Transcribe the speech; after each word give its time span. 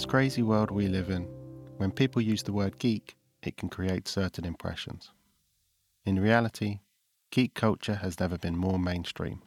this 0.00 0.06
crazy 0.06 0.42
world 0.42 0.70
we 0.70 0.88
live 0.88 1.10
in, 1.10 1.28
when 1.76 1.90
people 1.90 2.22
use 2.22 2.42
the 2.42 2.54
word 2.54 2.78
geek, 2.78 3.18
it 3.42 3.58
can 3.58 3.68
create 3.68 4.08
certain 4.08 4.46
impressions. 4.46 5.10
In 6.06 6.18
reality, 6.18 6.78
geek 7.30 7.52
culture 7.52 7.96
has 7.96 8.18
never 8.18 8.38
been 8.38 8.56
more 8.56 8.78
mainstream. 8.78 9.42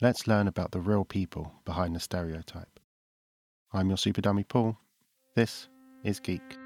Let's 0.00 0.26
learn 0.26 0.48
about 0.48 0.72
the 0.72 0.80
real 0.80 1.04
people 1.04 1.52
behind 1.66 1.94
the 1.94 2.00
stereotype. 2.00 2.80
I'm 3.70 3.88
your 3.88 3.98
super 3.98 4.22
dummy 4.22 4.44
Paul. 4.44 4.78
This 5.34 5.68
is 6.02 6.20
Geek. 6.20 6.56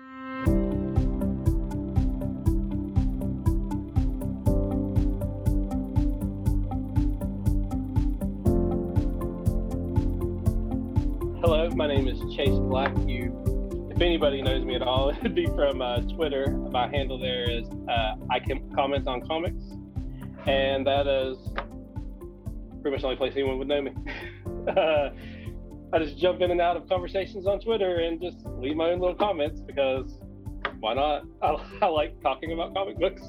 Is 12.21 12.35
Chase 12.35 12.59
Black. 12.59 12.93
You, 13.07 13.89
if 13.91 14.01
anybody 14.01 14.43
knows 14.43 14.65
me 14.65 14.75
at 14.75 14.83
all, 14.83 15.11
it'd 15.21 15.35
be 15.35 15.47
from 15.47 15.81
uh, 15.81 16.01
Twitter. 16.03 16.51
My 16.51 16.89
handle 16.89 17.19
there 17.19 17.51
is 17.51 17.67
uh, 17.89 18.15
I 18.31 18.39
can 18.41 18.73
comment 18.75 19.07
on 19.07 19.27
comics, 19.27 19.65
and 20.47 20.87
that 20.87 21.07
is 21.07 21.39
pretty 22.83 22.95
much 22.95 23.01
the 23.03 23.07
only 23.07 23.17
place 23.17 23.33
anyone 23.37 23.59
would 23.59 23.69
know 23.69 23.83
me. 23.83 23.93
uh, 24.77 25.11
I 25.93 25.99
just 25.99 26.19
jump 26.19 26.41
in 26.41 26.51
and 26.51 26.61
out 26.61 26.77
of 26.77 26.89
conversations 26.89 27.47
on 27.47 27.61
Twitter 27.61 27.99
and 28.01 28.21
just 28.21 28.39
leave 28.59 28.77
my 28.77 28.91
own 28.91 29.01
little 29.01 29.17
comments 29.17 29.61
because 29.61 30.21
why 30.79 30.95
not? 30.95 31.25
I, 31.43 31.57
I 31.83 31.87
like 31.87 32.21
talking 32.23 32.53
about 32.53 32.75
comic 32.75 32.99
books. 32.99 33.23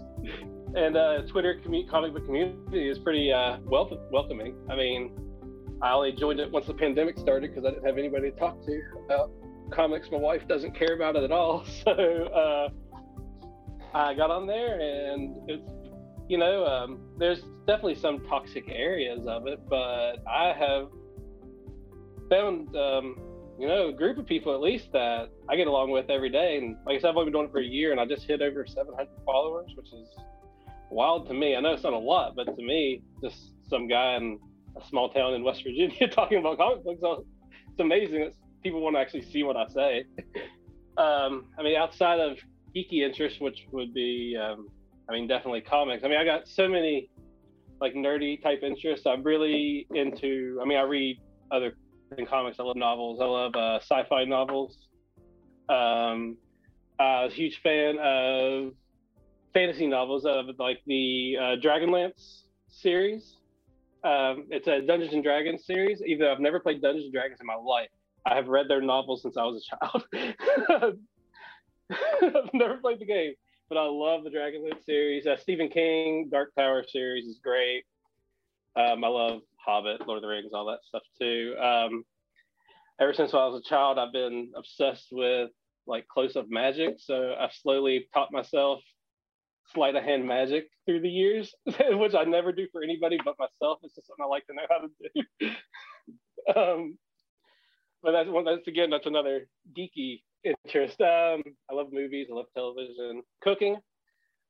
And 0.74 0.96
uh, 0.96 1.24
Twitter 1.24 1.60
comic 1.90 2.14
book 2.14 2.26
community 2.26 2.88
is 2.88 2.98
pretty 2.98 3.32
uh, 3.34 3.58
wel- 3.66 4.08
welcoming. 4.12 4.56
I 4.70 4.76
mean, 4.76 5.12
I 5.82 5.94
only 5.94 6.12
joined 6.12 6.40
it 6.40 6.52
once 6.52 6.68
the 6.68 6.74
pandemic 6.74 7.18
started 7.18 7.50
because 7.50 7.66
I 7.66 7.72
didn't 7.72 7.86
have 7.86 7.98
anybody 7.98 8.32
to 8.32 8.38
talk 8.38 8.64
to 8.66 8.82
about 9.06 9.32
comics. 9.72 10.10
My 10.12 10.18
wife 10.18 10.48
doesn't 10.48 10.76
care 10.76 10.94
about 10.96 11.16
it 11.16 11.24
at 11.24 11.32
all. 11.32 11.66
So 11.84 11.92
uh, 11.92 12.70
I 13.94 14.14
got 14.14 14.30
on 14.32 14.48
there 14.48 14.80
and 14.80 15.36
it's 15.50 15.72
you 16.32 16.38
know, 16.38 16.66
um, 16.66 17.00
there's 17.18 17.42
definitely 17.68 17.96
some 17.96 18.22
toxic 18.22 18.64
areas 18.70 19.28
of 19.28 19.48
it, 19.48 19.60
but 19.70 20.24
I 20.26 20.54
have 20.58 20.88
found, 22.30 22.74
um, 22.74 23.18
you 23.60 23.68
know, 23.68 23.90
a 23.90 23.94
group 23.94 24.18
of 24.18 24.26
people 24.26 24.56
at 24.56 24.62
least 24.62 24.94
that 24.94 25.30
I 25.50 25.58
get 25.58 25.68
along 25.68 25.92
with 25.92 26.10
every 26.10 26.30
day. 26.30 26.58
And 26.58 26.78
like 26.86 26.96
I 26.96 27.02
said, 27.02 27.10
I've 27.10 27.18
only 27.18 27.26
been 27.26 27.34
doing 27.34 27.48
it 27.48 27.52
for 27.52 27.60
a 27.60 27.66
year 27.66 27.92
and 27.92 28.00
I 28.00 28.06
just 28.06 28.24
hit 28.24 28.42
over 28.42 28.66
700 28.66 29.10
followers, 29.26 29.74
which 29.76 29.88
is 29.88 30.08
wild 30.90 31.28
to 31.28 31.34
me. 31.34 31.54
I 31.54 31.60
know 31.60 31.74
it's 31.74 31.84
not 31.84 31.92
a 31.92 31.98
lot, 31.98 32.34
but 32.34 32.46
to 32.46 32.64
me, 32.64 33.02
just 33.22 33.52
some 33.70 33.90
guy 33.90 34.16
in 34.16 34.40
a 34.76 34.88
small 34.88 35.10
town 35.10 35.34
in 35.34 35.44
West 35.44 35.64
Virginia 35.64 36.08
talking 36.12 36.40
about 36.40 36.58
comic 36.58 36.84
books, 36.84 37.24
it's 37.70 37.80
amazing 37.80 38.22
that 38.22 38.34
people 38.64 38.82
want 38.82 38.96
to 38.96 39.00
actually 39.00 39.24
see 39.24 39.44
what 39.44 39.58
I 39.58 39.68
say. 39.68 40.06
um, 40.98 41.46
I 41.58 41.64
mean, 41.64 41.76
outside 41.76 42.20
of 42.20 42.38
geeky 42.76 43.06
interests, 43.06 43.40
which 43.40 43.68
would 43.72 43.94
be, 43.94 44.38
um, 44.42 44.68
I 45.10 45.14
mean, 45.14 45.28
definitely 45.28 45.62
comics. 45.62 46.04
I 46.04 46.08
mean, 46.08 46.18
I 46.18 46.26
got 46.26 46.48
so 46.48 46.68
many 46.68 47.10
like 47.80 47.94
nerdy 47.94 48.42
type 48.42 48.62
interests. 48.64 49.06
I'm 49.08 49.24
really 49.24 49.88
into. 49.94 50.60
I 50.62 50.66
mean, 50.66 50.78
I 50.78 50.84
read 50.84 51.20
other 51.52 51.74
than 52.16 52.26
comics. 52.26 52.60
I 52.60 52.64
love 52.64 52.78
novels. 52.78 53.20
I 53.20 53.26
love 53.26 53.56
uh, 53.56 53.80
sci-fi 53.80 54.26
novels. 54.26 54.78
Um, 55.68 56.38
I 57.00 57.24
was 57.24 57.34
a 57.34 57.36
huge 57.36 57.62
fan 57.64 57.98
of 58.00 58.74
fantasy 59.54 59.88
novels 59.88 60.26
of 60.26 60.46
like 60.60 60.82
the 60.86 61.38
uh, 61.40 61.44
Dragonlance 61.62 62.44
series. 62.70 63.38
Um, 64.04 64.48
it's 64.50 64.68
a 64.68 64.82
Dungeons 64.82 65.14
and 65.14 65.24
Dragons 65.24 65.66
series. 65.66 66.02
Even 66.06 66.26
though 66.26 66.32
I've 66.32 66.40
never 66.40 66.60
played 66.60 66.82
Dungeons 66.82 67.06
and 67.06 67.14
Dragons 67.14 67.40
in 67.40 67.48
my 67.48 67.56
life, 67.56 67.90
I 68.26 68.36
have 68.36 68.48
read 68.48 68.68
their 68.68 68.82
novels 68.82 69.22
since 69.22 69.38
I 69.38 69.44
was 69.44 69.66
a 69.66 69.76
child. 69.76 70.04
I've 71.92 72.54
never 72.54 72.78
played 72.78 73.00
the 73.00 73.06
game 73.06 73.34
but 73.72 73.78
I 73.78 73.86
love 73.86 74.26
the 74.26 74.30
Dragonlance 74.30 74.84
series. 74.84 75.26
Uh, 75.26 75.38
Stephen 75.38 75.70
King 75.70 76.28
Dark 76.30 76.54
Tower 76.56 76.84
series 76.86 77.26
is 77.26 77.40
great. 77.42 77.86
Um, 78.76 79.02
I 79.02 79.08
love 79.08 79.44
Hobbit, 79.66 80.06
Lord 80.06 80.18
of 80.18 80.24
the 80.24 80.28
Rings, 80.28 80.52
all 80.54 80.66
that 80.66 80.84
stuff 80.86 81.04
too. 81.18 81.56
Um, 81.58 82.04
ever 83.00 83.14
since 83.14 83.34
I 83.34 83.46
was 83.46 83.62
a 83.66 83.70
child, 83.70 83.98
I've 83.98 84.12
been 84.12 84.52
obsessed 84.58 85.08
with 85.14 85.52
like 85.88 86.06
close-up 86.10 86.48
magic. 86.50 86.96
So 86.98 87.34
I've 87.40 87.54
slowly 87.54 88.10
taught 88.14 88.34
myself 88.34 88.82
sleight 89.74 89.96
of 89.96 90.04
hand 90.04 90.28
magic 90.28 90.68
through 90.86 91.02
the 91.02 91.10
years, 91.10 91.54
which 91.66 92.16
I 92.16 92.24
never 92.24 92.52
do 92.52 92.68
for 92.72 92.84
anybody 92.84 93.18
but 93.24 93.36
myself. 93.40 93.80
It's 93.84 93.96
just 93.96 94.08
something 94.08 94.24
I 94.24 94.28
like 94.28 94.46
to 94.48 94.54
know 94.54 94.68
how 94.70 94.80
to 94.80 94.90
do. 95.46 96.60
um, 96.60 96.98
but 98.04 98.12
that's 98.12 98.30
one. 98.30 98.46
That's 98.46 98.68
again, 98.68 98.90
that's 98.90 99.06
another 99.06 99.48
geeky 99.78 100.22
interest. 100.44 101.00
Um, 101.02 101.44
I 101.70 101.74
love 101.74 101.88
movies. 101.92 102.28
I 102.32 102.36
love 102.36 102.48
television, 102.56 103.22
cooking. 103.42 103.78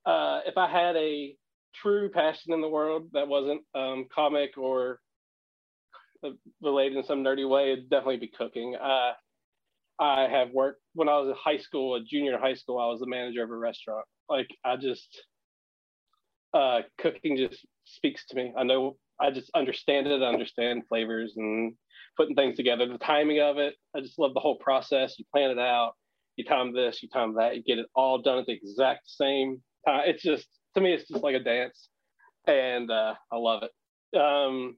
Uh, 0.05 0.39
if 0.45 0.57
I 0.57 0.69
had 0.69 0.95
a 0.95 1.35
true 1.75 2.09
passion 2.09 2.53
in 2.53 2.61
the 2.61 2.69
world 2.69 3.09
that 3.13 3.27
wasn't 3.27 3.61
um, 3.75 4.07
comic 4.13 4.57
or 4.57 4.99
uh, 6.23 6.29
related 6.61 6.97
in 6.97 7.03
some 7.03 7.23
nerdy 7.23 7.47
way, 7.47 7.73
it'd 7.73 7.89
definitely 7.89 8.17
be 8.17 8.31
cooking. 8.35 8.75
Uh, 8.75 9.11
I 9.99 10.27
have 10.27 10.51
worked 10.51 10.81
when 10.95 11.09
I 11.09 11.17
was 11.19 11.29
in 11.29 11.35
high 11.37 11.59
school, 11.59 11.95
a 11.95 12.03
junior 12.03 12.37
high 12.39 12.55
school. 12.55 12.79
I 12.79 12.87
was 12.87 12.99
the 12.99 13.07
manager 13.07 13.43
of 13.43 13.51
a 13.51 13.55
restaurant. 13.55 14.05
Like 14.31 14.49
I 14.63 14.77
just, 14.77 15.25
uh, 16.53 16.81
cooking 16.97 17.35
just 17.35 17.65
speaks 17.83 18.25
to 18.27 18.35
me. 18.35 18.53
I 18.57 18.63
know 18.63 18.95
I 19.19 19.29
just 19.31 19.51
understand 19.53 20.07
it. 20.07 20.21
I 20.21 20.27
understand 20.27 20.83
flavors 20.87 21.33
and 21.35 21.73
putting 22.17 22.35
things 22.35 22.55
together. 22.55 22.87
The 22.87 22.97
timing 22.97 23.41
of 23.41 23.57
it, 23.57 23.75
I 23.95 23.99
just 23.99 24.17
love 24.17 24.33
the 24.33 24.39
whole 24.39 24.57
process. 24.57 25.19
You 25.19 25.25
plan 25.33 25.51
it 25.51 25.59
out, 25.59 25.93
you 26.37 26.45
time 26.45 26.73
this, 26.73 27.03
you 27.03 27.09
time 27.09 27.35
that, 27.35 27.55
you 27.55 27.63
get 27.63 27.77
it 27.77 27.87
all 27.93 28.21
done 28.21 28.39
at 28.39 28.45
the 28.45 28.53
exact 28.53 29.09
same 29.09 29.61
time. 29.85 30.03
It's 30.05 30.23
just 30.23 30.47
to 30.75 30.81
me, 30.81 30.93
it's 30.93 31.07
just 31.07 31.23
like 31.23 31.35
a 31.35 31.43
dance, 31.43 31.89
and 32.47 32.89
uh, 32.89 33.13
I 33.31 33.37
love 33.37 33.63
it. 33.63 34.17
Um, 34.17 34.77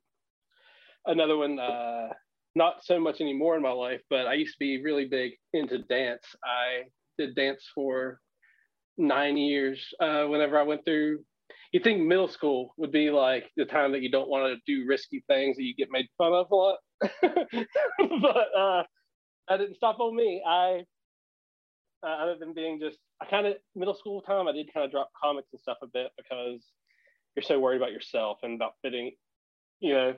another 1.05 1.37
one, 1.37 1.59
uh, 1.59 2.07
not 2.55 2.83
so 2.83 2.99
much 2.99 3.21
anymore 3.21 3.55
in 3.55 3.61
my 3.61 3.71
life, 3.71 4.01
but 4.09 4.27
I 4.27 4.33
used 4.33 4.55
to 4.55 4.59
be 4.59 4.83
really 4.83 5.05
big 5.05 5.33
into 5.53 5.77
dance. 5.79 6.25
I 6.43 6.83
did 7.17 7.35
dance 7.35 7.63
for 7.75 8.19
nine 8.97 9.37
years. 9.37 9.93
Uh, 9.99 10.25
whenever 10.25 10.57
I 10.57 10.63
went 10.63 10.85
through 10.85 11.19
you 11.73 11.79
think 11.79 12.01
middle 12.01 12.27
school 12.27 12.73
would 12.77 12.91
be 12.91 13.09
like 13.09 13.51
the 13.57 13.65
time 13.65 13.91
that 13.91 14.01
you 14.01 14.09
don't 14.09 14.29
want 14.29 14.45
to 14.45 14.61
do 14.71 14.87
risky 14.87 15.23
things 15.27 15.57
that 15.57 15.63
you 15.63 15.75
get 15.75 15.89
made 15.91 16.07
fun 16.17 16.31
of 16.31 16.49
a 16.51 16.55
lot 16.55 16.77
but 17.01 18.47
uh, 18.57 18.83
that 19.49 19.57
didn't 19.57 19.75
stop 19.75 19.99
on 19.99 20.15
me 20.15 20.41
i 20.47 20.81
uh, 22.03 22.23
other 22.23 22.35
than 22.39 22.53
being 22.53 22.79
just 22.79 22.99
i 23.21 23.25
kind 23.25 23.47
of 23.47 23.55
middle 23.75 23.95
school 23.95 24.21
time 24.21 24.47
i 24.47 24.51
did 24.51 24.71
kind 24.73 24.85
of 24.85 24.91
drop 24.91 25.09
comics 25.21 25.49
and 25.51 25.59
stuff 25.59 25.77
a 25.81 25.87
bit 25.87 26.11
because 26.15 26.63
you're 27.35 27.43
so 27.43 27.59
worried 27.59 27.77
about 27.77 27.91
yourself 27.91 28.37
and 28.43 28.55
about 28.55 28.73
fitting 28.81 29.11
you 29.79 29.93
know 29.93 30.13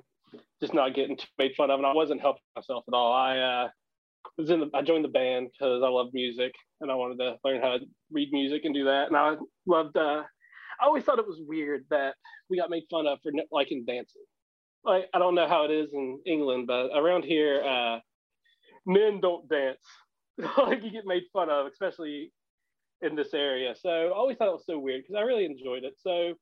just 0.60 0.74
not 0.74 0.94
getting 0.94 1.18
made 1.38 1.56
fun 1.56 1.72
of 1.72 1.80
and 1.80 1.88
i 1.88 1.94
wasn't 1.94 2.20
helping 2.20 2.44
myself 2.56 2.84
at 2.88 2.94
all 2.94 3.14
i 3.14 3.38
uh, 3.38 3.68
was 4.38 4.50
in 4.50 4.60
the, 4.60 4.70
I 4.74 4.82
joined 4.82 5.06
the 5.06 5.10
band 5.10 5.50
because 5.52 5.82
I 5.84 5.90
love 5.90 6.08
music 6.14 6.54
and 6.82 6.92
I 6.92 6.96
wanted 6.96 7.18
to 7.20 7.38
learn 7.44 7.62
how 7.62 7.78
to 7.78 7.86
read 8.12 8.30
music 8.32 8.62
and 8.66 8.74
do 8.74 8.86
that. 8.86 9.08
And 9.08 9.18
I 9.18 9.36
loved 9.66 9.98
uh, 9.98 10.24
I 10.80 10.86
always 10.86 11.04
thought 11.04 11.20
it 11.20 11.28
was 11.28 11.42
weird 11.46 11.86
that 11.90 12.16
we 12.50 12.58
got 12.58 12.70
made 12.70 12.84
fun 12.90 13.08
of 13.08 13.20
for 13.24 13.32
liking 13.52 13.86
dancing. 13.88 14.24
Like 14.84 15.06
I 15.14 15.20
don't 15.20 15.36
know 15.36 15.48
how 15.48 15.66
it 15.66 15.72
is 15.72 15.90
in 15.94 16.20
England, 16.26 16.68
but 16.68 16.90
around 16.96 17.24
here, 17.24 17.64
uh, 17.64 18.00
men 18.86 19.20
don't 19.22 19.48
dance. 19.50 19.80
like 20.38 20.84
you 20.84 20.92
get 20.92 21.06
made 21.06 21.24
fun 21.32 21.50
of, 21.50 21.66
especially 21.68 22.32
in 23.02 23.16
this 23.16 23.34
area. 23.34 23.74
So 23.76 23.90
I 23.90 24.12
always 24.12 24.38
thought 24.38 24.50
it 24.50 24.54
was 24.54 24.66
so 24.66 24.80
weird 24.80 25.04
because 25.04 25.20
I 25.20 25.24
really 25.24 25.46
enjoyed 25.46 25.84
it. 25.84 25.94
So 25.98 26.34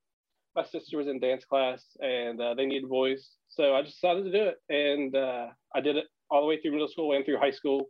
my 0.56 0.64
sister 0.64 0.98
was 0.98 1.08
in 1.08 1.20
dance 1.20 1.46
class 1.46 1.84
and 2.00 2.40
uh, 2.42 2.54
they 2.56 2.66
needed 2.66 2.90
boys, 2.90 3.30
so 3.50 3.76
I 3.76 3.82
just 3.82 4.02
decided 4.02 4.26
to 4.26 4.32
do 4.32 4.50
it, 4.50 4.58
and 4.70 5.16
uh, 5.16 5.48
I 5.76 5.82
did 5.82 5.96
it 5.96 6.06
all 6.34 6.41
the 6.41 6.47
way 6.47 6.59
through 6.59 6.72
middle 6.72 6.88
school 6.88 7.16
and 7.16 7.24
through 7.24 7.38
high 7.38 7.52
school. 7.52 7.90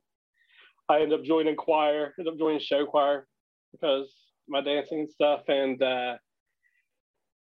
I 0.90 1.00
ended 1.00 1.18
up 1.18 1.25
joining 1.25 1.56
choir, 1.56 2.13
ended 2.19 2.34
up 2.34 2.38
joining 2.38 2.60
show 2.60 2.86
choir 2.86 3.25
because 3.72 4.13
my 4.50 4.60
dancing 4.60 5.00
and 5.00 5.10
stuff, 5.10 5.44
and 5.48 5.81
uh, 5.81 6.18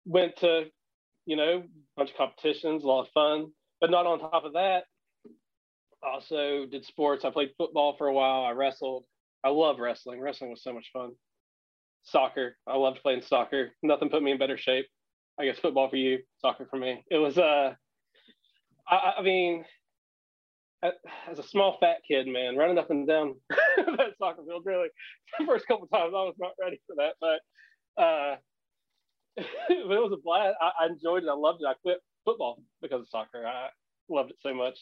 went 0.05 0.37
to, 0.37 0.65
you 1.25 1.35
know, 1.35 1.63
a 1.65 1.97
bunch 1.97 2.11
of 2.11 2.17
competitions, 2.17 2.83
a 2.83 2.87
lot 2.87 3.01
of 3.01 3.07
fun. 3.13 3.47
But 3.81 3.89
not 3.89 4.05
on 4.05 4.19
top 4.19 4.45
of 4.45 4.53
that, 4.53 4.83
also 6.03 6.67
did 6.69 6.85
sports. 6.85 7.25
I 7.25 7.31
played 7.31 7.49
football 7.57 7.95
for 7.97 8.05
a 8.05 8.13
while. 8.13 8.43
I 8.43 8.51
wrestled. 8.51 9.05
I 9.43 9.49
love 9.49 9.79
wrestling. 9.79 10.21
Wrestling 10.21 10.51
was 10.51 10.63
so 10.63 10.71
much 10.71 10.91
fun. 10.93 11.13
Soccer. 12.03 12.57
I 12.67 12.77
loved 12.77 13.01
playing 13.01 13.23
soccer. 13.23 13.71
Nothing 13.81 14.09
put 14.09 14.21
me 14.21 14.31
in 14.31 14.37
better 14.37 14.57
shape. 14.57 14.85
I 15.39 15.45
guess 15.45 15.57
football 15.57 15.89
for 15.89 15.95
you, 15.95 16.19
soccer 16.37 16.67
for 16.69 16.77
me. 16.77 17.03
It 17.09 17.17
was 17.17 17.39
uh 17.39 17.73
I, 18.87 19.13
I 19.17 19.21
mean 19.23 19.65
as 20.83 21.39
a 21.39 21.43
small 21.43 21.77
fat 21.79 21.97
kid, 22.07 22.27
man, 22.27 22.57
running 22.57 22.77
up 22.77 22.89
and 22.89 23.07
down 23.07 23.35
that 23.49 24.17
soccer 24.17 24.43
field, 24.45 24.63
really, 24.65 24.87
the 25.39 25.45
first 25.45 25.67
couple 25.67 25.87
times 25.87 26.13
I 26.15 26.23
was 26.23 26.35
not 26.39 26.53
ready 26.59 26.81
for 26.87 26.95
that. 26.97 27.13
But 27.21 28.01
uh, 28.01 28.35
it 29.69 29.87
was 29.87 30.11
a 30.13 30.21
blast. 30.21 30.55
I, 30.61 30.83
I, 30.83 30.87
enjoyed 30.87 31.23
it. 31.23 31.29
I 31.29 31.35
loved 31.35 31.61
it. 31.61 31.67
I 31.67 31.73
quit 31.81 31.99
football 32.25 32.61
because 32.81 33.01
of 33.01 33.09
soccer. 33.09 33.45
I 33.45 33.69
loved 34.09 34.31
it 34.31 34.37
so 34.41 34.53
much. 34.53 34.77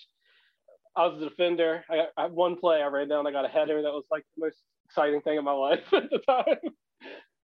I 0.95 1.05
was 1.05 1.21
a 1.21 1.29
defender. 1.29 1.83
I 1.89 1.95
got 1.95 2.07
I, 2.17 2.25
one 2.27 2.57
play 2.57 2.81
I 2.81 2.87
ran 2.87 3.09
down. 3.09 3.27
I 3.27 3.31
got 3.31 3.45
a 3.45 3.49
header 3.49 3.81
that 3.81 3.91
was 3.91 4.05
like 4.11 4.23
the 4.35 4.45
most 4.45 4.57
exciting 4.85 5.21
thing 5.21 5.37
in 5.37 5.43
my 5.43 5.51
life 5.51 5.83
at 5.93 6.09
the 6.09 6.19
time. 6.19 6.55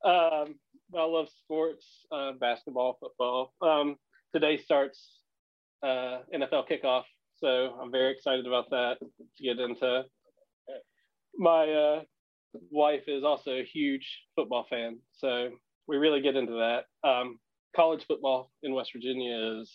um, 0.04 0.54
I 0.96 1.04
love 1.04 1.28
sports, 1.44 1.86
uh, 2.10 2.32
basketball, 2.40 2.98
football. 3.00 3.54
Um, 3.62 3.96
today 4.34 4.58
starts 4.58 5.20
uh, 5.82 6.18
NFL 6.34 6.68
kickoff, 6.68 7.04
so 7.40 7.76
I'm 7.80 7.90
very 7.90 8.12
excited 8.12 8.46
about 8.46 8.70
that 8.70 8.98
to 9.00 9.42
get 9.42 9.58
into. 9.58 10.04
My 11.36 11.68
uh, 11.68 12.00
wife 12.70 13.04
is 13.06 13.24
also 13.24 13.52
a 13.52 13.64
huge 13.64 14.06
football 14.36 14.66
fan, 14.68 14.98
so 15.12 15.50
we 15.86 15.96
really 15.96 16.20
get 16.20 16.36
into 16.36 16.52
that. 16.52 17.08
Um, 17.08 17.38
college 17.74 18.04
football 18.06 18.50
in 18.62 18.74
West 18.74 18.90
Virginia 18.92 19.60
is 19.60 19.70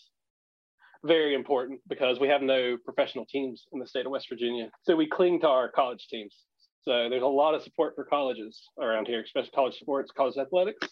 very 1.03 1.35
important 1.35 1.79
because 1.87 2.19
we 2.19 2.27
have 2.27 2.41
no 2.41 2.77
professional 2.83 3.25
teams 3.25 3.65
in 3.73 3.79
the 3.79 3.87
state 3.87 4.05
of 4.05 4.11
West 4.11 4.27
Virginia. 4.29 4.69
So 4.83 4.95
we 4.95 5.07
cling 5.07 5.39
to 5.41 5.47
our 5.47 5.69
college 5.69 6.07
teams. 6.09 6.35
So 6.81 7.09
there's 7.09 7.23
a 7.23 7.27
lot 7.27 7.55
of 7.55 7.63
support 7.63 7.95
for 7.95 8.03
colleges 8.03 8.61
around 8.79 9.07
here, 9.07 9.21
especially 9.21 9.51
college 9.51 9.75
sports, 9.75 10.11
college 10.15 10.37
athletics. 10.37 10.87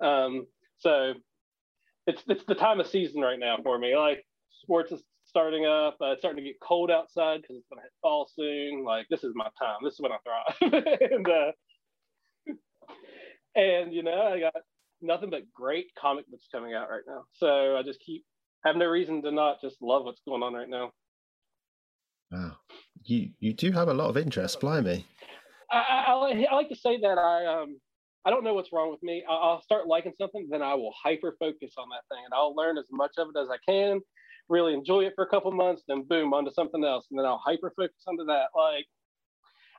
Um, 0.00 0.46
so 0.78 1.14
it's 2.06 2.22
it's 2.28 2.44
the 2.44 2.54
time 2.54 2.78
of 2.78 2.86
season 2.86 3.20
right 3.20 3.38
now 3.38 3.58
for 3.62 3.78
me. 3.78 3.96
Like 3.96 4.24
sports 4.62 4.92
is 4.92 5.02
starting 5.36 5.66
up. 5.66 5.98
Uh, 6.00 6.12
it's 6.12 6.22
starting 6.22 6.42
to 6.42 6.50
get 6.50 6.58
cold 6.60 6.90
outside 6.90 7.42
because 7.42 7.56
it's 7.56 7.66
going 7.68 7.78
to 7.78 7.82
hit 7.82 7.92
fall 8.00 8.26
soon. 8.34 8.84
Like 8.84 9.06
this 9.10 9.22
is 9.22 9.34
my 9.34 9.48
time. 9.60 9.76
This 9.84 9.92
is 9.92 10.00
when 10.00 10.12
I 10.12 10.16
thrive. 10.24 10.72
and 11.10 11.28
uh, 11.28 11.52
and 13.54 13.92
you 13.92 14.02
know 14.02 14.32
I 14.32 14.40
got 14.40 14.54
nothing 15.02 15.28
but 15.28 15.42
great 15.54 15.88
comic 16.00 16.24
books 16.30 16.46
coming 16.50 16.72
out 16.72 16.88
right 16.88 17.02
now. 17.06 17.24
So 17.34 17.76
I 17.76 17.82
just 17.82 18.00
keep 18.00 18.24
have 18.64 18.76
no 18.76 18.86
reason 18.86 19.22
to 19.24 19.30
not 19.30 19.60
just 19.60 19.76
love 19.82 20.04
what's 20.06 20.22
going 20.26 20.42
on 20.42 20.54
right 20.54 20.70
now. 20.70 20.90
Wow, 22.32 22.56
you 23.04 23.28
you 23.38 23.52
do 23.52 23.72
have 23.72 23.88
a 23.88 23.94
lot 23.94 24.08
of 24.08 24.16
interest. 24.16 24.58
Blimey. 24.60 25.04
I, 25.70 25.76
I, 26.08 26.46
I 26.50 26.54
like 26.54 26.70
to 26.70 26.76
say 26.76 26.98
that 26.98 27.18
I 27.18 27.60
um 27.60 27.76
I 28.24 28.30
don't 28.30 28.42
know 28.42 28.54
what's 28.54 28.72
wrong 28.72 28.90
with 28.90 29.02
me. 29.02 29.22
I'll 29.28 29.60
start 29.60 29.86
liking 29.86 30.12
something, 30.18 30.48
then 30.50 30.62
I 30.62 30.74
will 30.74 30.94
hyper 31.04 31.36
focus 31.38 31.74
on 31.76 31.88
that 31.90 32.02
thing, 32.08 32.24
and 32.24 32.32
I'll 32.32 32.56
learn 32.56 32.78
as 32.78 32.86
much 32.90 33.12
of 33.18 33.28
it 33.28 33.38
as 33.38 33.48
I 33.50 33.58
can. 33.70 34.00
Really 34.48 34.74
enjoy 34.74 35.04
it 35.04 35.12
for 35.16 35.24
a 35.24 35.28
couple 35.28 35.50
months, 35.52 35.82
then 35.88 36.04
boom 36.08 36.32
onto 36.32 36.52
something 36.52 36.84
else, 36.84 37.06
and 37.10 37.18
then 37.18 37.26
I'll 37.26 37.42
hyper 37.44 37.72
focus 37.76 38.02
onto 38.06 38.24
that. 38.26 38.48
Like 38.54 38.86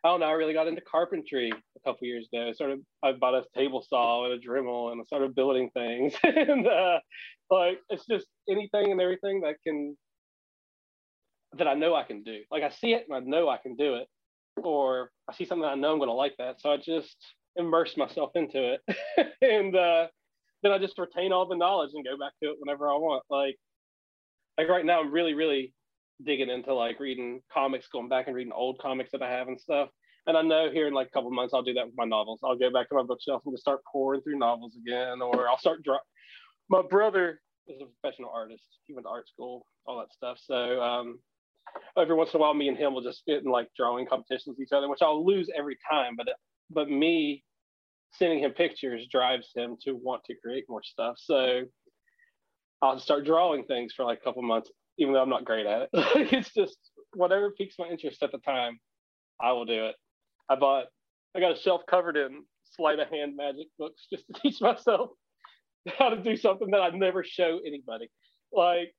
I 0.03 0.09
don't 0.09 0.19
know. 0.19 0.27
I 0.27 0.33
really 0.33 0.53
got 0.53 0.67
into 0.67 0.81
carpentry 0.81 1.51
a 1.51 1.79
couple 1.89 2.07
years 2.07 2.27
ago. 2.31 2.47
I 2.49 2.53
started. 2.53 2.79
I 3.03 3.13
bought 3.13 3.33
a 3.33 3.43
table 3.55 3.85
saw 3.87 4.25
and 4.25 4.33
a 4.33 4.39
Dremel, 4.45 4.91
and 4.91 5.01
I 5.01 5.03
started 5.05 5.35
building 5.35 5.69
things. 5.73 6.13
and 6.23 6.67
uh, 6.67 6.99
like 7.49 7.79
it's 7.89 8.05
just 8.05 8.27
anything 8.49 8.91
and 8.91 9.01
everything 9.01 9.41
that 9.41 9.55
can 9.65 9.97
that 11.57 11.67
I 11.67 11.73
know 11.73 11.95
I 11.95 12.03
can 12.03 12.23
do. 12.23 12.39
Like 12.51 12.63
I 12.63 12.69
see 12.69 12.93
it 12.93 13.05
and 13.09 13.17
I 13.17 13.19
know 13.19 13.49
I 13.49 13.57
can 13.57 13.75
do 13.75 13.95
it, 13.95 14.07
or 14.57 15.11
I 15.29 15.33
see 15.33 15.45
something 15.45 15.67
I 15.67 15.75
know 15.75 15.91
I'm 15.93 15.99
going 15.99 16.09
to 16.09 16.13
like 16.13 16.35
that. 16.37 16.61
So 16.61 16.71
I 16.71 16.77
just 16.77 17.17
immerse 17.55 17.97
myself 17.97 18.31
into 18.35 18.75
it, 18.75 18.81
and 19.41 19.75
uh, 19.75 20.07
then 20.61 20.71
I 20.71 20.77
just 20.77 20.97
retain 20.99 21.33
all 21.33 21.47
the 21.47 21.55
knowledge 21.55 21.91
and 21.93 22.05
go 22.05 22.17
back 22.17 22.33
to 22.43 22.49
it 22.51 22.57
whenever 22.59 22.87
I 22.87 22.95
want. 22.95 23.23
Like 23.29 23.57
like 24.57 24.69
right 24.69 24.86
now, 24.86 25.00
I'm 25.01 25.12
really 25.12 25.33
really 25.33 25.74
digging 26.25 26.50
into 26.50 26.74
like 26.74 27.00
reading 27.00 27.42
comics, 27.54 27.88
going 27.88 28.09
back 28.09 28.27
and 28.27 28.36
reading 28.36 28.54
old 28.54 28.80
comics 28.80 29.12
that 29.12 29.21
I 29.21 29.30
have 29.30 29.48
and 29.48 29.59
stuff. 29.59 29.89
And 30.25 30.36
I 30.36 30.42
know 30.42 30.69
here 30.71 30.88
in 30.88 30.94
like 30.94 31.07
a 31.07 31.12
couple 31.12 31.31
months 31.31 31.54
I'll 31.54 31.63
do 31.63 31.74
that 31.75 31.86
with 31.86 31.95
my 31.95 32.06
novels. 32.06 32.39
I'll 32.44 32.57
go 32.57 32.71
back 32.71 32.89
to 32.89 32.95
my 32.95 33.04
bookshelf 33.04 33.44
and 33.45 33.54
just 33.54 33.62
start 33.62 33.81
pouring 33.89 34.21
through 34.21 34.39
novels 34.39 34.74
again, 34.75 35.21
or 35.21 35.48
I'll 35.48 35.59
start 35.59 35.83
draw. 35.83 36.00
My 36.69 36.81
brother 36.81 37.39
is 37.68 37.81
a 37.81 37.86
professional 37.86 38.31
artist. 38.33 38.63
He 38.86 38.94
went 38.94 39.06
to 39.06 39.09
art 39.09 39.27
school, 39.27 39.65
all 39.86 40.00
that 40.00 40.13
stuff. 40.13 40.38
So 40.44 40.81
um, 40.81 41.19
every 41.98 42.15
once 42.15 42.33
in 42.33 42.39
a 42.39 42.42
while, 42.42 42.53
me 42.53 42.68
and 42.68 42.77
him 42.77 42.94
will 42.94 43.03
just 43.03 43.24
get 43.25 43.44
in 43.44 43.51
like 43.51 43.69
drawing 43.77 44.06
competitions 44.07 44.57
with 44.57 44.68
each 44.68 44.74
other, 44.74 44.89
which 44.89 45.01
I'll 45.01 45.25
lose 45.25 45.50
every 45.57 45.77
time. 45.89 46.15
But 46.18 46.27
but 46.69 46.89
me 46.89 47.44
sending 48.13 48.39
him 48.39 48.51
pictures 48.51 49.07
drives 49.12 49.50
him 49.56 49.77
to 49.83 49.94
want 49.94 50.24
to 50.25 50.36
create 50.36 50.65
more 50.68 50.83
stuff. 50.83 51.15
So 51.19 51.62
I'll 52.81 53.00
start 53.00 53.25
drawing 53.25 53.63
things 53.63 53.94
for 53.94 54.06
like 54.06 54.19
a 54.19 54.24
couple 54.24 54.41
months, 54.44 54.71
even 54.97 55.13
though 55.13 55.21
I'm 55.21 55.29
not 55.29 55.45
great 55.45 55.65
at 55.65 55.83
it. 55.83 55.89
it's 56.33 56.53
just 56.53 56.77
whatever 57.13 57.51
piques 57.51 57.75
my 57.79 57.88
interest 57.88 58.21
at 58.24 58.31
the 58.31 58.38
time, 58.39 58.79
I 59.41 59.51
will 59.53 59.65
do 59.65 59.85
it. 59.85 59.95
I 60.50 60.56
bought, 60.56 60.85
I 61.35 61.39
got 61.39 61.57
a 61.57 61.59
shelf 61.59 61.81
covered 61.89 62.18
in 62.18 62.44
sleight 62.75 63.00
of 63.00 63.09
hand 63.09 63.35
magic 63.35 63.68
books 63.79 64.07
just 64.12 64.25
to 64.27 64.33
teach 64.41 64.62
myself 64.62 65.09
how 65.97 66.09
to 66.09 66.21
do 66.21 66.35
something 66.35 66.69
that 66.71 66.81
I'd 66.81 66.95
never 66.95 67.24
show 67.24 67.59
anybody. 67.65 68.09
Like, 68.51 68.94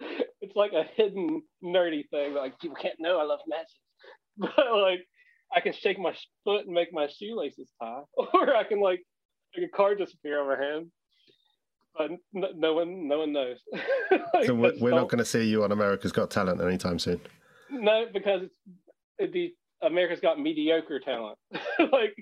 it's 0.40 0.56
like 0.56 0.72
a 0.72 0.84
hidden 0.96 1.42
nerdy 1.62 2.08
thing 2.10 2.34
like 2.34 2.58
people 2.58 2.76
can't 2.76 2.98
know 2.98 3.20
I 3.20 3.24
love 3.24 3.40
magic. 3.46 3.68
But 4.38 4.80
like, 4.80 5.00
I 5.54 5.60
can 5.60 5.74
shake 5.74 5.98
my 5.98 6.14
foot 6.44 6.64
and 6.64 6.74
make 6.74 6.88
my 6.92 7.08
shoelaces 7.08 7.70
tie, 7.80 8.00
or 8.16 8.56
I 8.56 8.64
can 8.64 8.80
like 8.80 9.02
make 9.54 9.68
a 9.68 9.76
card 9.76 9.98
disappear 9.98 10.40
on 10.40 10.48
my 10.48 10.64
hand 10.64 10.90
but 11.94 12.10
no 12.32 12.74
one, 12.74 13.08
no 13.08 13.18
one 13.20 13.32
knows. 13.32 13.58
so 14.44 14.54
we're, 14.54 14.72
we're 14.80 14.90
not 14.90 15.08
going 15.08 15.18
to 15.18 15.24
see 15.24 15.44
you 15.44 15.64
on 15.64 15.72
America's 15.72 16.12
Got 16.12 16.30
Talent 16.30 16.60
anytime 16.60 16.98
soon. 16.98 17.20
No, 17.70 18.06
because 18.12 18.42
it'd 19.18 19.32
be 19.32 19.54
America's 19.82 20.20
Got 20.20 20.40
mediocre 20.40 21.00
talent. 21.00 21.38
like 21.92 22.14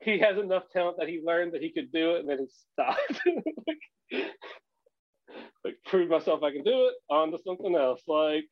he 0.00 0.18
has 0.18 0.38
enough 0.38 0.64
talent 0.72 0.96
that 0.98 1.08
he 1.08 1.20
learned 1.24 1.52
that 1.52 1.62
he 1.62 1.72
could 1.72 1.92
do 1.92 2.16
it, 2.16 2.20
and 2.20 2.28
then 2.28 2.38
he 2.38 2.46
stopped. 2.72 3.20
like, 3.66 4.30
like 5.64 5.74
prove 5.86 6.10
myself 6.10 6.42
I 6.42 6.52
can 6.52 6.62
do 6.64 6.86
it. 6.86 6.94
On 7.10 7.30
to 7.30 7.38
something 7.46 7.74
else. 7.74 8.02
Like, 8.06 8.44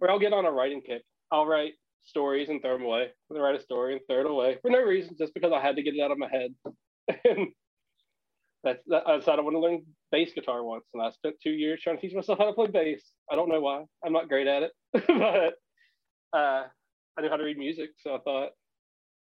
or 0.00 0.10
I'll 0.10 0.18
get 0.18 0.32
on 0.32 0.46
a 0.46 0.52
writing 0.52 0.80
kick. 0.80 1.02
I'll 1.30 1.46
write 1.46 1.72
stories 2.04 2.48
and 2.48 2.60
throw 2.62 2.78
them 2.78 2.86
away. 2.86 3.08
And 3.30 3.42
write 3.42 3.56
a 3.56 3.62
story 3.62 3.92
and 3.92 4.00
throw 4.08 4.20
it 4.20 4.30
away 4.30 4.58
for 4.62 4.70
no 4.70 4.82
reason, 4.82 5.16
just 5.18 5.34
because 5.34 5.52
I 5.52 5.60
had 5.60 5.76
to 5.76 5.82
get 5.82 5.94
it 5.94 6.00
out 6.00 6.10
of 6.10 6.18
my 6.18 6.28
head. 6.28 6.54
and 7.24 7.48
that's 8.64 8.82
that, 8.86 9.06
I 9.06 9.16
decided 9.18 9.40
I 9.40 9.42
want 9.42 9.54
to 9.56 9.60
learn 9.60 9.82
bass 10.10 10.32
guitar 10.34 10.62
once, 10.62 10.84
and 10.94 11.02
I 11.02 11.10
spent 11.10 11.36
two 11.42 11.50
years 11.50 11.80
trying 11.82 11.96
to 11.96 12.02
teach 12.02 12.14
myself 12.14 12.38
how 12.38 12.46
to 12.46 12.52
play 12.52 12.68
bass. 12.68 13.02
I 13.30 13.36
don't 13.36 13.48
know 13.48 13.60
why. 13.60 13.84
I'm 14.04 14.12
not 14.12 14.28
great 14.28 14.46
at 14.46 14.62
it, 14.62 14.72
but 14.92 15.54
uh, 16.38 16.66
I 17.16 17.20
knew 17.20 17.28
how 17.28 17.36
to 17.36 17.44
read 17.44 17.58
music, 17.58 17.90
so 17.98 18.14
I 18.14 18.18
thought, 18.18 18.50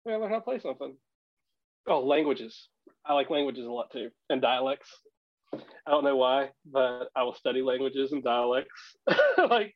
yeah, 0.07 0.15
I 0.15 0.17
learn 0.17 0.31
how 0.31 0.37
to 0.37 0.43
play 0.43 0.59
something. 0.59 0.97
Oh, 1.87 2.01
languages. 2.01 2.69
I 3.05 3.15
like 3.15 3.31
languages 3.31 3.67
a 3.67 3.71
lot 3.71 3.91
too, 3.93 4.11
and 4.31 4.43
dialects. 4.43 4.91
I 5.53 5.91
don't 5.91 6.05
know 6.05 6.17
why, 6.17 6.51
but 6.71 7.09
I 7.17 7.23
will 7.23 7.35
study 7.35 7.63
languages 7.63 8.13
and 8.13 8.23
dialects. 8.23 8.97
like, 9.39 9.75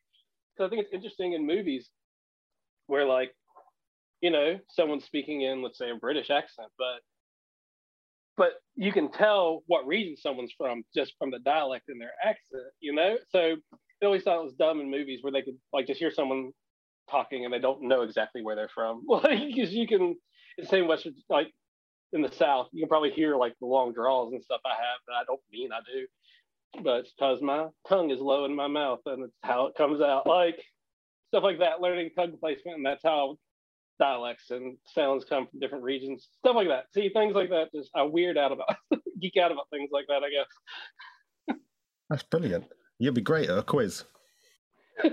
because 0.55 0.67
I 0.67 0.69
think 0.69 0.83
it's 0.83 0.93
interesting 0.93 1.33
in 1.33 1.47
movies 1.47 1.89
where, 2.85 3.07
like, 3.07 3.31
you 4.21 4.29
know, 4.29 4.59
someone's 4.69 5.05
speaking 5.05 5.41
in, 5.41 5.63
let's 5.63 5.79
say, 5.79 5.89
a 5.89 5.95
British 5.95 6.29
accent, 6.29 6.69
but 6.77 7.01
but 8.37 8.53
you 8.75 8.91
can 8.91 9.11
tell 9.11 9.63
what 9.67 9.85
region 9.85 10.17
someone's 10.17 10.53
from 10.57 10.83
just 10.95 11.13
from 11.19 11.31
the 11.31 11.39
dialect 11.39 11.89
and 11.89 12.01
their 12.01 12.13
accent, 12.23 12.63
you 12.79 12.93
know? 12.93 13.17
So 13.29 13.55
I 14.01 14.05
always 14.05 14.23
thought 14.23 14.39
it 14.39 14.45
was 14.45 14.53
dumb 14.53 14.79
in 14.79 14.89
movies 14.89 15.19
where 15.21 15.31
they 15.31 15.41
could 15.41 15.57
like 15.71 15.87
just 15.87 15.99
hear 15.99 16.11
someone 16.11 16.51
talking 17.09 17.45
and 17.45 17.53
they 17.53 17.59
don't 17.59 17.83
know 17.83 18.01
exactly 18.01 18.41
where 18.41 18.55
they're 18.55 18.69
from. 18.73 19.03
Like, 19.09 19.39
because 19.47 19.73
you 19.73 19.87
can, 19.87 20.15
the 20.57 20.65
same 20.65 20.87
Western, 20.87 21.13
like 21.29 21.51
in 22.11 22.21
the 22.21 22.31
South, 22.31 22.67
you 22.71 22.81
can 22.81 22.89
probably 22.89 23.11
hear 23.11 23.35
like 23.35 23.53
the 23.59 23.67
long 23.67 23.93
draws 23.93 24.33
and 24.33 24.43
stuff 24.43 24.61
I 24.65 24.69
have 24.69 24.99
that 25.07 25.13
I 25.13 25.23
don't 25.25 25.41
mean 25.51 25.69
I 25.71 25.79
do, 25.79 26.83
but 26.83 27.01
it's 27.01 27.13
because 27.13 27.41
my 27.41 27.67
tongue 27.87 28.11
is 28.11 28.19
low 28.19 28.45
in 28.45 28.55
my 28.55 28.67
mouth 28.67 28.99
and 29.05 29.25
it's 29.25 29.37
how 29.43 29.67
it 29.67 29.75
comes 29.75 30.01
out. 30.01 30.25
Like 30.27 30.59
stuff 31.29 31.43
like 31.43 31.59
that, 31.59 31.81
learning 31.81 32.11
tongue 32.15 32.37
placement, 32.39 32.77
and 32.77 32.85
that's 32.85 33.03
how 33.03 33.37
dialects 33.99 34.51
and 34.51 34.77
sounds 34.85 35.25
come 35.25 35.47
from 35.47 35.59
different 35.59 35.83
regions, 35.83 36.29
stuff 36.39 36.55
like 36.55 36.67
that. 36.67 36.85
See, 36.93 37.09
things 37.09 37.35
like 37.35 37.49
that, 37.49 37.71
just 37.73 37.89
I 37.95 38.03
weird 38.03 38.37
out 38.37 38.51
about, 38.51 38.75
geek 39.21 39.37
out 39.37 39.51
about 39.51 39.69
things 39.71 39.89
like 39.91 40.05
that, 40.07 40.23
I 40.23 40.29
guess. 40.29 41.57
That's 42.09 42.23
brilliant. 42.23 42.65
You'll 42.99 43.13
be 43.13 43.21
great 43.21 43.49
at 43.49 43.57
a 43.57 43.63
quiz. 43.63 44.03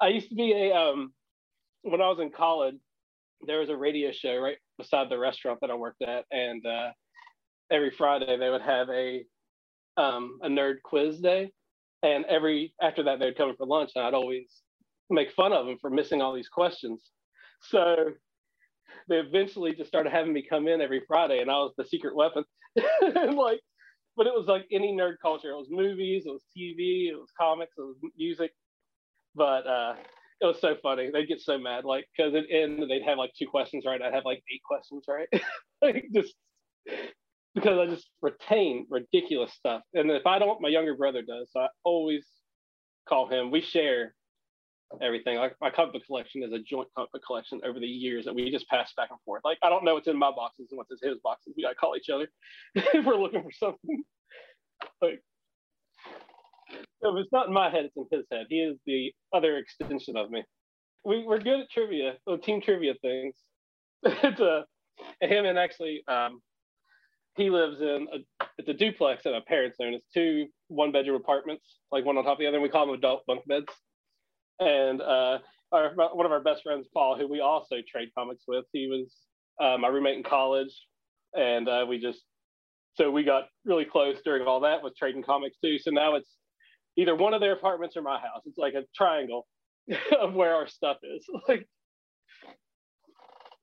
I 0.00 0.08
used 0.08 0.28
to 0.30 0.34
be 0.34 0.52
a, 0.52 0.74
um, 0.74 1.12
when 1.82 2.00
I 2.00 2.08
was 2.08 2.18
in 2.20 2.30
college, 2.30 2.76
there 3.46 3.60
was 3.60 3.70
a 3.70 3.76
radio 3.76 4.12
show 4.12 4.36
right 4.38 4.56
beside 4.78 5.08
the 5.08 5.18
restaurant 5.18 5.58
that 5.60 5.70
I 5.70 5.74
worked 5.74 6.02
at. 6.02 6.24
And 6.30 6.64
uh, 6.64 6.90
every 7.70 7.90
Friday 7.90 8.36
they 8.36 8.50
would 8.50 8.62
have 8.62 8.88
a, 8.88 9.24
um, 9.96 10.38
a 10.42 10.48
nerd 10.48 10.76
quiz 10.84 11.20
day. 11.20 11.50
And 12.04 12.24
every, 12.26 12.74
after 12.80 13.04
that, 13.04 13.20
they'd 13.20 13.36
come 13.36 13.50
in 13.50 13.56
for 13.56 13.66
lunch 13.66 13.92
and 13.94 14.04
I'd 14.04 14.14
always 14.14 14.62
make 15.10 15.32
fun 15.32 15.52
of 15.52 15.66
them 15.66 15.76
for 15.80 15.90
missing 15.90 16.20
all 16.20 16.34
these 16.34 16.48
questions 16.48 17.10
so 17.62 18.12
they 19.08 19.16
eventually 19.16 19.74
just 19.74 19.88
started 19.88 20.12
having 20.12 20.32
me 20.32 20.46
come 20.48 20.68
in 20.68 20.80
every 20.80 21.02
Friday, 21.06 21.40
and 21.40 21.50
I 21.50 21.54
was 21.54 21.72
the 21.76 21.84
secret 21.84 22.14
weapon. 22.14 22.44
and 23.00 23.34
like, 23.34 23.60
but 24.16 24.26
it 24.26 24.32
was 24.34 24.46
like 24.46 24.66
any 24.70 24.92
nerd 24.92 25.14
culture. 25.20 25.50
It 25.50 25.56
was 25.56 25.68
movies, 25.70 26.24
it 26.26 26.30
was 26.30 26.44
TV, 26.56 27.08
it 27.08 27.16
was 27.16 27.30
comics, 27.38 27.72
it 27.78 27.82
was 27.82 27.96
music. 28.16 28.52
But 29.34 29.66
uh, 29.66 29.94
it 30.40 30.46
was 30.46 30.60
so 30.60 30.76
funny. 30.82 31.10
They'd 31.10 31.28
get 31.28 31.40
so 31.40 31.58
mad, 31.58 31.84
like, 31.84 32.06
because 32.16 32.34
at 32.34 32.44
end 32.50 32.82
they'd 32.88 33.04
have 33.04 33.18
like 33.18 33.32
two 33.38 33.46
questions 33.46 33.84
right. 33.86 34.02
I'd 34.02 34.14
have 34.14 34.24
like 34.24 34.42
eight 34.52 34.62
questions 34.64 35.04
right. 35.08 35.28
like 35.82 36.06
just 36.12 36.34
because 37.54 37.78
I 37.78 37.86
just 37.86 38.08
retain 38.20 38.86
ridiculous 38.90 39.52
stuff. 39.52 39.82
And 39.94 40.10
if 40.10 40.26
I 40.26 40.38
don't, 40.38 40.60
my 40.60 40.68
younger 40.68 40.96
brother 40.96 41.22
does. 41.22 41.50
So 41.52 41.60
I 41.60 41.68
always 41.84 42.26
call 43.08 43.28
him. 43.28 43.50
We 43.50 43.60
share 43.60 44.14
everything. 45.00 45.36
Like 45.36 45.54
my 45.60 45.70
comic 45.70 45.94
book 45.94 46.02
collection 46.06 46.42
is 46.42 46.52
a 46.52 46.58
joint 46.58 46.88
comic 46.94 47.12
book 47.12 47.22
collection 47.26 47.60
over 47.64 47.80
the 47.80 47.86
years 47.86 48.24
that 48.24 48.34
we 48.34 48.50
just 48.50 48.68
pass 48.68 48.92
back 48.96 49.08
and 49.10 49.18
forth. 49.24 49.42
Like 49.44 49.58
I 49.62 49.68
don't 49.68 49.84
know 49.84 49.94
what's 49.94 50.08
in 50.08 50.18
my 50.18 50.30
boxes 50.30 50.68
and 50.70 50.78
what's 50.78 50.90
in 50.90 51.08
his 51.08 51.18
boxes. 51.22 51.54
We 51.56 51.62
gotta 51.62 51.74
call 51.74 51.96
each 51.96 52.10
other 52.10 52.28
if 52.74 53.04
we're 53.04 53.16
looking 53.16 53.42
for 53.42 53.52
something. 53.52 54.04
Like 55.00 55.22
if 56.70 57.16
it's 57.16 57.32
not 57.32 57.48
in 57.48 57.52
my 57.52 57.70
head, 57.70 57.84
it's 57.86 57.96
in 57.96 58.06
his 58.10 58.26
head. 58.30 58.46
He 58.48 58.60
is 58.60 58.78
the 58.86 59.12
other 59.32 59.56
extension 59.56 60.16
of 60.16 60.30
me. 60.30 60.42
We, 61.04 61.24
we're 61.24 61.38
good 61.38 61.60
at 61.60 61.70
trivia, 61.70 62.14
team 62.42 62.60
trivia 62.60 62.94
things. 63.02 63.34
it's 64.04 64.40
a 64.40 64.64
him 65.20 65.44
and 65.44 65.58
actually 65.58 66.02
um, 66.08 66.40
he 67.36 67.50
lives 67.50 67.80
in 67.80 68.06
a 68.12 68.44
it's 68.58 68.68
a 68.68 68.74
duplex 68.74 69.24
at 69.26 69.32
my 69.32 69.40
parents' 69.46 69.78
own. 69.80 69.94
It's 69.94 70.06
two 70.12 70.46
one 70.68 70.92
bedroom 70.92 71.16
apartments, 71.16 71.78
like 71.90 72.04
one 72.04 72.18
on 72.18 72.24
top 72.24 72.34
of 72.34 72.38
the 72.38 72.46
other. 72.46 72.56
And 72.56 72.62
we 72.62 72.68
call 72.68 72.86
them 72.86 72.94
adult 72.94 73.24
bunk 73.26 73.46
beds. 73.46 73.72
And 74.60 75.00
uh, 75.00 75.38
our 75.72 75.92
one 75.94 76.26
of 76.26 76.32
our 76.32 76.42
best 76.42 76.62
friends, 76.62 76.86
Paul, 76.92 77.16
who 77.18 77.26
we 77.26 77.40
also 77.40 77.76
trade 77.86 78.10
comics 78.16 78.44
with, 78.46 78.64
he 78.72 78.86
was 78.88 79.12
uh, 79.60 79.78
my 79.78 79.88
roommate 79.88 80.16
in 80.16 80.22
college, 80.22 80.72
and 81.34 81.68
uh, 81.68 81.84
we 81.88 81.98
just 81.98 82.20
so 82.94 83.10
we 83.10 83.24
got 83.24 83.44
really 83.64 83.84
close 83.84 84.18
during 84.24 84.46
all 84.46 84.60
that 84.60 84.82
with 84.82 84.96
trading 84.96 85.22
comics 85.22 85.56
too. 85.62 85.78
So 85.78 85.90
now 85.90 86.14
it's 86.16 86.30
either 86.96 87.14
one 87.16 87.34
of 87.34 87.40
their 87.40 87.52
apartments 87.52 87.96
or 87.96 88.02
my 88.02 88.18
house. 88.18 88.42
It's 88.44 88.58
like 88.58 88.74
a 88.74 88.82
triangle 88.94 89.46
of 90.20 90.34
where 90.34 90.54
our 90.54 90.68
stuff 90.68 90.98
is. 91.02 91.26
Like 91.48 91.66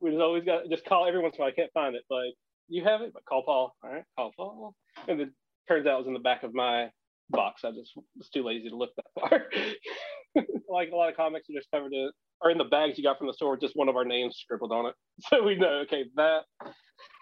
we 0.02 0.12
just 0.12 0.22
always 0.22 0.46
got 0.46 0.64
just 0.70 0.86
call 0.86 1.06
every 1.08 1.22
once 1.22 1.36
in 1.36 1.42
a 1.42 1.44
while. 1.44 1.52
I 1.52 1.56
can't 1.56 1.74
find 1.74 1.96
it, 1.96 2.04
like 2.10 2.34
you 2.70 2.84
have 2.86 3.02
it, 3.02 3.12
but 3.14 3.26
call 3.26 3.44
Paul. 3.44 3.76
All 3.84 3.92
right, 3.92 4.04
call 4.18 4.32
Paul. 4.36 4.76
And 5.08 5.20
it 5.20 5.30
turns 5.68 5.86
out 5.86 5.96
it 5.96 5.98
was 6.00 6.08
in 6.08 6.14
the 6.14 6.20
back 6.20 6.44
of 6.44 6.54
my 6.54 6.90
box. 7.30 7.64
I 7.66 7.72
just 7.72 7.92
was 8.16 8.30
too 8.30 8.44
lazy 8.44 8.70
to 8.70 8.76
look 8.76 8.92
that 8.96 9.06
far. 9.20 9.46
like 10.70 10.92
a 10.92 10.96
lot 10.96 11.10
of 11.10 11.18
comics 11.18 11.50
are 11.50 11.54
just 11.54 11.70
covered 11.72 11.94
in, 11.94 12.12
or 12.42 12.52
in 12.52 12.58
the 12.58 12.66
bags 12.66 12.98
you 12.98 13.04
got 13.04 13.18
from 13.18 13.28
the 13.28 13.34
store, 13.34 13.58
just 13.58 13.76
one 13.76 13.90
of 13.90 13.96
our 13.96 14.06
names 14.06 14.38
scribbled 14.38 14.72
on 14.72 14.86
it. 14.88 14.96
So 15.30 15.44
we 15.44 15.56
know, 15.56 15.82
okay, 15.84 16.06
that 16.16 16.44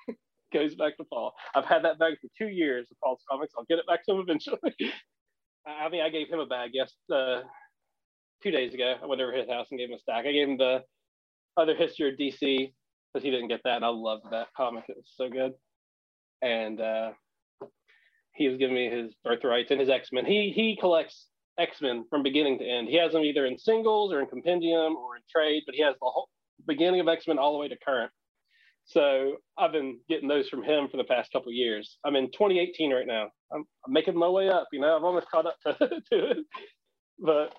goes 0.53 0.75
back 0.75 0.97
to 0.97 1.03
Paul. 1.05 1.33
I've 1.55 1.65
had 1.65 1.83
that 1.83 1.99
bag 1.99 2.13
for 2.21 2.29
two 2.37 2.51
years 2.51 2.87
of 2.91 2.97
Paul's 3.03 3.21
comics. 3.29 3.53
I'll 3.57 3.65
get 3.65 3.79
it 3.79 3.87
back 3.87 4.05
to 4.05 4.13
him 4.13 4.19
eventually. 4.19 4.59
I 5.65 5.89
mean, 5.89 6.01
I 6.01 6.09
gave 6.09 6.29
him 6.29 6.39
a 6.39 6.45
bag 6.45 6.71
yes, 6.73 6.93
uh, 7.13 7.41
two 8.41 8.51
days 8.51 8.73
ago. 8.73 8.95
I 9.01 9.05
went 9.05 9.21
over 9.21 9.33
his 9.33 9.49
house 9.49 9.67
and 9.71 9.79
gave 9.79 9.89
him 9.89 9.95
a 9.95 9.99
stack. 9.99 10.25
I 10.25 10.31
gave 10.31 10.47
him 10.47 10.57
the 10.57 10.83
other 11.57 11.75
history 11.75 12.09
of 12.11 12.19
DC 12.19 12.73
because 13.13 13.23
he 13.23 13.31
didn't 13.31 13.49
get 13.49 13.61
that, 13.63 13.77
and 13.77 13.85
I 13.85 13.89
loved 13.89 14.25
that 14.31 14.47
comic. 14.55 14.85
It 14.87 14.95
was 14.95 15.11
so 15.15 15.29
good, 15.29 15.53
and 16.41 16.79
uh, 16.79 17.11
he 18.33 18.47
was 18.47 18.57
giving 18.57 18.75
me 18.75 18.89
his 18.89 19.15
birthrights 19.23 19.71
and 19.71 19.79
his 19.79 19.89
X 19.89 20.09
Men. 20.11 20.25
He 20.25 20.53
he 20.55 20.77
collects 20.79 21.27
X 21.57 21.81
Men 21.81 22.05
from 22.09 22.23
beginning 22.23 22.59
to 22.59 22.65
end. 22.65 22.87
He 22.87 22.97
has 22.97 23.13
them 23.13 23.23
either 23.23 23.45
in 23.45 23.57
singles 23.57 24.13
or 24.13 24.19
in 24.19 24.27
compendium 24.27 24.95
or 24.95 25.15
in 25.15 25.21
trade, 25.29 25.63
but 25.65 25.75
he 25.75 25.81
has 25.81 25.95
the 25.95 26.05
whole 26.05 26.29
beginning 26.67 26.99
of 26.99 27.07
X 27.07 27.27
Men 27.27 27.37
all 27.37 27.53
the 27.53 27.59
way 27.59 27.67
to 27.67 27.77
current. 27.83 28.11
So 28.85 29.33
I've 29.57 29.73
been 29.73 29.99
getting 30.07 30.29
those 30.29 30.47
from 30.47 30.63
him 30.63 30.87
for 30.89 30.95
the 30.95 31.03
past 31.03 31.31
couple 31.33 31.51
years. 31.51 31.97
I'm 32.05 32.15
in 32.15 32.31
2018 32.31 32.93
right 32.93 33.05
now. 33.05 33.29
I'm, 33.51 33.65
I'm, 33.85 33.91
making 33.91 34.17
my 34.17 34.29
way 34.29 34.49
up. 34.49 34.67
You 34.71 34.79
know, 34.79 34.95
I've 34.95 35.03
almost 35.03 35.29
caught 35.29 35.45
up 35.45 35.57
to, 35.65 35.73
to 35.89 36.31
it. 36.31 36.37
But 37.19 37.53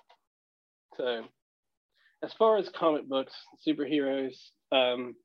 so, 0.97 1.23
as 2.23 2.33
far 2.33 2.57
as 2.57 2.67
comic 2.69 3.07
books, 3.07 3.33
superheroes, 3.67 4.35
um, 4.71 5.15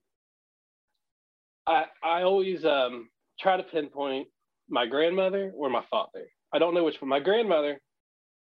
I 1.67 1.85
I 2.03 2.23
always 2.23 2.65
um, 2.65 3.09
try 3.41 3.57
to 3.57 3.63
pinpoint 3.63 4.29
my 4.69 4.87
grandmother 4.87 5.53
or 5.57 5.71
my 5.71 5.85
father. 5.91 6.27
I 6.53 6.59
don't 6.59 6.75
know 6.75 6.85
which 6.85 7.01
one. 7.01 7.09
My 7.09 7.21
grandmother, 7.21 7.81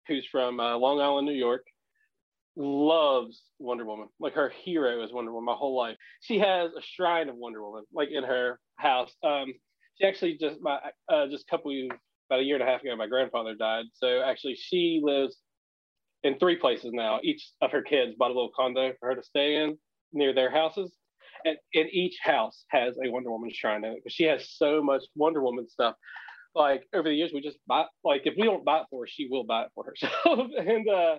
who's 0.08 0.26
from 0.30 0.60
uh, 0.60 0.76
Long 0.76 1.00
Island, 1.00 1.26
New 1.26 1.34
York, 1.34 1.64
loves 2.56 3.42
Wonder 3.58 3.84
Woman. 3.84 4.08
Like 4.20 4.34
her 4.34 4.52
hero 4.64 5.02
is 5.02 5.12
Wonder 5.12 5.32
Woman 5.32 5.46
my 5.46 5.54
whole 5.54 5.76
life. 5.76 5.96
She 6.20 6.38
has 6.38 6.70
a 6.76 6.82
shrine 6.82 7.28
of 7.28 7.36
Wonder 7.36 7.62
Woman, 7.64 7.84
like 7.92 8.08
in 8.10 8.24
her 8.24 8.58
house. 8.76 9.12
Um, 9.22 9.52
she 9.98 10.06
actually 10.06 10.38
just 10.38 10.60
my 10.60 10.78
uh, 11.08 11.26
just 11.28 11.44
a 11.48 11.50
couple 11.50 11.72
about 12.28 12.40
a 12.40 12.42
year 12.42 12.56
and 12.56 12.62
a 12.62 12.70
half 12.70 12.82
ago, 12.82 12.96
my 12.96 13.06
grandfather 13.06 13.54
died. 13.54 13.86
So 13.94 14.22
actually, 14.22 14.56
she 14.56 15.00
lives 15.02 15.36
in 16.22 16.38
three 16.38 16.56
places 16.56 16.90
now. 16.92 17.20
Each 17.22 17.50
of 17.60 17.70
her 17.70 17.82
kids 17.82 18.14
bought 18.18 18.30
a 18.30 18.34
little 18.34 18.50
condo 18.56 18.92
for 18.98 19.10
her 19.10 19.14
to 19.14 19.22
stay 19.22 19.56
in 19.56 19.78
near 20.12 20.34
their 20.34 20.50
houses. 20.50 20.92
And, 21.44 21.56
and 21.74 21.88
each 21.92 22.16
house 22.22 22.64
has 22.70 22.96
a 23.04 23.10
Wonder 23.10 23.30
Woman 23.30 23.50
shrine 23.52 23.84
in 23.84 23.92
it. 23.92 24.02
She 24.08 24.24
has 24.24 24.50
so 24.56 24.82
much 24.82 25.04
Wonder 25.14 25.42
Woman 25.42 25.68
stuff. 25.68 25.94
Like 26.54 26.84
over 26.94 27.08
the 27.08 27.14
years, 27.14 27.32
we 27.34 27.40
just 27.40 27.58
buy 27.66 27.84
like 28.04 28.22
if 28.24 28.34
we 28.36 28.44
don't 28.44 28.64
buy 28.64 28.80
it 28.80 28.86
for 28.90 29.02
her, 29.02 29.06
she 29.08 29.28
will 29.28 29.44
buy 29.44 29.62
it 29.62 29.70
for 29.74 29.84
herself. 29.84 30.50
and 30.58 30.88
uh, 30.88 31.18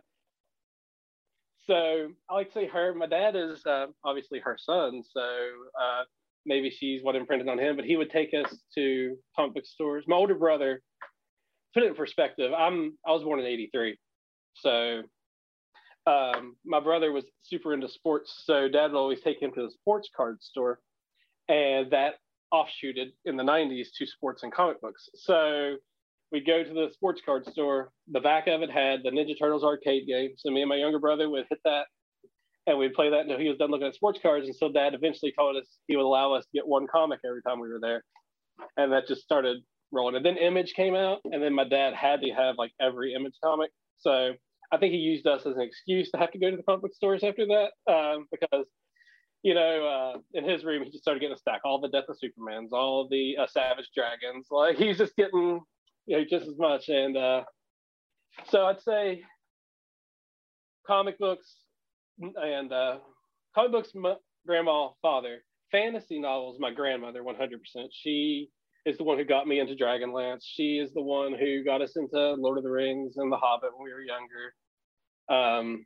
so 1.68 2.10
I 2.30 2.34
like 2.34 2.48
to 2.48 2.54
say 2.54 2.68
her. 2.68 2.94
My 2.94 3.08
dad 3.08 3.36
is 3.36 3.66
uh, 3.66 3.88
obviously 4.04 4.40
her 4.40 4.58
son, 4.60 5.04
so 5.12 5.22
uh, 5.22 6.04
maybe 6.46 6.70
she's 6.70 7.04
what 7.04 7.16
imprinted 7.16 7.50
on 7.50 7.60
him. 7.60 7.76
But 7.76 7.86
he 7.86 7.98
would 7.98 8.12
take 8.12 8.34
us 8.34 8.56
to 8.76 9.18
comic 9.36 9.56
book 9.56 9.66
stores. 9.66 10.06
My 10.08 10.16
older 10.16 10.36
brother, 10.36 10.82
put 11.74 11.84
it 11.84 11.88
in 11.88 11.96
perspective. 11.96 12.52
I'm 12.58 12.98
I 13.06 13.12
was 13.12 13.24
born 13.24 13.40
in 13.40 13.46
'83, 13.46 13.98
so 14.54 15.02
um, 16.08 16.56
my 16.66 16.80
brother 16.80 17.12
was 17.12 17.26
super 17.42 17.74
into 17.74 17.90
sports. 17.90 18.44
So 18.46 18.70
dad 18.70 18.92
would 18.92 19.00
always 19.00 19.22
take 19.22 19.42
him 19.42 19.52
to 19.54 19.64
the 19.64 19.72
sports 19.72 20.10
card 20.16 20.42
store, 20.42 20.80
and 21.50 21.92
that 21.92 22.16
offshooted 22.56 23.10
in 23.26 23.38
the 23.38 23.44
'90s 23.44 23.88
to 23.98 24.06
sports 24.06 24.44
and 24.44 24.54
comic 24.54 24.82
books. 24.82 25.10
So 25.16 25.76
we'd 26.32 26.48
go 26.48 26.64
to 26.64 26.74
the 26.74 26.90
sports 26.94 27.22
card 27.26 27.46
store. 27.46 27.92
The 28.12 28.20
back 28.20 28.48
of 28.48 28.62
it 28.62 28.72
had 28.72 29.02
the 29.04 29.12
Ninja 29.12 29.38
Turtles 29.38 29.64
arcade 29.64 30.08
game. 30.08 30.32
So 30.38 30.52
me 30.52 30.62
and 30.62 30.70
my 30.70 30.76
younger 30.76 31.00
brother 31.00 31.30
would 31.30 31.46
hit 31.50 31.60
that 31.66 31.86
and 32.68 32.78
we'd 32.78 32.94
play 32.94 33.10
that 33.10 33.22
until 33.22 33.38
he 33.38 33.48
was 33.48 33.58
done 33.58 33.72
looking 33.72 33.88
at 33.88 33.96
sports 33.96 34.20
cards. 34.22 34.48
And 34.48 34.56
so 34.56 34.72
dad 34.72 34.94
eventually 34.94 35.34
told 35.38 35.56
us 35.56 35.78
he 35.88 35.96
would 35.96 36.06
allow 36.06 36.34
us 36.34 36.44
to 36.46 36.50
get 36.54 36.68
one 36.68 36.88
comic 36.88 37.20
every 37.26 37.42
time 37.44 37.60
we 37.60 37.70
were 37.70 37.80
there. 37.80 38.04
And 38.78 38.92
that 38.92 39.08
just 39.08 39.22
started 39.22 39.58
rolling. 39.92 40.16
And 40.16 40.26
then 40.26 40.38
Image 40.38 40.74
came 40.74 40.96
out, 40.96 41.20
and 41.26 41.44
then 41.44 41.54
my 41.54 41.68
dad 41.68 41.94
had 41.94 42.22
to 42.22 42.30
have 42.32 42.56
like 42.58 42.72
every 42.82 43.14
Image 43.14 43.36
comic. 43.44 43.70
So 43.98 44.32
I 44.72 44.78
think 44.78 44.94
he 44.94 45.00
used 45.00 45.28
us 45.28 45.46
as 45.46 45.56
an 45.56 45.62
excuse 45.62 46.10
to 46.12 46.18
have 46.18 46.32
to 46.32 46.40
go 46.40 46.50
to 46.50 46.58
the 46.58 46.64
comic 46.64 46.82
book 46.82 46.96
stores 46.96 47.24
after 47.24 47.46
that 47.46 47.72
um, 47.92 48.28
because, 48.32 48.66
you 49.46 49.54
know, 49.54 49.86
uh, 50.16 50.18
in 50.34 50.44
his 50.44 50.64
room, 50.64 50.84
he 50.84 50.90
just 50.90 51.04
started 51.04 51.20
getting 51.20 51.36
a 51.36 51.38
stack, 51.38 51.62
all 51.64 51.80
the 51.80 51.88
Death 51.88 52.06
of 52.10 52.18
Supermans, 52.18 52.70
all 52.72 53.08
the 53.08 53.38
uh, 53.40 53.46
Savage 53.46 53.92
Dragons. 53.94 54.48
Like 54.50 54.76
he's 54.80 54.98
just 54.98 55.16
getting 55.16 55.62
you 56.08 56.18
know, 56.18 56.24
just 56.28 56.48
as 56.48 56.58
much. 56.58 56.90
And 56.90 57.16
uh, 57.16 57.44
so 58.50 58.66
I'd 58.66 58.82
say 58.82 59.22
comic 60.88 61.20
books 61.20 61.58
and 62.20 62.74
uh, 62.74 62.98
comic 63.54 63.72
books, 63.72 63.90
my 63.94 64.16
grandma, 64.48 64.90
father. 65.04 65.44
Fantasy 65.72 66.18
novels, 66.18 66.58
my 66.60 66.72
grandmother, 66.72 67.22
100%. 67.22 67.38
She 67.92 68.50
is 68.88 68.98
the 68.98 69.04
one 69.04 69.20
who 69.20 69.26
got 69.26 69.48
me 69.48 69.60
into 69.60 69.76
Dragonlance. 69.76 70.42
She 70.44 70.80
is 70.80 70.92
the 70.94 71.04
one 71.04 71.34
who 71.34 71.64
got 71.64 71.84
us 71.84 71.98
into 71.98 72.34
Lord 72.34 72.58
of 72.58 72.64
the 72.64 72.72
Rings 72.72 73.18
and 73.18 73.32
The 73.32 73.38
Hobbit 73.38 73.78
when 73.78 73.84
we 73.84 73.94
were 73.94 74.02
younger. 74.02 74.56
Um, 75.30 75.86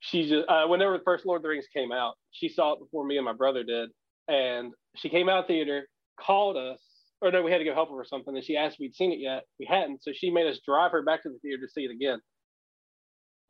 she 0.00 0.28
just, 0.28 0.48
uh, 0.48 0.66
whenever 0.66 0.96
the 0.96 1.04
first 1.04 1.26
Lord 1.26 1.38
of 1.38 1.42
the 1.42 1.50
Rings 1.50 1.66
came 1.74 1.92
out, 1.92 2.14
she 2.32 2.48
saw 2.48 2.72
it 2.72 2.80
before 2.80 3.06
me 3.06 3.16
and 3.16 3.24
my 3.24 3.34
brother 3.34 3.62
did. 3.62 3.90
And 4.28 4.72
she 4.96 5.08
came 5.08 5.28
out 5.28 5.46
theater, 5.46 5.86
called 6.18 6.56
us, 6.56 6.80
or 7.20 7.30
no, 7.30 7.42
we 7.42 7.52
had 7.52 7.58
to 7.58 7.64
go 7.64 7.74
help 7.74 7.90
her 7.90 7.96
or 7.96 8.04
something. 8.04 8.34
And 8.34 8.44
she 8.44 8.56
asked 8.56 8.76
if 8.76 8.80
we'd 8.80 8.94
seen 8.94 9.12
it 9.12 9.18
yet. 9.20 9.44
We 9.58 9.66
hadn't. 9.66 10.02
So 10.02 10.12
she 10.14 10.30
made 10.30 10.46
us 10.46 10.58
drive 10.66 10.92
her 10.92 11.02
back 11.02 11.22
to 11.22 11.28
the 11.28 11.38
theater 11.38 11.66
to 11.66 11.72
see 11.72 11.82
it 11.82 11.90
again. 11.90 12.20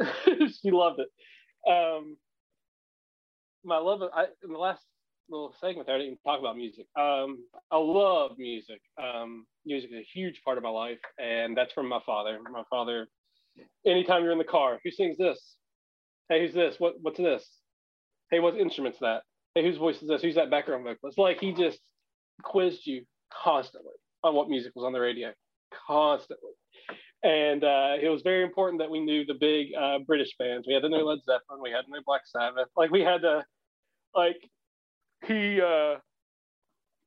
she 0.62 0.71
loved 0.71 1.00
it. 1.00 1.09
Um, 1.71 2.16
my 3.64 3.78
love 3.78 4.02
of, 4.02 4.11
I, 4.12 4.25
in 4.42 4.52
the 4.52 4.59
last 4.59 4.83
little 5.28 5.54
segment 5.61 5.87
there, 5.87 5.95
I 5.95 5.99
didn't 5.99 6.12
even 6.12 6.19
talk 6.25 6.40
about 6.40 6.57
music. 6.57 6.87
Um, 6.99 7.45
I 7.71 7.76
love 7.76 8.33
music. 8.38 8.80
Um, 9.00 9.47
music 9.64 9.90
is 9.92 9.99
a 9.99 10.19
huge 10.19 10.40
part 10.45 10.59
of 10.59 10.64
my 10.64 10.71
life, 10.71 10.99
and 11.19 11.57
that's 11.57 11.73
from 11.73 11.88
my 11.88 12.00
father. 12.04 12.38
My 12.50 12.64
father, 12.71 13.07
anytime 13.87 14.25
you're 14.25 14.33
in 14.33 14.38
the 14.38 14.45
car, 14.45 14.80
who 14.83 14.90
sings 14.90 15.16
this? 15.16 15.57
Hey, 16.31 16.43
who's 16.43 16.55
this? 16.55 16.77
What 16.79 16.95
what's 17.03 17.19
this? 17.19 17.45
Hey, 18.31 18.39
what 18.39 18.57
instrument's 18.57 19.01
that? 19.01 19.23
Hey, 19.57 19.65
whose 19.65 19.79
voice 19.79 20.01
is 20.01 20.09
this? 20.09 20.23
Who's 20.23 20.37
that 20.37 20.49
background 20.49 20.85
vocalist? 20.85 21.19
Like 21.19 21.41
he 21.41 21.53
just 21.53 21.81
quizzed 22.45 22.87
you 22.87 23.05
constantly 23.43 23.95
on 24.23 24.37
what 24.37 24.49
music 24.49 24.73
was 24.77 24.85
on 24.85 24.93
the 24.93 25.01
radio, 25.01 25.33
constantly. 25.89 26.53
And 27.25 27.65
uh, 27.65 27.95
it 28.01 28.09
was 28.09 28.23
very 28.23 28.45
important 28.45 28.81
that 28.81 28.91
we 28.91 29.01
knew 29.01 29.27
the 29.27 29.35
big 29.35 29.75
uh, 29.79 29.99
British 30.07 30.31
bands. 30.39 30.69
We 30.69 30.73
had 30.73 30.85
to 30.85 30.89
know 30.89 30.99
Led 30.99 31.19
Zeppelin, 31.25 31.61
we 31.61 31.73
had 31.73 31.83
to 31.83 31.91
know 31.91 32.01
Black 32.07 32.23
Sabbath. 32.25 32.69
Like 32.77 32.93
we 32.93 33.01
had 33.01 33.23
to, 33.23 33.45
like 34.15 34.39
he 35.27 35.61
uh, 35.61 35.97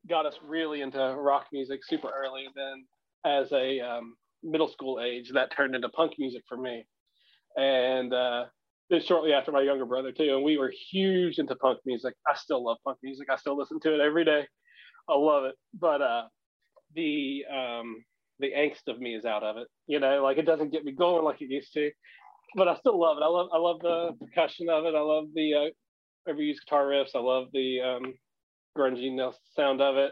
got 0.09 0.25
us 0.25 0.35
really 0.45 0.81
into 0.81 0.99
rock 0.99 1.45
music 1.53 1.79
super 1.83 2.09
early. 2.09 2.45
And 2.45 2.53
then 2.55 2.85
as 3.25 3.53
a 3.53 3.79
um, 3.79 4.15
middle 4.43 4.67
school 4.67 4.99
age, 5.01 5.31
that 5.33 5.55
turned 5.55 5.75
into 5.75 5.87
punk 5.87 6.11
music 6.19 6.43
for 6.47 6.57
me. 6.57 6.85
And 7.55 8.13
uh, 8.13 8.45
shortly 9.05 9.33
after 9.33 9.51
my 9.51 9.61
younger 9.61 9.85
brother 9.85 10.11
too, 10.11 10.35
and 10.35 10.43
we 10.43 10.57
were 10.57 10.71
huge 10.91 11.39
into 11.39 11.55
punk 11.55 11.79
music. 11.85 12.13
I 12.27 12.35
still 12.35 12.63
love 12.63 12.77
punk 12.83 12.97
music. 13.03 13.29
I 13.29 13.37
still 13.37 13.57
listen 13.57 13.79
to 13.81 13.93
it 13.93 13.99
every 13.99 14.25
day. 14.25 14.45
I 15.09 15.15
love 15.15 15.45
it. 15.45 15.55
But 15.79 16.01
uh, 16.01 16.23
the 16.95 17.45
um, 17.51 18.03
the 18.39 18.51
angst 18.51 18.87
of 18.87 18.99
me 18.99 19.15
is 19.15 19.25
out 19.25 19.43
of 19.43 19.57
it. 19.57 19.67
You 19.87 19.99
know, 19.99 20.23
like 20.23 20.37
it 20.37 20.45
doesn't 20.45 20.71
get 20.71 20.85
me 20.85 20.91
going 20.91 21.23
like 21.23 21.41
it 21.41 21.49
used 21.49 21.73
to. 21.73 21.91
But 22.55 22.67
I 22.67 22.75
still 22.75 22.99
love 22.99 23.17
it. 23.17 23.23
I 23.23 23.27
love 23.27 23.49
I 23.53 23.57
love 23.57 23.79
the 23.81 24.11
percussion 24.19 24.69
of 24.69 24.85
it. 24.85 24.95
I 24.95 25.01
love 25.01 25.25
the 25.33 25.53
uh, 25.53 26.31
overused 26.31 26.59
guitar 26.65 26.85
riffs. 26.85 27.15
I 27.15 27.19
love 27.19 27.47
the 27.53 27.81
um, 27.81 28.13
grungy 28.77 29.33
sound 29.55 29.81
of 29.81 29.97
it. 29.97 30.11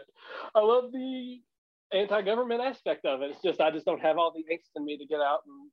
I 0.54 0.60
love 0.60 0.92
the 0.92 1.40
anti-government 1.92 2.60
aspect 2.60 3.04
of 3.04 3.22
it. 3.22 3.30
It's 3.30 3.42
just 3.42 3.60
I 3.60 3.70
just 3.70 3.86
don't 3.86 4.00
have 4.00 4.18
all 4.18 4.32
the 4.32 4.44
angst 4.52 4.70
in 4.76 4.84
me 4.84 4.96
to 4.98 5.06
get 5.06 5.20
out 5.20 5.40
and 5.46 5.70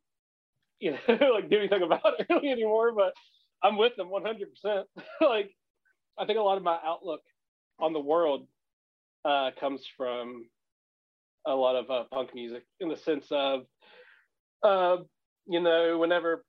you 0.80 0.92
know 0.92 1.00
like 1.34 1.50
do 1.50 1.60
anything 1.60 1.84
about 1.84 2.20
it 2.20 2.28
really 2.30 2.50
anymore. 2.50 2.94
But 2.94 3.14
I'm 3.64 3.78
with 3.78 3.96
them 3.96 4.10
100%. 4.10 4.84
like 5.22 5.52
I 6.18 6.26
think 6.26 6.38
a 6.38 6.42
lot 6.42 6.58
of 6.58 6.64
my 6.64 6.78
outlook 6.84 7.22
on 7.80 7.94
the 7.94 8.00
world 8.00 8.48
uh, 9.26 9.52
comes 9.60 9.86
from 9.98 10.46
a 11.46 11.54
lot 11.54 11.76
of 11.76 11.90
uh, 11.90 12.04
punk 12.12 12.34
music 12.34 12.64
in 12.80 12.90
the 12.90 12.98
sense 12.98 13.28
of, 13.32 13.62
uh, 14.64 14.98
you 15.48 15.62
know, 15.62 15.98
whenever 15.98 16.44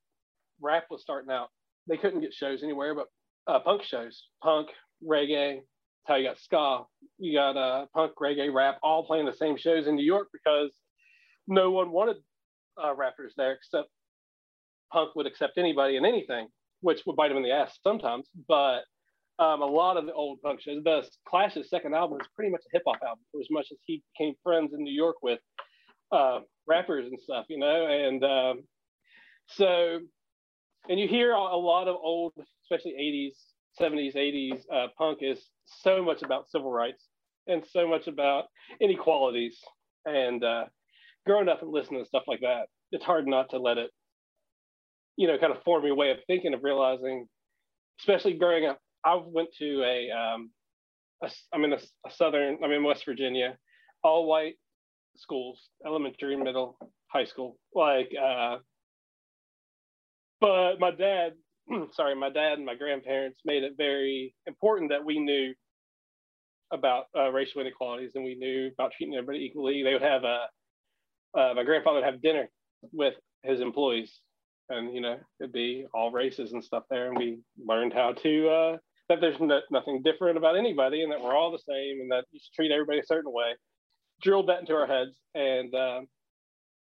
rap 0.60 0.84
was 0.90 1.02
starting 1.02 1.30
out, 1.30 1.48
they 1.88 1.96
couldn't 1.96 2.20
get 2.20 2.34
shows 2.34 2.62
anywhere 2.62 2.94
but 2.94 3.06
uh, 3.46 3.58
punk 3.60 3.82
shows, 3.82 4.24
punk, 4.42 4.68
reggae. 5.06 5.60
How 6.06 6.16
you 6.16 6.28
got 6.28 6.38
ska. 6.38 6.84
You 7.18 7.34
got 7.34 7.56
uh, 7.56 7.86
punk, 7.94 8.12
reggae, 8.20 8.52
rap, 8.52 8.78
all 8.82 9.04
playing 9.04 9.26
the 9.26 9.32
same 9.32 9.56
shows 9.56 9.86
in 9.86 9.94
New 9.94 10.04
York 10.04 10.28
because 10.32 10.70
no 11.46 11.70
one 11.70 11.90
wanted 11.90 12.16
uh, 12.82 12.94
rappers 12.94 13.34
there 13.36 13.52
except 13.52 13.88
punk 14.92 15.14
would 15.14 15.26
accept 15.26 15.58
anybody 15.58 15.96
and 15.96 16.06
anything, 16.06 16.48
which 16.80 17.02
would 17.06 17.16
bite 17.16 17.30
him 17.30 17.36
in 17.36 17.42
the 17.42 17.52
ass 17.52 17.78
sometimes. 17.82 18.28
But 18.48 18.80
um, 19.38 19.62
a 19.62 19.66
lot 19.66 19.96
of 19.96 20.06
the 20.06 20.12
old 20.12 20.40
punk 20.42 20.60
shows. 20.60 20.82
The 20.84 21.02
Clash's 21.26 21.70
second 21.70 21.94
album 21.94 22.18
is 22.20 22.26
pretty 22.36 22.50
much 22.50 22.62
a 22.66 22.76
hip 22.76 22.82
hop 22.86 22.98
album, 23.02 23.24
for 23.32 23.40
as 23.40 23.48
much 23.50 23.68
as 23.72 23.78
he 23.86 24.02
became 24.12 24.34
friends 24.42 24.74
in 24.74 24.82
New 24.82 24.92
York 24.92 25.16
with 25.22 25.40
uh, 26.12 26.40
rappers 26.66 27.06
and 27.10 27.18
stuff, 27.20 27.46
you 27.48 27.58
know. 27.58 27.86
And 27.86 28.22
um, 28.22 28.64
so, 29.46 30.00
and 30.88 31.00
you 31.00 31.08
hear 31.08 31.32
a 31.32 31.56
lot 31.56 31.88
of 31.88 31.96
old, 31.96 32.34
especially 32.64 32.92
80s, 33.00 33.36
70s, 33.80 34.14
80s 34.14 34.62
uh, 34.72 34.88
punk 34.98 35.18
is 35.22 35.42
so 35.64 36.02
much 36.02 36.22
about 36.22 36.50
civil 36.50 36.70
rights 36.70 37.06
and 37.46 37.64
so 37.70 37.88
much 37.88 38.06
about 38.08 38.44
inequalities. 38.80 39.58
And 40.04 40.44
uh, 40.44 40.64
growing 41.26 41.48
up 41.48 41.62
and 41.62 41.70
listening 41.70 42.02
to 42.02 42.08
stuff 42.08 42.24
like 42.26 42.40
that, 42.40 42.64
it's 42.92 43.04
hard 43.04 43.26
not 43.26 43.50
to 43.50 43.58
let 43.58 43.78
it, 43.78 43.90
you 45.20 45.26
know, 45.26 45.36
kind 45.36 45.52
of 45.54 45.62
form 45.64 45.84
your 45.84 45.94
way 45.94 46.10
of 46.10 46.16
thinking 46.26 46.54
of 46.54 46.64
realizing, 46.64 47.28
especially 48.00 48.32
growing 48.32 48.64
up 48.64 48.78
I 49.04 49.20
went 49.22 49.50
to 49.58 49.82
a, 49.82 50.10
um, 50.10 50.50
a 51.22 51.30
I'm 51.52 51.62
in 51.64 51.74
a, 51.74 51.78
a, 52.06 52.10
southern, 52.10 52.56
I'm 52.64 52.72
in 52.72 52.82
West 52.82 53.04
Virginia, 53.04 53.58
all 54.02 54.26
white 54.26 54.54
schools, 55.18 55.60
elementary, 55.84 56.36
middle, 56.36 56.78
high 57.08 57.26
school. 57.26 57.58
Like, 57.74 58.10
uh, 58.18 58.56
but 60.40 60.80
my 60.80 60.90
dad, 60.90 61.32
sorry, 61.92 62.14
my 62.14 62.30
dad 62.30 62.54
and 62.54 62.64
my 62.64 62.74
grandparents 62.74 63.40
made 63.44 63.62
it 63.62 63.74
very 63.76 64.34
important 64.46 64.90
that 64.90 65.04
we 65.04 65.18
knew 65.18 65.52
about 66.72 67.08
uh, 67.14 67.30
racial 67.30 67.60
inequalities 67.60 68.12
and 68.14 68.24
we 68.24 68.36
knew 68.36 68.70
about 68.72 68.92
treating 68.96 69.16
everybody 69.16 69.44
equally. 69.44 69.82
They 69.82 69.92
would 69.92 70.00
have 70.00 70.24
a, 70.24 70.46
uh, 71.36 71.52
my 71.56 71.62
grandfather 71.62 71.96
would 71.96 72.06
have 72.06 72.22
dinner 72.22 72.48
with 72.90 73.16
his 73.42 73.60
employees 73.60 74.18
and 74.70 74.94
you 74.94 75.00
know 75.00 75.18
it'd 75.40 75.52
be 75.52 75.86
all 75.92 76.10
races 76.10 76.52
and 76.52 76.64
stuff 76.64 76.84
there 76.90 77.08
and 77.08 77.18
we 77.18 77.38
learned 77.66 77.92
how 77.92 78.12
to 78.12 78.48
uh, 78.48 78.76
that 79.10 79.20
there's 79.20 79.38
no, 79.40 79.60
nothing 79.70 80.02
different 80.02 80.38
about 80.38 80.56
anybody 80.56 81.02
and 81.02 81.12
that 81.12 81.20
we're 81.20 81.34
all 81.34 81.50
the 81.50 81.58
same 81.58 82.00
and 82.00 82.10
that 82.10 82.24
you 82.30 82.38
should 82.42 82.54
treat 82.54 82.70
everybody 82.70 83.00
a 83.00 83.06
certain 83.06 83.32
way. 83.32 83.56
Drilled 84.22 84.48
that 84.48 84.60
into 84.60 84.72
our 84.72 84.86
heads. 84.86 85.10
And 85.34 85.74
um, 85.74 86.06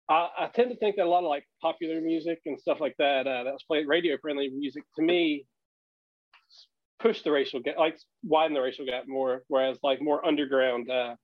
I, 0.10 0.30
I, 0.40 0.50
tend 0.56 0.72
to 0.72 0.78
think 0.78 0.96
that 0.96 1.06
a 1.06 1.10
lot 1.10 1.24
of 1.24 1.30
like 1.30 1.46
popular 1.62 2.00
music 2.00 2.40
and 2.46 2.60
stuff 2.60 2.80
like 2.80 2.96
that, 2.98 3.28
uh, 3.28 3.44
that 3.44 3.52
was 3.52 3.64
played 3.68 3.88
radio 3.88 4.18
friendly 4.22 4.50
music 4.50 4.84
to 4.96 5.02
me, 5.02 5.46
push 7.00 7.24
the 7.24 7.32
racial 7.32 7.60
gap, 7.60 7.76
like 7.78 7.98
widen 8.24 8.54
the 8.54 8.62
racial 8.62 8.86
gap 8.86 9.04
more, 9.06 9.44
whereas 9.50 9.78
like 9.84 10.02
more 10.02 10.26
underground 10.26 10.90
uh, 10.90 11.16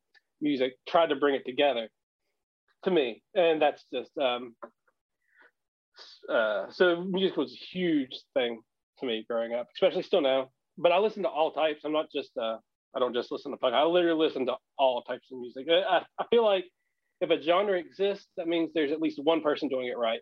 music 0.41 0.73
tried 0.87 1.07
to 1.07 1.15
bring 1.15 1.35
it 1.35 1.45
together 1.45 1.87
to 2.83 2.91
me. 2.91 3.23
And 3.35 3.61
that's 3.61 3.85
just, 3.93 4.11
um, 4.17 4.53
uh, 6.29 6.71
so 6.71 7.03
music 7.03 7.37
was 7.37 7.51
a 7.51 7.55
huge 7.55 8.17
thing 8.33 8.61
to 8.99 9.05
me 9.05 9.25
growing 9.29 9.53
up, 9.53 9.67
especially 9.75 10.03
still 10.03 10.21
now 10.21 10.49
but 10.79 10.93
I 10.93 10.97
listen 10.97 11.23
to 11.23 11.29
all 11.29 11.51
types. 11.51 11.81
I'm 11.85 11.91
not 11.91 12.11
just 12.11 12.31
uh, 12.37 12.57
I 12.95 12.99
don't 12.99 13.13
just 13.13 13.31
listen 13.31 13.51
to 13.51 13.57
punk. 13.57 13.75
I 13.75 13.83
literally 13.83 14.17
listen 14.17 14.45
to 14.47 14.55
all 14.77 15.03
types 15.03 15.27
of 15.31 15.39
music. 15.39 15.67
I, 15.69 16.01
I 16.17 16.25
feel 16.29 16.43
like 16.43 16.65
if 17.21 17.29
a 17.29 17.41
genre 17.41 17.77
exists, 17.77 18.27
that 18.37 18.47
means 18.47 18.71
there's 18.73 18.91
at 18.91 19.01
least 19.01 19.19
one 19.21 19.41
person 19.41 19.67
doing 19.67 19.87
it 19.87 19.97
right. 19.97 20.21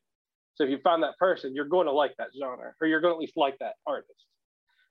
So 0.55 0.63
if 0.63 0.71
you 0.71 0.79
find 0.83 1.03
that 1.03 1.15
person, 1.19 1.53
you're 1.53 1.65
going 1.65 1.85
to 1.85 1.93
like 1.93 2.15
that 2.17 2.29
genre, 2.37 2.73
or 2.81 2.87
you're 2.87 2.99
going 2.99 3.13
to 3.13 3.15
at 3.15 3.21
least 3.21 3.37
like 3.37 3.57
that 3.59 3.75
artist. 3.85 4.25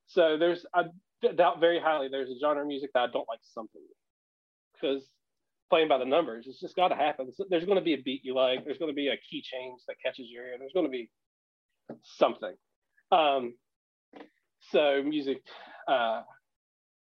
So 0.07 0.39
there's 0.39 0.65
I 0.73 0.85
doubt 1.35 1.59
very 1.59 1.81
highly 1.81 2.09
there's 2.09 2.31
a 2.31 2.39
genre 2.41 2.63
of 2.63 2.69
music 2.69 2.91
that 2.95 3.01
I 3.01 3.07
don't 3.09 3.27
like 3.29 3.41
something 3.43 3.83
because 4.73 5.03
playing 5.71 5.89
by 5.89 5.99
the 5.99 6.05
numbers, 6.05 6.47
it's 6.49 6.61
just 6.61 6.77
got 6.77 6.89
to 6.89 6.95
happen. 6.95 7.31
There's 7.49 7.65
going 7.65 7.79
to 7.79 7.85
be 7.85 7.95
a 7.95 8.03
beat 8.03 8.23
you 8.25 8.35
like. 8.35 8.65
There's 8.65 8.79
going 8.79 8.91
to 8.91 8.97
be 8.97 9.09
a 9.09 9.17
key 9.31 9.43
change 9.43 9.81
that 9.89 9.97
catches 10.05 10.27
your 10.29 10.45
ear. 10.47 10.57
There's 10.59 10.73
going 10.73 10.87
to 10.87 10.91
be 10.91 11.11
something. 12.03 12.55
Um, 13.13 13.55
so 14.71 15.03
music 15.03 15.43
uh, 15.89 16.23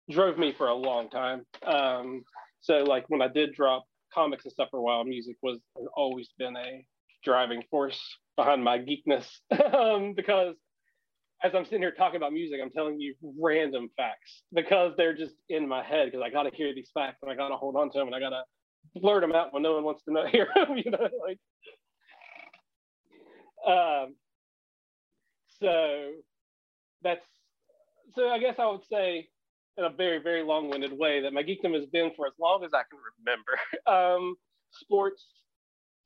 drove 0.10 0.38
me 0.38 0.54
for 0.58 0.68
a 0.68 0.74
long 0.74 1.10
time. 1.10 1.46
Um, 1.66 2.24
so 2.62 2.84
like 2.84 3.06
when 3.10 3.22
I 3.22 3.28
did 3.28 3.54
drop 3.54 3.86
comics 4.14 4.46
and 4.46 4.52
stuff 4.52 4.70
for 4.72 4.78
a 4.78 4.82
while, 4.82 5.04
music 5.04 5.38
was 5.42 5.60
always 5.96 6.30
been 6.38 6.56
a 6.56 6.86
driving 7.24 7.64
force 7.70 8.00
behind 8.36 8.64
my 8.64 8.80
geekness 8.80 9.28
um, 9.74 10.14
because 10.14 10.56
as 11.44 11.54
I'm 11.54 11.66
sitting 11.66 11.82
here 11.82 11.92
talking 11.92 12.18
about 12.18 12.34
music, 12.34 12.60
I'm 12.62 12.72
telling 12.72 13.00
you 13.00 13.14
random 13.40 13.90
facts 13.96 14.44
because 14.54 14.94
they're 14.98 15.16
just 15.16 15.36
in 15.50 15.68
my 15.68 15.84
head 15.84 16.08
because 16.12 16.24
I 16.26 16.30
got 16.32 16.44
to 16.44 16.56
hear 16.56 16.74
these 16.74 16.90
facts 16.94 17.20
and 17.22 17.32
I 17.32 17.36
got 17.36 17.50
to 17.50 17.56
hold 17.56 17.76
on 17.76 17.92
to 17.92 17.98
them 17.98 18.08
and 18.08 18.16
I 18.16 18.20
got 18.20 18.32
to 18.32 18.42
blurt 18.96 19.22
them 19.22 19.34
out 19.34 19.54
when 19.54 19.62
no 19.64 19.76
one 19.76 19.84
wants 19.84 20.04
to 20.04 20.14
know 20.14 20.26
hear 20.32 20.48
them, 20.56 20.78
you 20.78 20.92
know, 20.92 21.10
like. 21.26 21.40
Um, 23.68 24.16
so 25.60 26.12
that's 27.04 27.26
so 28.16 28.30
I 28.30 28.40
guess 28.40 28.56
I 28.58 28.68
would 28.68 28.86
say 28.92 29.28
in 29.78 29.84
a 29.84 29.90
very, 29.90 30.18
very 30.20 30.44
long-winded 30.44 30.92
way 30.98 31.22
that 31.22 31.34
my 31.34 31.44
geekdom 31.44 31.74
has 31.76 31.86
been 31.86 32.12
for 32.16 32.26
as 32.26 32.34
long 32.40 32.64
as 32.64 32.72
I 32.74 32.82
can 32.90 33.00
remember. 33.20 33.52
Um, 33.88 34.36
sports, 34.72 35.26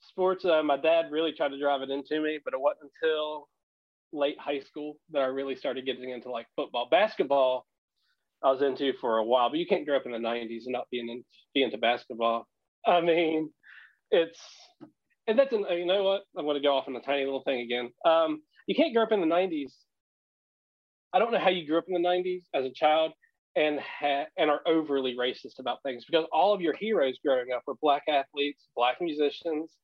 sports. 0.02 0.46
Uh, 0.46 0.62
my 0.62 0.78
dad 0.78 1.06
really 1.10 1.32
tried 1.32 1.50
to 1.50 1.60
drive 1.60 1.82
it 1.82 1.90
into 1.90 2.22
me, 2.22 2.40
but 2.44 2.54
it 2.54 2.60
wasn't 2.60 2.92
until 3.02 3.48
late 4.14 4.40
high 4.40 4.60
school 4.60 4.98
that 5.12 5.22
I 5.22 5.26
really 5.26 5.56
started 5.56 5.86
getting 5.86 6.10
into 6.10 6.32
like 6.32 6.48
football, 6.56 6.88
basketball. 6.90 7.66
I 8.44 8.52
was 8.52 8.62
into 8.62 8.94
for 9.00 9.18
a 9.18 9.24
while, 9.24 9.50
but 9.50 9.60
you 9.60 9.68
can't 9.68 9.86
grow 9.86 9.98
up 9.98 10.06
in 10.06 10.12
the 10.12 10.18
'90s 10.18 10.64
and 10.66 10.74
not 10.74 10.90
be, 10.90 11.00
in, 11.00 11.24
be 11.54 11.64
into 11.64 11.78
basketball. 11.78 12.48
I 12.86 13.02
mean, 13.02 13.52
it's 14.10 14.40
and 15.28 15.38
that's 15.38 15.54
an, 15.54 15.66
you 15.70 15.86
know 15.86 16.04
what 16.04 16.24
I'm 16.36 16.46
going 16.46 16.56
to 16.56 16.68
go 16.68 16.76
off 16.76 16.88
on 16.88 16.96
a 16.96 17.02
tiny 17.02 17.24
little 17.24 17.44
thing 17.44 17.62
again. 17.62 17.92
Um, 18.06 18.42
you 18.68 18.76
can't 18.76 18.94
grow 18.94 19.04
up 19.04 19.12
in 19.12 19.22
the 19.22 19.28
'90s 19.28 19.72
I 21.14 21.20
don't 21.20 21.32
know 21.32 21.40
how 21.40 21.50
you 21.50 21.68
grew 21.68 21.78
up 21.78 21.86
in 21.88 22.02
the 22.02 22.08
90s 22.08 22.44
as 22.54 22.66
a 22.66 22.72
child 22.72 23.12
and 23.56 23.80
ha- 23.82 24.28
and 24.38 24.50
are 24.50 24.62
overly 24.66 25.16
racist 25.16 25.60
about 25.60 25.84
things 25.84 26.06
because 26.10 26.26
all 26.32 26.54
of 26.54 26.62
your 26.62 26.74
heroes 26.74 27.20
growing 27.24 27.52
up 27.54 27.64
were 27.68 27.76
black 27.82 28.04
athletes, 28.08 28.70
black 28.76 28.98
musicians. 29.02 29.76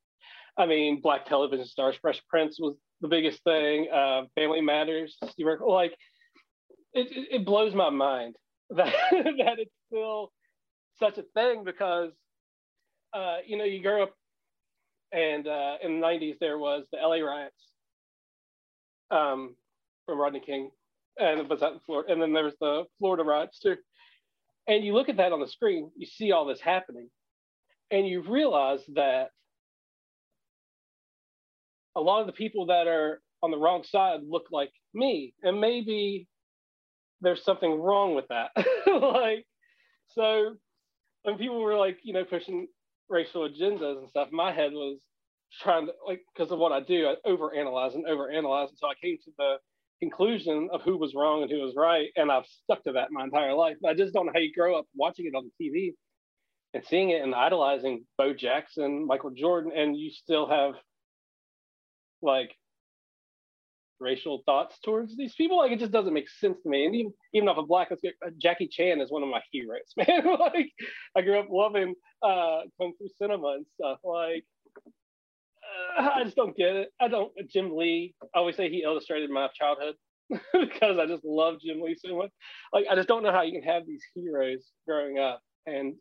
I 0.57 0.65
mean, 0.65 1.01
black 1.01 1.25
television 1.25 1.65
stars. 1.65 1.95
Fresh 2.01 2.21
Prince 2.29 2.57
was 2.59 2.75
the 3.01 3.07
biggest 3.07 3.43
thing. 3.43 3.89
Uh, 3.93 4.23
Family 4.35 4.61
Matters. 4.61 5.17
Like, 5.37 5.95
it, 6.93 7.27
it 7.31 7.45
blows 7.45 7.75
my 7.75 7.89
mind 7.89 8.35
that 8.71 8.93
that 9.11 9.59
it's 9.59 9.71
still 9.87 10.31
such 10.99 11.17
a 11.17 11.23
thing 11.35 11.63
because 11.63 12.11
uh, 13.13 13.37
you 13.45 13.57
know 13.57 13.63
you 13.63 13.81
grow 13.81 14.03
up 14.03 14.13
and 15.11 15.47
uh, 15.47 15.75
in 15.81 15.99
the 15.99 16.05
90s 16.05 16.39
there 16.39 16.57
was 16.57 16.85
the 16.91 16.97
LA 16.97 17.17
riots 17.17 17.71
um, 19.11 19.55
from 20.05 20.19
Rodney 20.19 20.41
King 20.41 20.69
and 21.17 21.49
was 21.49 21.61
that 21.61 21.73
Florida, 21.85 22.11
and 22.11 22.21
then 22.21 22.33
there's 22.33 22.53
the 22.59 22.83
Florida 22.99 23.23
riots 23.23 23.59
too. 23.59 23.75
And 24.67 24.83
you 24.83 24.93
look 24.93 25.09
at 25.09 25.17
that 25.17 25.31
on 25.31 25.39
the 25.39 25.47
screen, 25.47 25.91
you 25.95 26.05
see 26.05 26.31
all 26.31 26.45
this 26.45 26.59
happening, 26.59 27.09
and 27.89 28.07
you 28.07 28.21
realize 28.21 28.81
that 28.95 29.29
a 31.97 32.01
lot 32.01 32.21
of 32.21 32.27
the 32.27 32.33
people 32.33 32.67
that 32.67 32.88
are 32.88 33.21
on 33.43 33.51
the 33.51 33.57
wrong 33.57 33.83
side 33.83 34.21
look 34.27 34.45
like 34.51 34.71
me, 34.93 35.33
and 35.43 35.60
maybe 35.60 36.27
there's 37.21 37.43
something 37.43 37.79
wrong 37.79 38.15
with 38.15 38.25
that. 38.29 38.51
like, 38.88 39.45
so 40.10 40.55
when 41.23 41.38
people 41.38 41.62
were 41.62 41.75
like, 41.75 41.97
you 42.03 42.13
know, 42.13 42.23
pushing 42.23 42.67
racial 43.10 43.47
agendas 43.49 43.97
and 43.99 44.10
stuff, 44.10 44.29
my 44.31 44.53
head 44.53 44.71
was 44.71 44.99
trying 45.62 45.88
to 45.88 45.93
like 46.05 46.21
because 46.33 46.51
of 46.51 46.60
what 46.60 46.71
I 46.71 46.81
do, 46.81 47.07
I 47.07 47.15
overanalyze 47.29 47.95
and 47.95 48.05
overanalyze. 48.05 48.69
And 48.69 48.77
so 48.77 48.88
I 48.88 48.93
came 49.01 49.17
to 49.25 49.31
the 49.38 49.55
conclusion 49.99 50.69
of 50.71 50.81
who 50.83 50.97
was 50.97 51.13
wrong 51.15 51.41
and 51.41 51.51
who 51.51 51.60
was 51.60 51.73
right. 51.75 52.10
And 52.15 52.31
I've 52.31 52.45
stuck 52.45 52.83
to 52.83 52.91
that 52.93 53.12
my 53.12 53.23
entire 53.23 53.53
life. 53.53 53.77
I 53.88 53.93
just 53.93 54.13
don't 54.13 54.27
know 54.27 54.33
how 54.33 54.39
you 54.39 54.53
grow 54.53 54.77
up 54.77 54.86
watching 54.95 55.25
it 55.25 55.36
on 55.36 55.49
the 55.60 55.65
TV 55.65 55.93
and 56.73 56.83
seeing 56.86 57.10
it 57.10 57.23
and 57.23 57.33
idolizing 57.33 58.05
Bo 58.17 58.33
Jackson, 58.33 59.05
Michael 59.07 59.31
Jordan, 59.31 59.71
and 59.75 59.97
you 59.97 60.12
still 60.12 60.47
have 60.47 60.73
like 62.21 62.56
racial 63.99 64.43
thoughts 64.45 64.80
towards 64.84 65.15
these 65.15 65.36
people. 65.36 65.58
Like 65.58 65.71
it 65.71 65.80
just 65.80 65.91
doesn't 65.91 66.13
make 66.13 66.30
sense 66.30 66.62
to 66.63 66.69
me. 66.69 66.86
And 66.86 66.95
even 66.95 67.13
even 67.34 67.49
off 67.49 67.58
of 67.58 67.67
Black, 67.67 67.88
let's 67.89 68.01
get, 68.01 68.13
uh, 68.25 68.30
Jackie 68.38 68.67
Chan 68.67 69.01
is 69.01 69.12
one 69.12 69.23
of 69.23 69.30
my 69.30 69.41
heroes, 69.51 69.93
man. 69.97 70.38
like 70.39 70.71
I 71.15 71.21
grew 71.21 71.39
up 71.39 71.47
loving 71.49 71.95
uh, 72.23 72.62
kung 72.80 72.93
fu 72.97 73.08
cinema 73.17 73.56
and 73.58 73.65
stuff. 73.75 73.99
Like 74.03 74.45
uh, 75.97 76.10
I 76.15 76.23
just 76.23 76.36
don't 76.36 76.56
get 76.56 76.75
it. 76.75 76.89
I 76.99 77.08
don't. 77.08 77.32
Jim 77.49 77.75
Lee. 77.75 78.13
I 78.36 78.39
always 78.39 78.56
say 78.56 78.69
he 78.69 78.84
illustrated 78.84 79.30
my 79.30 79.49
childhood 79.53 79.95
because 80.53 80.99
I 80.99 81.06
just 81.06 81.25
love 81.25 81.56
Jim 81.62 81.82
Lee 81.82 81.95
so 81.97 82.17
much. 82.17 82.32
Like 82.73 82.86
I 82.89 82.95
just 82.95 83.08
don't 83.08 83.23
know 83.23 83.32
how 83.32 83.41
you 83.43 83.53
can 83.53 83.69
have 83.69 83.86
these 83.86 84.03
heroes 84.15 84.65
growing 84.88 85.19
up 85.19 85.41
and 85.65 85.95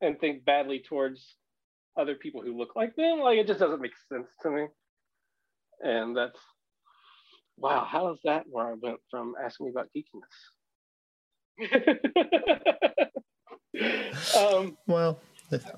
and 0.00 0.18
think 0.20 0.44
badly 0.44 0.82
towards 0.86 1.36
other 1.96 2.14
people 2.14 2.42
who 2.42 2.56
look 2.56 2.74
like 2.76 2.94
them. 2.96 3.20
Like 3.20 3.38
it 3.38 3.46
just 3.46 3.60
doesn't 3.60 3.80
make 3.80 3.96
sense 4.12 4.28
to 4.42 4.50
me. 4.50 4.66
And 5.82 6.16
that's 6.16 6.38
wow, 7.56 7.84
how 7.84 8.12
is 8.12 8.18
that 8.24 8.44
where 8.48 8.66
I 8.66 8.74
went 8.80 8.98
from 9.10 9.34
asking 9.42 9.66
me 9.66 9.72
about 9.72 9.88
geekiness? 9.94 10.22
um, 14.36 14.76
well, 14.86 15.20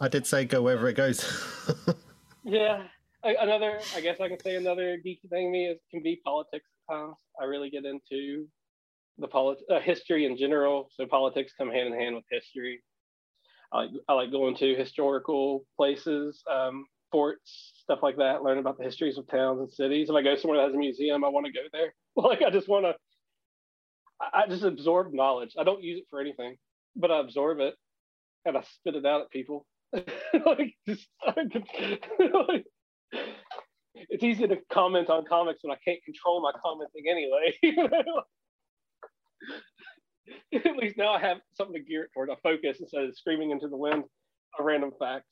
I 0.00 0.08
did 0.08 0.26
say 0.26 0.44
go 0.44 0.62
wherever 0.62 0.88
it 0.88 0.94
goes. 0.94 1.24
yeah. 2.44 2.84
Another, 3.22 3.80
I 3.94 4.00
guess 4.00 4.20
I 4.20 4.28
can 4.28 4.40
say 4.40 4.54
another 4.54 4.98
geeky 5.04 5.28
thing 5.28 5.48
to 5.48 5.50
me 5.50 5.66
is 5.66 5.78
can 5.90 6.02
be 6.02 6.20
politics 6.24 6.66
at 6.88 6.94
times. 6.94 7.16
I 7.40 7.44
really 7.44 7.70
get 7.70 7.84
into 7.84 8.46
the 9.18 9.26
polit- 9.26 9.64
uh, 9.70 9.80
history 9.80 10.26
in 10.26 10.36
general. 10.36 10.88
So 10.94 11.06
politics 11.06 11.52
come 11.58 11.70
hand 11.70 11.92
in 11.92 12.00
hand 12.00 12.14
with 12.14 12.24
history. 12.30 12.82
I 13.72 13.78
like, 13.78 13.90
I 14.08 14.12
like 14.12 14.30
going 14.30 14.54
to 14.56 14.76
historical 14.76 15.66
places, 15.76 16.42
um, 16.50 16.86
forts, 17.10 17.72
stuff 17.82 18.00
like 18.02 18.16
that, 18.16 18.42
learn 18.42 18.58
about 18.58 18.78
the 18.78 18.84
histories 18.84 19.18
of 19.18 19.26
towns 19.28 19.60
and 19.60 19.70
cities. 19.70 20.08
If 20.08 20.14
I 20.14 20.22
go 20.22 20.36
somewhere 20.36 20.58
that 20.58 20.66
has 20.66 20.74
a 20.74 20.78
museum, 20.78 21.24
I 21.24 21.28
want 21.28 21.46
to 21.46 21.52
go 21.52 21.66
there. 21.72 21.94
Like 22.16 22.40
I 22.40 22.48
just 22.48 22.66
want 22.66 22.86
to, 22.86 22.94
I 24.20 24.46
just 24.48 24.64
absorb 24.64 25.12
knowledge. 25.12 25.54
I 25.58 25.64
don't 25.64 25.82
use 25.82 25.98
it 25.98 26.06
for 26.08 26.18
anything, 26.18 26.56
but 26.96 27.10
I 27.10 27.20
absorb 27.20 27.60
it 27.60 27.74
and 28.46 28.56
I 28.56 28.62
spit 28.62 28.94
it 28.94 29.04
out 29.04 29.20
at 29.20 29.30
people. 29.30 29.66
like, 29.92 30.74
just, 30.88 31.06
like, 31.26 31.52
it's 33.94 34.24
easy 34.24 34.46
to 34.48 34.56
comment 34.72 35.10
on 35.10 35.26
comics 35.26 35.58
when 35.62 35.72
I 35.72 35.78
can't 35.86 36.02
control 36.04 36.40
my 36.40 36.52
commenting 36.62 37.04
anyway. 37.10 37.54
at 40.54 40.76
least 40.76 40.96
now 40.96 41.12
I 41.12 41.20
have 41.20 41.38
something 41.52 41.74
to 41.74 41.82
gear 41.82 42.04
it 42.04 42.10
toward. 42.14 42.30
I 42.30 42.36
focus 42.42 42.78
instead 42.80 43.04
of 43.04 43.14
screaming 43.14 43.50
into 43.50 43.68
the 43.68 43.76
wind 43.76 44.04
a 44.58 44.62
random 44.62 44.92
fact. 44.98 45.26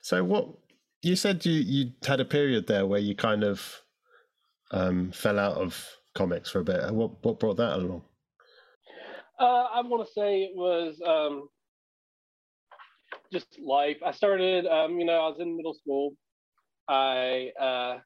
So 0.00 0.22
what 0.24 0.48
you 1.02 1.16
said 1.16 1.44
you 1.44 1.52
you 1.52 1.92
had 2.04 2.20
a 2.20 2.24
period 2.24 2.66
there 2.66 2.86
where 2.86 3.00
you 3.00 3.14
kind 3.14 3.44
of 3.44 3.82
um, 4.70 5.12
fell 5.12 5.38
out 5.38 5.56
of 5.56 5.86
comics 6.14 6.50
for 6.50 6.60
a 6.60 6.64
bit. 6.64 6.92
What 6.92 7.24
what 7.24 7.38
brought 7.38 7.56
that 7.56 7.76
along? 7.76 8.02
Uh, 9.38 9.66
I 9.72 9.80
want 9.82 10.06
to 10.06 10.12
say 10.12 10.42
it 10.42 10.52
was 10.54 11.00
um, 11.06 11.48
just 13.32 13.58
life. 13.64 13.98
I 14.04 14.10
started, 14.10 14.66
um, 14.66 14.98
you 14.98 15.06
know, 15.06 15.20
I 15.20 15.28
was 15.28 15.38
in 15.38 15.56
middle 15.56 15.74
school. 15.74 16.12
I 16.88 17.50
uh, 17.60 17.98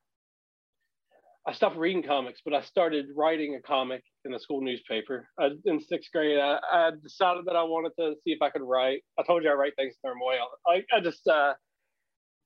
I 1.46 1.52
stopped 1.52 1.76
reading 1.76 2.04
comics, 2.04 2.40
but 2.44 2.54
I 2.54 2.60
started 2.60 3.06
writing 3.16 3.56
a 3.56 3.62
comic 3.62 4.04
in 4.24 4.30
the 4.30 4.38
school 4.38 4.60
newspaper. 4.60 5.28
Uh, 5.40 5.50
in 5.64 5.80
sixth 5.80 6.12
grade, 6.12 6.38
I, 6.38 6.58
I, 6.72 6.90
decided 7.02 7.46
that 7.46 7.56
I 7.56 7.64
wanted 7.64 7.92
to 7.98 8.14
see 8.22 8.30
if 8.30 8.40
I 8.40 8.50
could 8.50 8.62
write. 8.62 9.02
I 9.18 9.24
told 9.24 9.42
you 9.42 9.50
I 9.50 9.54
write 9.54 9.74
things 9.74 9.96
in 10.04 10.10
oil. 10.10 10.46
I, 10.68 10.84
I 10.96 11.00
just, 11.00 11.26
uh, 11.26 11.54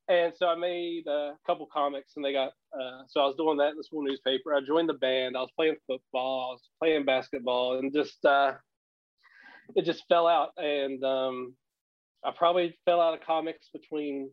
and 0.08 0.32
so 0.34 0.48
I 0.48 0.54
made 0.54 1.06
a 1.08 1.32
couple 1.46 1.68
comics 1.70 2.12
and 2.16 2.24
they 2.24 2.32
got, 2.32 2.52
uh, 2.72 3.02
so 3.08 3.20
I 3.20 3.26
was 3.26 3.36
doing 3.36 3.58
that 3.58 3.72
in 3.72 3.76
the 3.76 3.84
school 3.84 4.02
newspaper. 4.02 4.54
I 4.54 4.60
joined 4.66 4.88
the 4.88 4.94
band. 4.94 5.36
I 5.36 5.40
was 5.40 5.50
playing 5.56 5.76
football, 5.86 6.50
I 6.50 6.52
was 6.52 6.70
playing 6.80 7.04
basketball, 7.04 7.78
and 7.78 7.92
just, 7.92 8.24
uh, 8.24 8.52
it 9.74 9.84
just 9.84 10.04
fell 10.08 10.26
out. 10.26 10.50
And 10.56 11.04
um, 11.04 11.54
I 12.24 12.30
probably 12.34 12.74
fell 12.86 13.02
out 13.02 13.12
of 13.12 13.26
comics 13.26 13.68
between, 13.74 14.30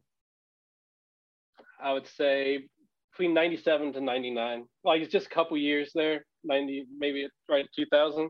I 1.84 1.91
would 1.91 2.08
say, 2.08 2.69
between 3.13 3.34
97 3.34 3.93
to 3.93 4.02
99 4.02 4.65
like 4.84 5.02
it's 5.02 5.12
just 5.12 5.28
a 5.28 5.30
couple 5.30 5.58
years 5.58 5.91
there 5.93 6.26
90 6.43 6.88
maybe 6.97 7.28
right 7.49 7.67
2000 7.76 8.30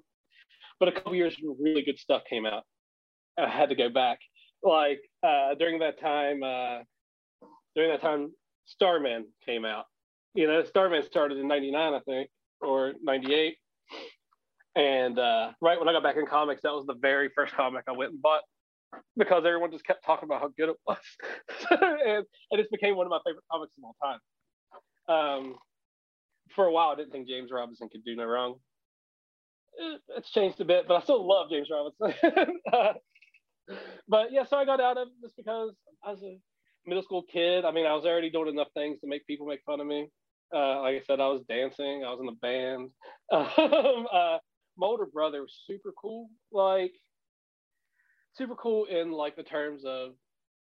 but 0.79 0.89
a 0.89 0.91
couple 0.91 1.15
years 1.15 1.35
really 1.59 1.81
good 1.81 1.97
stuff 1.97 2.23
came 2.29 2.45
out. 2.45 2.63
I 3.39 3.47
had 3.47 3.69
to 3.69 3.75
go 3.75 3.89
back. 3.89 4.19
Like 4.61 4.99
uh, 5.25 5.55
during 5.55 5.79
that 5.79 5.99
time 5.99 6.43
uh, 6.43 6.79
during 7.75 7.91
that 7.91 8.01
time 8.01 8.33
starman 8.65 9.25
came 9.45 9.65
out. 9.65 9.85
You 10.33 10.47
know 10.47 10.63
starman 10.63 11.03
started 11.03 11.37
in 11.37 11.47
99 11.47 11.93
i 11.93 11.99
think 11.99 12.29
or 12.59 12.93
98 13.01 13.55
and 14.75 15.19
uh, 15.19 15.51
right 15.61 15.79
when 15.79 15.87
i 15.87 15.93
got 15.93 16.01
back 16.01 16.17
in 16.17 16.25
comics 16.25 16.63
that 16.63 16.73
was 16.73 16.85
the 16.85 16.95
very 16.95 17.29
first 17.35 17.53
comic 17.53 17.83
i 17.87 17.91
went 17.91 18.11
and 18.11 18.21
bought 18.21 18.41
because 19.15 19.43
everyone 19.45 19.71
just 19.71 19.85
kept 19.85 20.03
talking 20.03 20.27
about 20.27 20.41
how 20.41 20.49
good 20.57 20.69
it 20.69 20.75
was. 20.87 20.97
And, 21.71 22.25
and 22.51 22.59
it 22.61 22.67
became 22.71 22.95
one 22.95 23.05
of 23.05 23.11
my 23.11 23.19
favorite 23.25 23.43
comics 23.51 23.73
of 23.77 23.83
all 23.83 23.95
time 24.03 24.19
um, 25.07 25.55
for 26.55 26.65
a 26.65 26.71
while, 26.71 26.89
I 26.89 26.95
didn't 26.95 27.11
think 27.11 27.27
James 27.27 27.51
Robinson 27.51 27.89
could 27.89 28.03
do 28.03 28.15
no 28.15 28.25
wrong. 28.25 28.55
It's 30.15 30.29
changed 30.31 30.61
a 30.61 30.65
bit, 30.65 30.87
but 30.87 30.95
I 30.95 31.01
still 31.01 31.27
love 31.27 31.49
James 31.49 31.69
Robinson. 31.71 32.59
uh, 32.71 32.93
but 34.07 34.31
yeah, 34.31 34.45
so 34.45 34.57
I 34.57 34.65
got 34.65 34.79
out 34.79 34.97
of 34.97 35.07
it 35.07 35.13
just 35.21 35.35
because 35.35 35.71
I 36.05 36.11
was 36.11 36.21
a 36.23 36.39
middle 36.85 37.03
school 37.03 37.23
kid. 37.31 37.65
I 37.65 37.71
mean, 37.71 37.85
I 37.85 37.93
was 37.93 38.05
already 38.05 38.29
doing 38.29 38.49
enough 38.49 38.67
things 38.73 38.99
to 39.01 39.07
make 39.07 39.25
people 39.25 39.47
make 39.47 39.61
fun 39.65 39.79
of 39.79 39.87
me. 39.87 40.09
Uh, 40.53 40.81
like 40.81 40.95
I 40.95 41.01
said, 41.07 41.19
I 41.19 41.27
was 41.29 41.41
dancing, 41.49 42.03
I 42.05 42.11
was 42.11 42.19
in 42.19 42.27
the 42.27 42.31
band. 42.33 42.89
Um, 43.31 44.05
uh, 44.13 44.37
my 44.77 44.87
older 44.87 45.07
brother 45.07 45.41
was 45.41 45.63
super 45.65 45.91
cool, 45.99 46.29
like 46.51 46.91
super 48.35 48.55
cool 48.55 48.85
in 48.85 49.11
like 49.11 49.35
the 49.35 49.43
terms 49.43 49.83
of 49.85 50.11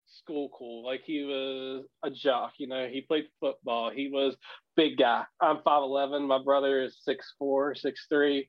school 0.09 0.51
cool. 0.57 0.85
Like 0.85 1.03
he 1.05 1.23
was 1.25 1.85
a 2.05 2.11
jock, 2.11 2.53
you 2.59 2.67
know, 2.67 2.89
he 2.91 3.01
played 3.01 3.27
football. 3.41 3.91
He 3.91 4.09
was 4.09 4.37
big 4.77 4.97
guy. 4.97 5.25
I'm 5.41 5.59
5'11. 5.59 6.27
My 6.27 6.43
brother 6.43 6.83
is 6.83 6.97
6'4, 7.09 7.77
6'3. 8.13 8.49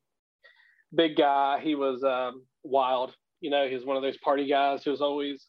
Big 0.95 1.17
guy. 1.17 1.59
He 1.61 1.75
was 1.75 2.03
um, 2.03 2.43
wild. 2.63 3.15
You 3.41 3.49
know, 3.49 3.67
he 3.67 3.75
was 3.75 3.85
one 3.85 3.97
of 3.97 4.03
those 4.03 4.17
party 4.17 4.47
guys 4.47 4.83
who 4.83 4.91
was 4.91 5.01
always 5.01 5.47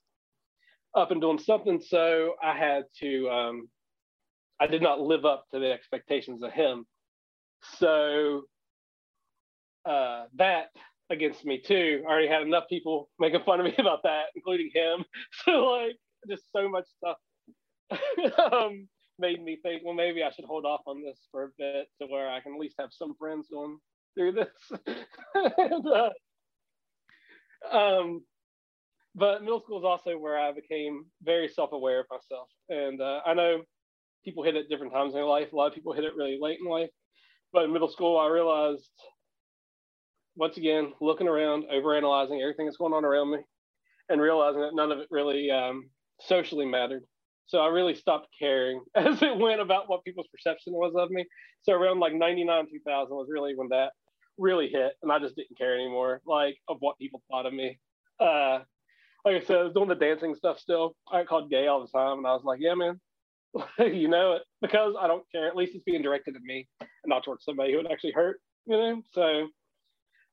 up 0.94 1.10
and 1.10 1.20
doing 1.20 1.38
something. 1.38 1.80
So 1.80 2.34
I 2.42 2.56
had 2.56 2.84
to, 3.00 3.28
um, 3.28 3.68
I 4.60 4.66
did 4.66 4.82
not 4.82 5.00
live 5.00 5.24
up 5.24 5.46
to 5.52 5.58
the 5.58 5.72
expectations 5.72 6.42
of 6.42 6.52
him. 6.52 6.84
So 7.78 8.42
uh, 9.84 10.24
that 10.36 10.68
against 11.10 11.44
me 11.44 11.60
too. 11.60 12.02
I 12.06 12.10
already 12.10 12.28
had 12.28 12.42
enough 12.42 12.64
people 12.68 13.10
making 13.18 13.42
fun 13.44 13.60
of 13.60 13.66
me 13.66 13.74
about 13.78 14.02
that, 14.04 14.26
including 14.34 14.70
him. 14.72 15.04
So 15.44 15.66
like 15.66 15.96
just 16.28 16.44
so 16.52 16.68
much 16.68 16.84
stuff 16.98 17.16
um, 18.52 18.88
made 19.18 19.42
me 19.42 19.58
think, 19.62 19.82
well, 19.84 19.94
maybe 19.94 20.22
I 20.22 20.30
should 20.30 20.44
hold 20.44 20.64
off 20.64 20.82
on 20.86 21.02
this 21.02 21.18
for 21.30 21.44
a 21.44 21.48
bit 21.58 21.88
to 22.00 22.06
where 22.06 22.30
I 22.30 22.40
can 22.40 22.54
at 22.54 22.60
least 22.60 22.76
have 22.78 22.90
some 22.92 23.14
friends 23.18 23.48
going 23.50 23.78
through 24.16 24.32
this. 24.32 24.72
and, 25.34 25.86
uh, 25.86 26.10
um, 27.70 28.22
but 29.14 29.42
middle 29.42 29.60
school 29.60 29.78
is 29.78 29.84
also 29.84 30.16
where 30.18 30.38
I 30.38 30.52
became 30.52 31.06
very 31.22 31.48
self-aware 31.48 32.00
of 32.00 32.06
myself, 32.10 32.48
and 32.68 33.00
uh, 33.00 33.20
I 33.26 33.34
know 33.34 33.62
people 34.24 34.44
hit 34.44 34.56
it 34.56 34.68
different 34.68 34.92
times 34.92 35.12
in 35.12 35.18
their 35.18 35.26
life. 35.26 35.52
A 35.52 35.56
lot 35.56 35.66
of 35.66 35.74
people 35.74 35.92
hit 35.92 36.04
it 36.04 36.14
really 36.16 36.38
late 36.40 36.58
in 36.62 36.70
life, 36.70 36.90
but 37.52 37.64
in 37.64 37.72
middle 37.72 37.90
school, 37.90 38.18
I 38.18 38.28
realized 38.28 38.88
once 40.36 40.56
again, 40.56 40.92
looking 41.00 41.28
around, 41.28 41.64
overanalyzing 41.72 42.40
everything 42.40 42.66
that's 42.66 42.76
going 42.76 42.92
on 42.92 43.04
around 43.04 43.30
me, 43.32 43.38
and 44.08 44.20
realizing 44.20 44.60
that 44.60 44.74
none 44.74 44.92
of 44.92 44.98
it 44.98 45.08
really 45.10 45.50
um, 45.50 45.88
socially 46.20 46.66
mattered. 46.66 47.04
So 47.46 47.58
I 47.58 47.68
really 47.68 47.94
stopped 47.94 48.28
caring 48.38 48.80
as 48.94 49.22
it 49.22 49.36
went 49.36 49.60
about 49.60 49.88
what 49.88 50.04
people's 50.04 50.28
perception 50.28 50.72
was 50.72 50.94
of 50.96 51.10
me. 51.10 51.24
So 51.62 51.72
around 51.72 52.00
like 52.00 52.14
99, 52.14 52.66
2000 52.70 53.14
was 53.14 53.28
really 53.30 53.54
when 53.54 53.68
that 53.70 53.90
really 54.38 54.68
hit. 54.68 54.92
And 55.02 55.12
I 55.12 55.18
just 55.18 55.36
didn't 55.36 55.58
care 55.58 55.74
anymore, 55.74 56.20
like 56.26 56.56
of 56.68 56.76
what 56.80 56.98
people 56.98 57.22
thought 57.30 57.46
of 57.46 57.52
me. 57.52 57.78
Uh, 58.18 58.60
like 59.24 59.36
I 59.36 59.40
said, 59.40 59.56
I 59.56 59.62
was 59.64 59.74
doing 59.74 59.88
the 59.88 59.94
dancing 59.94 60.34
stuff 60.34 60.58
still. 60.58 60.94
I 61.10 61.20
got 61.20 61.28
called 61.28 61.50
gay 61.50 61.66
all 61.66 61.80
the 61.80 61.98
time. 61.98 62.18
And 62.18 62.26
I 62.26 62.32
was 62.32 62.44
like, 62.44 62.60
yeah, 62.60 62.74
man, 62.74 63.00
you 63.78 64.08
know 64.08 64.34
it 64.34 64.42
because 64.62 64.94
I 64.98 65.06
don't 65.06 65.24
care. 65.32 65.46
At 65.48 65.56
least 65.56 65.74
it's 65.74 65.84
being 65.84 66.02
directed 66.02 66.36
at 66.36 66.42
me 66.42 66.68
and 66.80 66.88
not 67.06 67.24
towards 67.24 67.44
somebody 67.44 67.72
who 67.72 67.78
would 67.78 67.90
actually 67.90 68.12
hurt, 68.12 68.40
you 68.66 68.76
know? 68.76 69.02
So 69.12 69.48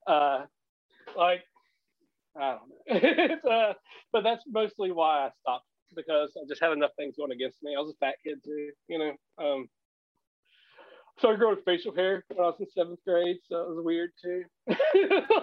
uh, 0.07 0.45
like 1.17 1.43
I 2.39 2.51
don't 2.51 2.69
know. 2.69 2.75
it's, 2.87 3.45
uh, 3.45 3.73
but 4.11 4.23
that's 4.23 4.43
mostly 4.47 4.91
why 4.91 5.27
I 5.27 5.29
stopped 5.41 5.65
because 5.95 6.31
I 6.37 6.45
just 6.47 6.61
had 6.61 6.71
enough 6.71 6.91
things 6.97 7.15
going 7.17 7.31
against 7.31 7.63
me. 7.63 7.75
I 7.75 7.81
was 7.81 7.91
a 7.91 8.05
fat 8.05 8.15
kid 8.23 8.43
too, 8.43 8.71
you 8.87 8.99
know. 8.99 9.13
Um, 9.43 9.69
started 11.17 11.39
growing 11.39 11.57
facial 11.65 11.95
hair 11.95 12.23
when 12.27 12.39
I 12.39 12.47
was 12.47 12.59
in 12.59 12.67
seventh 12.69 12.99
grade, 13.05 13.37
so 13.49 13.61
it 13.61 13.69
was 13.69 13.83
weird 13.83 14.11
too. 14.21 14.43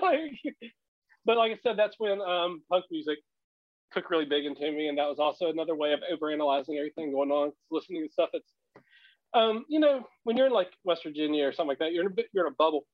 like, 0.03 0.33
but 1.24 1.37
like 1.37 1.53
I 1.53 1.59
said, 1.62 1.77
that's 1.77 1.96
when 1.98 2.20
um, 2.20 2.62
punk 2.70 2.85
music 2.90 3.18
took 3.92 4.11
really 4.11 4.24
big 4.24 4.44
into 4.44 4.70
me, 4.70 4.88
and 4.88 4.98
that 4.98 5.09
was 5.09 5.18
also 5.18 5.50
another 5.50 5.74
way 5.74 5.92
of 5.92 6.00
overanalyzing 6.12 6.77
everything 6.79 7.12
going 7.12 7.31
on, 7.31 7.53
listening 7.70 8.07
to 8.07 8.12
stuff 8.12 8.31
that's, 8.33 8.53
um, 9.35 9.64
you 9.68 9.81
know, 9.81 10.07
when 10.24 10.37
you're 10.37 10.46
in 10.46 10.53
like 10.53 10.70
West 10.85 11.03
Virginia 11.05 11.46
or 11.46 11.53
something 11.53 11.70
like 11.70 11.79
that, 11.79 11.92
you're 11.92 12.07
in 12.07 12.12
a 12.12 12.22
you're 12.33 12.46
in 12.46 12.53
a 12.53 12.57
bubble. 12.57 12.87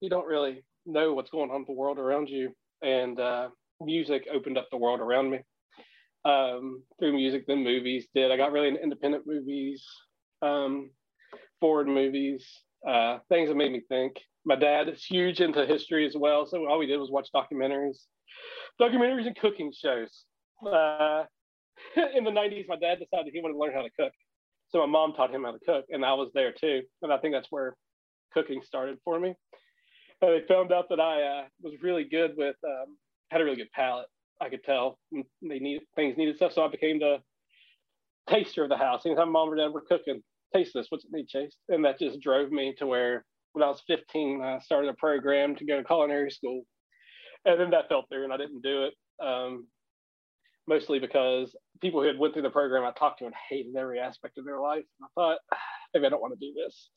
You 0.00 0.10
don't 0.10 0.26
really 0.26 0.64
know 0.86 1.14
what's 1.14 1.30
going 1.30 1.50
on 1.50 1.58
in 1.58 1.64
the 1.66 1.72
world 1.72 1.98
around 1.98 2.28
you, 2.28 2.52
and 2.82 3.18
uh, 3.18 3.48
music 3.80 4.26
opened 4.32 4.58
up 4.58 4.68
the 4.70 4.76
world 4.76 5.00
around 5.00 5.30
me 5.30 5.38
um, 6.24 6.82
through 6.98 7.12
music 7.12 7.46
than 7.46 7.64
movies 7.64 8.06
did. 8.14 8.30
I 8.30 8.36
got 8.36 8.52
really 8.52 8.68
into 8.68 8.82
independent 8.82 9.24
movies, 9.26 9.84
um, 10.42 10.90
forward 11.60 11.88
movies, 11.88 12.46
uh, 12.86 13.18
things 13.28 13.48
that 13.48 13.56
made 13.56 13.72
me 13.72 13.82
think. 13.88 14.16
My 14.44 14.56
dad 14.56 14.88
is 14.88 15.04
huge 15.04 15.40
into 15.40 15.66
history 15.66 16.06
as 16.06 16.16
well, 16.16 16.46
so 16.46 16.66
all 16.68 16.78
we 16.78 16.86
did 16.86 16.98
was 16.98 17.10
watch 17.10 17.28
documentaries, 17.34 18.04
documentaries 18.80 19.26
and 19.26 19.36
cooking 19.36 19.72
shows. 19.72 20.24
Uh, 20.64 21.24
in 22.14 22.24
the 22.24 22.30
90s, 22.30 22.66
my 22.68 22.76
dad 22.76 22.98
decided 22.98 23.32
he 23.32 23.40
wanted 23.40 23.54
to 23.54 23.58
learn 23.58 23.74
how 23.74 23.82
to 23.82 23.90
cook. 23.90 24.12
So 24.70 24.80
my 24.80 24.86
mom 24.86 25.14
taught 25.14 25.34
him 25.34 25.44
how 25.44 25.52
to 25.52 25.58
cook, 25.64 25.86
and 25.90 26.04
I 26.04 26.14
was 26.14 26.30
there 26.34 26.52
too. 26.52 26.82
And 27.02 27.12
I 27.12 27.18
think 27.18 27.34
that's 27.34 27.50
where 27.50 27.74
cooking 28.32 28.60
started 28.64 28.98
for 29.04 29.18
me. 29.18 29.34
They 30.22 30.42
found 30.48 30.72
out 30.72 30.88
that 30.90 31.00
I 31.00 31.22
uh, 31.22 31.44
was 31.62 31.74
really 31.82 32.04
good 32.04 32.32
with, 32.36 32.56
um, 32.64 32.96
had 33.30 33.40
a 33.40 33.44
really 33.44 33.56
good 33.56 33.70
palate. 33.72 34.06
I 34.40 34.48
could 34.48 34.64
tell 34.64 34.98
they 35.12 35.58
needed 35.58 35.82
things 35.96 36.16
needed 36.16 36.36
stuff, 36.36 36.52
so 36.52 36.64
I 36.64 36.68
became 36.68 36.98
the 37.00 37.18
taster 38.28 38.62
of 38.62 38.68
the 38.68 38.76
house. 38.76 39.06
Anytime 39.06 39.32
mom 39.32 39.48
or 39.50 39.56
dad 39.56 39.72
were 39.72 39.80
cooking, 39.80 40.22
taste 40.54 40.72
this. 40.74 40.86
What's 40.90 41.04
it 41.04 41.10
need, 41.12 41.28
Chase? 41.28 41.56
And 41.68 41.84
that 41.84 41.98
just 41.98 42.20
drove 42.20 42.50
me 42.52 42.74
to 42.78 42.86
where 42.86 43.24
when 43.52 43.62
I 43.64 43.68
was 43.68 43.82
15, 43.86 44.42
I 44.42 44.58
started 44.60 44.88
a 44.90 44.94
program 44.94 45.56
to 45.56 45.64
go 45.64 45.76
to 45.76 45.84
culinary 45.84 46.30
school, 46.30 46.62
and 47.44 47.60
then 47.60 47.70
that 47.70 47.88
fell 47.88 48.04
through, 48.08 48.24
and 48.24 48.32
I 48.32 48.36
didn't 48.36 48.62
do 48.62 48.84
it. 48.84 48.94
Um, 49.24 49.66
mostly 50.68 50.98
because 50.98 51.56
people 51.80 52.00
who 52.00 52.06
had 52.06 52.18
went 52.18 52.34
through 52.34 52.42
the 52.42 52.50
program 52.50 52.84
I 52.84 52.92
talked 52.92 53.20
to 53.20 53.26
and 53.26 53.34
hated 53.48 53.74
every 53.76 53.98
aspect 53.98 54.38
of 54.38 54.44
their 54.44 54.60
life. 54.60 54.84
And 55.00 55.06
I 55.06 55.08
thought, 55.14 55.38
maybe 55.94 56.06
I 56.06 56.10
don't 56.10 56.20
want 56.22 56.38
to 56.38 56.46
do 56.46 56.52
this. 56.54 56.90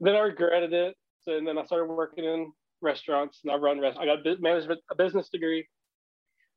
Then 0.00 0.14
I 0.14 0.20
regretted 0.20 0.72
it. 0.72 0.94
So, 1.24 1.36
and 1.36 1.46
then 1.46 1.58
I 1.58 1.64
started 1.64 1.86
working 1.86 2.24
in 2.24 2.52
restaurants 2.80 3.40
and 3.44 3.52
I 3.52 3.56
run 3.56 3.80
restaurants. 3.80 4.10
I 4.10 4.16
got 4.16 4.26
a 4.26 4.40
management, 4.40 4.80
a 4.90 4.94
business 4.94 5.28
degree. 5.28 5.66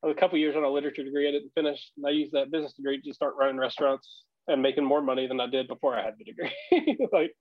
I 0.04 0.08
was 0.08 0.16
a 0.18 0.20
couple 0.20 0.38
years 0.38 0.56
on 0.56 0.64
a 0.64 0.70
literature 0.70 1.04
degree. 1.04 1.28
I 1.28 1.32
didn't 1.32 1.52
finish. 1.56 1.92
And 1.98 2.06
I 2.06 2.10
used 2.10 2.32
that 2.34 2.52
business 2.52 2.74
degree 2.74 3.02
to 3.02 3.14
start 3.14 3.36
running 3.40 3.58
restaurants 3.58 4.24
and 4.48 4.62
making 4.62 4.84
more 4.84 5.02
money 5.02 5.28
than 5.28 5.40
I 5.40 5.48
did 5.48 5.68
before 5.68 5.98
I 5.98 6.04
had 6.04 6.16
the 6.18 6.26
degree. 6.26 7.08
like, 7.12 7.32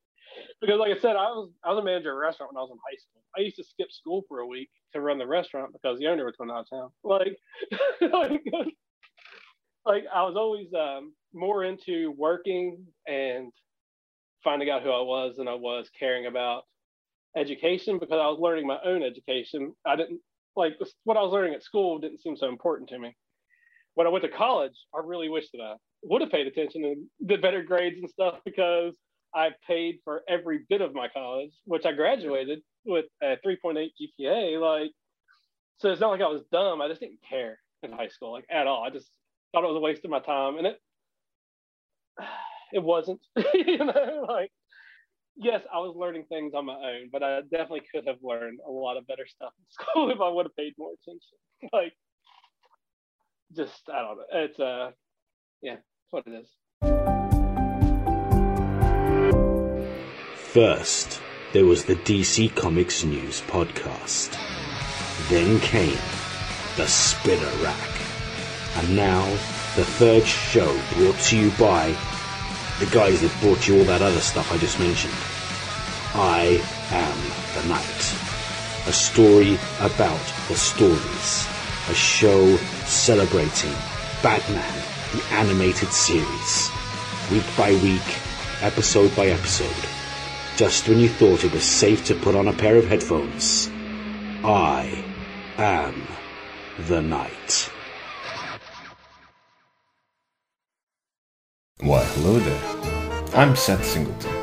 because 0.61 0.79
like 0.79 0.97
I 0.97 1.01
said, 1.01 1.17
I 1.17 1.29
was 1.31 1.51
I 1.65 1.71
was 1.71 1.79
a 1.79 1.85
manager 1.85 2.13
of 2.13 2.17
a 2.17 2.21
restaurant 2.21 2.53
when 2.53 2.59
I 2.59 2.63
was 2.63 2.71
in 2.71 2.79
high 2.79 2.97
school. 2.97 3.23
I 3.37 3.41
used 3.41 3.57
to 3.57 3.65
skip 3.65 3.91
school 3.91 4.23
for 4.29 4.41
a 4.41 4.47
week 4.47 4.71
to 4.93 5.01
run 5.01 5.19
the 5.19 5.27
restaurant 5.27 5.73
because 5.73 5.99
the 5.99 6.07
owner 6.07 6.25
was 6.25 6.35
going 6.37 6.51
out 6.51 6.61
of 6.61 6.71
town. 6.71 6.91
Like, 7.03 7.37
like, 8.01 8.43
like 9.85 10.05
I 10.13 10.23
was 10.23 10.37
always 10.37 10.69
um, 10.75 11.15
more 11.33 11.65
into 11.65 12.15
working 12.17 12.85
and 13.07 13.53
finding 14.43 14.71
out 14.71 14.83
who 14.83 14.91
I 14.91 15.03
was 15.03 15.37
than 15.37 15.49
I 15.49 15.55
was 15.55 15.91
caring 15.99 16.27
about 16.27 16.65
education 17.37 17.99
because 17.99 18.19
I 18.21 18.29
was 18.29 18.39
learning 18.41 18.67
my 18.67 18.79
own 18.85 19.03
education. 19.03 19.73
I 19.87 19.97
didn't 19.97 20.21
like 20.57 20.75
what 21.05 21.17
I 21.17 21.23
was 21.23 21.33
learning 21.33 21.55
at 21.55 21.63
school 21.63 21.99
didn't 21.99 22.21
seem 22.21 22.37
so 22.37 22.49
important 22.49 22.89
to 22.91 22.99
me. 22.99 23.17
When 23.95 24.07
I 24.07 24.11
went 24.11 24.25
to 24.25 24.31
college, 24.31 24.75
I 24.95 25.01
really 25.05 25.29
wish 25.29 25.47
that 25.53 25.61
I 25.61 25.75
would 26.03 26.21
have 26.21 26.31
paid 26.31 26.47
attention 26.47 26.85
and 26.85 27.07
did 27.27 27.43
better 27.43 27.63
grades 27.63 27.99
and 27.99 28.11
stuff 28.11 28.39
because 28.45 28.95
I 29.35 29.51
paid 29.67 29.99
for 30.05 30.23
every 30.29 30.65
bit 30.69 30.81
of 30.81 30.95
my 30.95 31.09
college, 31.09 31.51
which 31.65 31.85
I 31.85 31.93
graduated 31.93 32.61
with 32.85 33.07
a 33.23 33.37
3.8 33.45 33.89
GPA. 34.21 34.61
Like, 34.61 34.93
so 35.79 35.91
it's 35.91 36.01
not 36.01 36.11
like 36.11 36.21
I 36.21 36.29
was 36.29 36.43
dumb. 36.53 36.81
I 36.81 36.89
just 36.89 37.01
didn't 37.01 37.19
care 37.29 37.59
in 37.83 37.93
high 37.93 38.09
school, 38.09 38.33
like 38.33 38.47
at 38.51 38.67
all. 38.67 38.85
I 38.85 38.91
just 38.91 39.11
thought 39.53 39.65
it 39.65 39.69
was 39.69 39.77
a 39.77 39.81
waste 39.81 40.05
of 40.05 40.11
my 40.11 40.21
time, 40.21 40.59
and 40.59 40.67
it 40.69 40.79
it 42.73 42.83
wasn't. 42.83 43.21
you 43.55 43.79
know, 43.79 44.27
like 44.29 44.51
yes, 45.37 45.63
I 45.73 45.79
was 45.79 45.95
learning 45.97 46.25
things 46.29 46.53
on 46.55 46.67
my 46.67 46.75
own, 46.75 47.09
but 47.13 47.23
I 47.23 47.41
definitely 47.43 47.83
could 47.93 48.07
have 48.07 48.19
learned 48.23 48.61
a 48.67 48.71
lot 48.71 48.97
of 48.97 49.07
better 49.07 49.27
stuff 49.27 49.53
in 49.59 49.65
school 49.71 50.11
if 50.11 50.21
I 50.21 50.29
would 50.29 50.47
have 50.47 50.57
paid 50.57 50.75
more 50.79 50.93
attention. 51.03 51.39
like, 51.73 51.93
just 53.57 53.89
I 53.93 54.03
don't 54.03 54.17
know. 54.17 54.25
It's 54.33 54.59
uh, 54.61 54.91
yeah, 55.63 55.75
it's 55.75 56.11
what 56.11 56.25
it 56.27 56.35
is. 56.35 56.49
First, 60.37 61.21
there 61.53 61.67
was 61.67 61.85
the 61.85 61.97
DC 61.97 62.55
Comics 62.55 63.05
News 63.05 63.41
podcast. 63.43 64.39
Then 65.29 65.59
came 65.61 65.99
the 66.77 66.87
Spinner 66.87 67.63
Rack. 67.63 67.91
And 68.77 68.97
now, 68.97 69.25
the 69.77 69.85
third 69.85 70.25
show 70.25 70.77
brought 70.95 71.19
to 71.27 71.39
you 71.39 71.51
by 71.53 71.97
the 72.79 72.87
guys 72.87 73.21
that 73.21 73.41
brought 73.41 73.67
you 73.67 73.79
all 73.79 73.85
that 73.85 74.03
other 74.03 74.21
stuff 74.21 74.53
I 74.53 74.59
just 74.59 74.79
mentioned. 74.79 75.15
I 76.15 76.63
Am 76.91 77.63
the 77.63 77.69
Night. 77.69 78.03
A 78.87 78.93
story 78.93 79.59
about 79.81 80.25
the 80.49 80.55
stories. 80.55 81.49
A 81.89 81.95
show 81.95 82.57
celebrating 82.87 83.75
Batman, 84.23 84.83
the 85.13 85.25
animated 85.35 85.93
series. 85.93 86.71
Week 87.31 87.45
by 87.57 87.73
week, 87.83 88.03
episode 88.63 89.15
by 89.17 89.27
episode 89.27 89.91
just 90.57 90.89
when 90.89 91.01
you 91.01 91.09
thought 91.09 91.45
it 91.45 91.53
was 91.53 91.65
safe 91.65 92.05
to 92.05 92.15
put 92.15 92.37
on 92.37 92.47
a 92.47 92.53
pair 92.53 92.77
of 92.77 92.87
headphones. 92.87 93.69
I 94.45 95.05
am 95.59 96.07
the 96.79 97.03
night. 97.03 97.71
Why, 101.85 102.03
hello 102.03 102.39
there. 102.39 103.37
I'm 103.37 103.55
Seth 103.55 103.85
Singleton, 103.85 104.35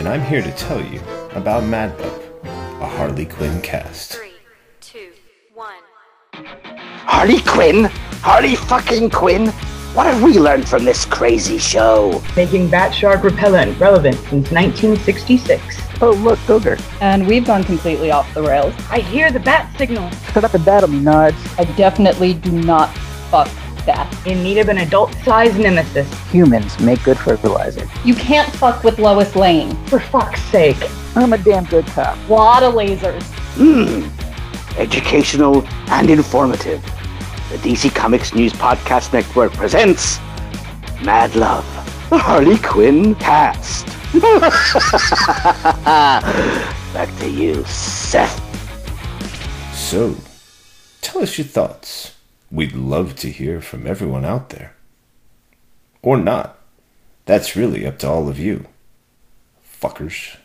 and 0.00 0.08
I'm 0.08 0.20
here 0.20 0.42
to 0.42 0.50
tell 0.50 0.84
you 0.84 1.00
about 1.30 1.62
Mad 1.62 1.96
Pup, 1.96 2.44
a 2.44 2.88
Harley 2.88 3.24
Quinn 3.24 3.60
cast. 3.60 4.14
Three, 4.14 4.32
two, 4.80 5.12
one. 5.54 5.84
Harley 6.34 7.40
Quinn? 7.42 7.84
Harley 8.24 8.56
fucking 8.56 9.10
Quinn? 9.10 9.46
What 9.94 10.06
have 10.06 10.24
we 10.24 10.40
learned 10.40 10.68
from 10.68 10.84
this 10.84 11.04
crazy 11.04 11.56
show? 11.56 12.20
making 12.34 12.68
bat 12.68 12.92
shark 12.92 13.22
repellent 13.22 13.78
relevant 13.78 14.16
since 14.16 14.50
1966. 14.50 15.62
Oh, 16.00 16.10
look, 16.10 16.40
Ogre. 16.50 16.78
And 17.00 17.28
we've 17.28 17.46
gone 17.46 17.62
completely 17.62 18.10
off 18.10 18.34
the 18.34 18.42
rails. 18.42 18.74
I 18.90 18.98
hear 18.98 19.30
the 19.30 19.38
bat 19.38 19.72
signal. 19.78 20.10
Shut 20.32 20.42
up 20.42 20.54
and 20.54 20.64
battle 20.64 20.88
me, 20.88 20.98
Nards. 20.98 21.60
I 21.60 21.64
definitely 21.76 22.34
do 22.34 22.50
not 22.50 22.92
fuck 23.30 23.48
that. 23.86 24.08
In 24.26 24.42
need 24.42 24.58
of 24.58 24.68
an 24.68 24.78
adult-sized 24.78 25.58
nemesis. 25.58 26.12
Humans 26.30 26.78
make 26.80 27.02
good 27.02 27.18
fertilizer. 27.18 27.88
You 28.04 28.14
can't 28.14 28.50
fuck 28.56 28.84
with 28.84 28.98
Lois 28.98 29.34
Lane. 29.36 29.76
For 29.86 30.00
fuck's 30.00 30.40
sake. 30.44 30.76
I'm 31.14 31.32
a 31.32 31.38
damn 31.38 31.64
good 31.64 31.86
cop. 31.86 32.16
Lot 32.28 32.62
of 32.62 32.74
lasers. 32.74 33.22
Hmm. 33.56 34.08
Educational 34.78 35.66
and 35.88 36.10
informative. 36.10 36.82
The 37.50 37.58
DC 37.58 37.94
Comics 37.94 38.34
News 38.34 38.52
Podcast 38.54 39.12
Network 39.12 39.52
presents 39.52 40.18
Mad 41.04 41.34
Love, 41.34 41.66
the 42.08 42.16
Harley 42.16 42.56
Quinn 42.58 43.14
cast. 43.16 43.86
Back 46.94 47.18
to 47.18 47.28
you, 47.30 47.64
Seth. 47.64 48.38
So, 49.74 50.16
tell 51.02 51.22
us 51.22 51.36
your 51.36 51.46
thoughts. 51.46 52.14
We'd 52.52 52.74
love 52.74 53.16
to 53.16 53.30
hear 53.30 53.62
from 53.62 53.86
everyone 53.86 54.26
out 54.26 54.50
there. 54.50 54.74
Or 56.02 56.18
not. 56.18 56.58
That's 57.24 57.56
really 57.56 57.86
up 57.86 57.98
to 58.00 58.08
all 58.10 58.28
of 58.28 58.38
you. 58.38 58.66
Fuckers. 59.80 60.36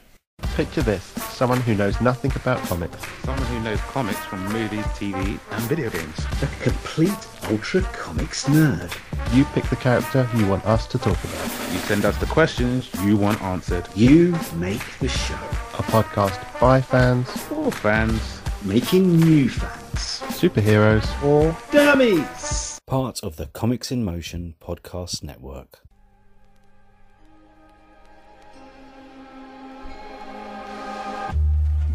Picture 0.56 0.84
this 0.84 1.04
someone 1.04 1.60
who 1.60 1.76
knows 1.76 2.00
nothing 2.00 2.32
about 2.38 2.60
comics. 2.60 3.06
Someone 3.24 3.46
who 3.48 3.60
knows 3.60 3.82
comics 3.82 4.20
from 4.20 4.41
movies, 4.54 4.86
TV, 4.96 5.38
and 5.52 5.63
video 5.63 5.89
games. 5.89 6.17
A 6.41 6.48
complete 6.63 7.28
ultra 7.50 7.82
comics 7.82 8.46
nerd. 8.46 8.89
You 9.36 9.43
pick 9.54 9.65
the 9.65 9.76
character 9.76 10.30
you 10.38 10.48
want 10.48 10.65
us 10.65 10.88
to 10.88 10.98
talk 10.98 11.22
about. 11.22 11.52
You 11.74 11.80
send 11.80 12.06
us 12.06 12.17
the 12.20 12.26
questions 12.28 12.89
you 13.04 13.17
want 13.17 13.41
answered. 13.41 13.86
You 13.96 14.34
make 14.56 14.82
the 15.00 15.10
show. 15.10 15.36
A 15.74 15.84
podcast 15.84 16.39
by 16.62 16.80
fans, 16.80 17.30
For 17.30 17.70
fans, 17.70 18.41
Making 18.63 19.20
new 19.20 19.50
fans. 19.50 19.87
Superheroes, 19.97 21.05
Or 21.23 21.55
dummies. 21.71 22.79
Part 22.86 23.21
of 23.23 23.36
the 23.36 23.47
Comics 23.47 23.91
in 23.91 24.03
Motion 24.03 24.55
podcast 24.62 25.23
network. 25.23 25.79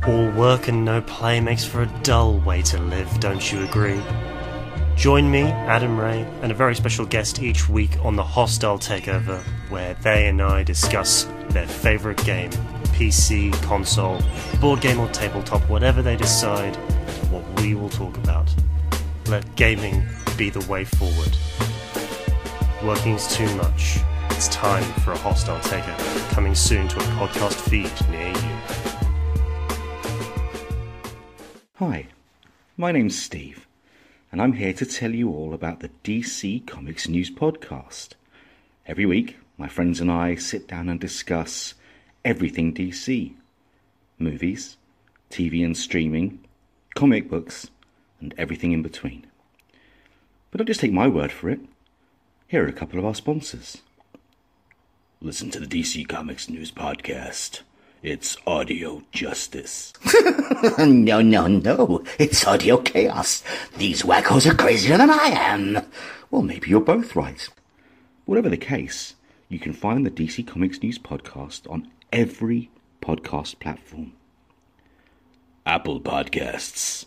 All 0.06 0.30
work 0.32 0.68
and 0.68 0.84
no 0.84 1.00
play 1.00 1.40
makes 1.40 1.64
for 1.64 1.82
a 1.82 1.86
dull 2.02 2.38
way 2.38 2.60
to 2.62 2.78
live, 2.80 3.08
don't 3.20 3.52
you 3.52 3.64
agree? 3.64 4.00
Join 4.96 5.30
me, 5.30 5.42
Adam 5.42 5.98
Ray, 5.98 6.26
and 6.42 6.52
a 6.52 6.54
very 6.54 6.74
special 6.74 7.06
guest 7.06 7.40
each 7.40 7.68
week 7.68 7.96
on 8.04 8.16
the 8.16 8.22
Hostile 8.22 8.78
Takeover, 8.78 9.40
where 9.70 9.94
they 9.94 10.28
and 10.28 10.42
I 10.42 10.62
discuss 10.64 11.26
their 11.50 11.66
favourite 11.66 12.22
game 12.24 12.50
PC, 12.92 13.52
console, 13.62 14.20
board 14.60 14.80
game, 14.80 15.00
or 15.00 15.08
tabletop, 15.08 15.62
whatever 15.68 16.02
they 16.02 16.16
decide, 16.16 16.76
what 16.76 17.01
we 17.56 17.74
will 17.74 17.88
talk 17.88 18.16
about. 18.18 18.54
Let 19.26 19.54
gaming 19.56 20.04
be 20.36 20.50
the 20.50 20.64
way 20.70 20.84
forward. 20.84 21.36
Working's 22.82 23.34
too 23.34 23.52
much. 23.56 23.98
It's 24.30 24.48
time 24.48 24.82
for 25.02 25.12
a 25.12 25.18
hostile 25.18 25.58
takeover, 25.60 26.30
coming 26.30 26.54
soon 26.54 26.88
to 26.88 26.96
a 26.98 27.02
podcast 27.18 27.54
feed 27.68 27.92
near 28.10 28.28
you. 28.28 28.62
Hi, 31.76 32.08
my 32.76 32.92
name's 32.92 33.16
Steve, 33.16 33.66
and 34.30 34.42
I'm 34.42 34.54
here 34.54 34.72
to 34.72 34.86
tell 34.86 35.14
you 35.14 35.30
all 35.30 35.54
about 35.54 35.80
the 35.80 35.90
DC 36.04 36.66
Comics 36.66 37.08
News 37.08 37.30
Podcast. 37.30 38.10
Every 38.86 39.06
week, 39.06 39.36
my 39.56 39.68
friends 39.68 40.00
and 40.00 40.10
I 40.10 40.34
sit 40.34 40.66
down 40.66 40.88
and 40.88 40.98
discuss 40.98 41.74
everything 42.24 42.74
DC 42.74 43.34
movies, 44.18 44.76
TV 45.30 45.64
and 45.64 45.76
streaming, 45.76 46.40
comic 46.94 47.28
books, 47.28 47.70
and 48.20 48.34
everything 48.38 48.72
in 48.72 48.82
between. 48.82 49.26
But 50.50 50.58
don't 50.58 50.66
just 50.66 50.80
take 50.80 50.92
my 50.92 51.08
word 51.08 51.32
for 51.32 51.48
it. 51.50 51.60
Here 52.48 52.64
are 52.64 52.68
a 52.68 52.72
couple 52.72 52.98
of 52.98 53.04
our 53.04 53.14
sponsors. 53.14 53.78
Listen 55.20 55.50
to 55.50 55.60
the 55.60 55.66
DC 55.66 56.06
Comics 56.08 56.48
News 56.48 56.70
Podcast. 56.70 57.62
It's 58.02 58.36
audio 58.46 59.02
justice. 59.12 59.92
no, 60.78 61.22
no, 61.22 61.46
no. 61.46 62.04
It's 62.18 62.46
audio 62.46 62.78
chaos. 62.78 63.42
These 63.78 64.02
wackos 64.02 64.50
are 64.50 64.54
crazier 64.54 64.98
than 64.98 65.10
I 65.10 65.28
am. 65.28 65.78
Well, 66.30 66.42
maybe 66.42 66.68
you're 66.68 66.80
both 66.80 67.14
right. 67.14 67.48
Whatever 68.24 68.48
the 68.48 68.56
case, 68.56 69.14
you 69.48 69.58
can 69.58 69.72
find 69.72 70.04
the 70.04 70.10
DC 70.10 70.46
Comics 70.46 70.82
News 70.82 70.98
Podcast 70.98 71.70
on 71.70 71.88
every 72.12 72.70
podcast 73.00 73.58
platform 73.60 74.12
Apple 75.64 76.00
Podcasts, 76.00 77.06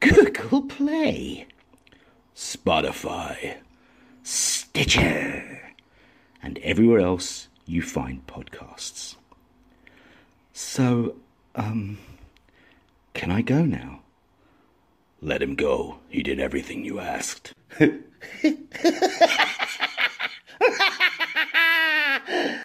Google 0.00 0.62
Play, 0.62 1.46
Spotify, 2.34 3.56
Stitcher, 4.22 5.74
and 6.42 6.56
everywhere 6.58 7.00
else 7.00 7.48
you 7.66 7.82
find 7.82 8.26
podcasts. 8.26 9.16
So, 10.54 11.16
um, 11.54 11.98
can 13.12 13.30
I 13.30 13.42
go 13.42 13.62
now? 13.64 14.00
Let 15.20 15.42
him 15.42 15.54
go. 15.54 15.98
He 16.08 16.22
did 16.22 16.40
everything 16.40 16.86
you 16.86 17.00
asked. 17.00 17.52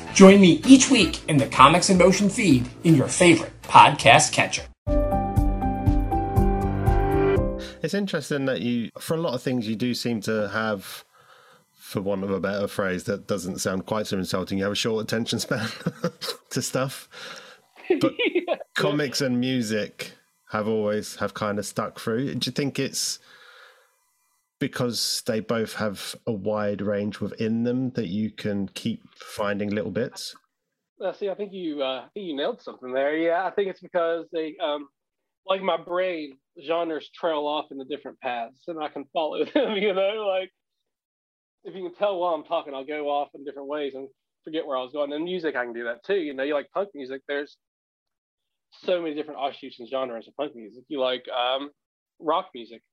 Join 0.13 0.41
me 0.41 0.61
each 0.67 0.89
week 0.89 1.21
in 1.29 1.37
the 1.37 1.47
Comics 1.47 1.89
in 1.89 1.97
Motion 1.97 2.29
feed 2.29 2.67
in 2.83 2.95
your 2.95 3.07
favorite 3.07 3.53
podcast 3.61 4.33
catcher. 4.33 4.63
It's 7.81 7.93
interesting 7.93 8.45
that 8.45 8.61
you, 8.61 8.89
for 8.99 9.15
a 9.15 9.21
lot 9.21 9.33
of 9.33 9.41
things, 9.41 9.67
you 9.67 9.75
do 9.75 9.93
seem 9.93 10.19
to 10.21 10.49
have, 10.49 11.05
for 11.71 12.01
want 12.01 12.23
of 12.23 12.29
a 12.29 12.41
better 12.41 12.67
phrase 12.67 13.05
that 13.05 13.25
doesn't 13.25 13.59
sound 13.59 13.85
quite 13.85 14.05
so 14.05 14.17
insulting, 14.17 14.57
you 14.57 14.65
have 14.65 14.73
a 14.73 14.75
short 14.75 15.03
attention 15.03 15.39
span 15.39 15.69
to 16.49 16.61
stuff. 16.61 17.07
But 18.01 18.13
yeah. 18.33 18.55
comics 18.75 19.21
and 19.21 19.39
music 19.39 20.11
have 20.49 20.67
always 20.67 21.15
have 21.15 21.33
kind 21.33 21.57
of 21.57 21.65
stuck 21.65 21.99
through. 21.99 22.35
Do 22.35 22.47
you 22.49 22.51
think 22.51 22.77
it's 22.77 23.17
because 24.61 25.23
they 25.25 25.41
both 25.41 25.73
have 25.73 26.15
a 26.27 26.31
wide 26.31 26.81
range 26.81 27.19
within 27.19 27.63
them 27.63 27.89
that 27.91 28.07
you 28.07 28.31
can 28.31 28.69
keep 28.69 29.03
finding 29.15 29.71
little 29.71 29.91
bits? 29.91 30.35
Uh, 31.03 31.11
see, 31.11 31.29
I 31.29 31.35
think 31.35 31.51
you, 31.51 31.81
uh, 31.81 32.03
I 32.05 32.07
think 32.13 32.27
you 32.27 32.35
nailed 32.35 32.61
something 32.61 32.93
there. 32.93 33.17
Yeah, 33.17 33.43
I 33.43 33.49
think 33.49 33.69
it's 33.69 33.81
because 33.81 34.27
they, 34.31 34.55
um, 34.63 34.87
like 35.47 35.63
my 35.63 35.77
brain, 35.77 36.37
genres 36.63 37.09
trail 37.09 37.47
off 37.47 37.65
into 37.71 37.85
different 37.85 38.19
paths, 38.19 38.61
and 38.67 38.81
I 38.81 38.87
can 38.89 39.05
follow 39.11 39.43
them. 39.53 39.75
You 39.75 39.95
know, 39.95 40.25
like 40.27 40.51
if 41.63 41.75
you 41.75 41.81
can 41.81 41.95
tell 41.95 42.19
while 42.19 42.35
I'm 42.35 42.43
talking, 42.43 42.75
I'll 42.75 42.85
go 42.85 43.09
off 43.09 43.29
in 43.33 43.43
different 43.43 43.67
ways 43.67 43.93
and 43.95 44.07
forget 44.43 44.65
where 44.65 44.77
I 44.77 44.83
was 44.83 44.91
going. 44.93 45.11
And 45.11 45.23
music, 45.23 45.55
I 45.55 45.63
can 45.65 45.73
do 45.73 45.85
that 45.85 46.03
too. 46.05 46.15
You 46.15 46.35
know, 46.35 46.43
you 46.43 46.53
like 46.53 46.69
punk 46.71 46.89
music. 46.93 47.21
There's 47.27 47.57
so 48.83 49.01
many 49.01 49.15
different 49.15 49.39
offshoots 49.39 49.79
and 49.79 49.89
genres 49.89 50.27
of 50.27 50.35
punk 50.35 50.55
music. 50.55 50.83
You 50.87 50.99
like 50.99 51.25
um, 51.29 51.71
rock 52.19 52.49
music, 52.53 52.83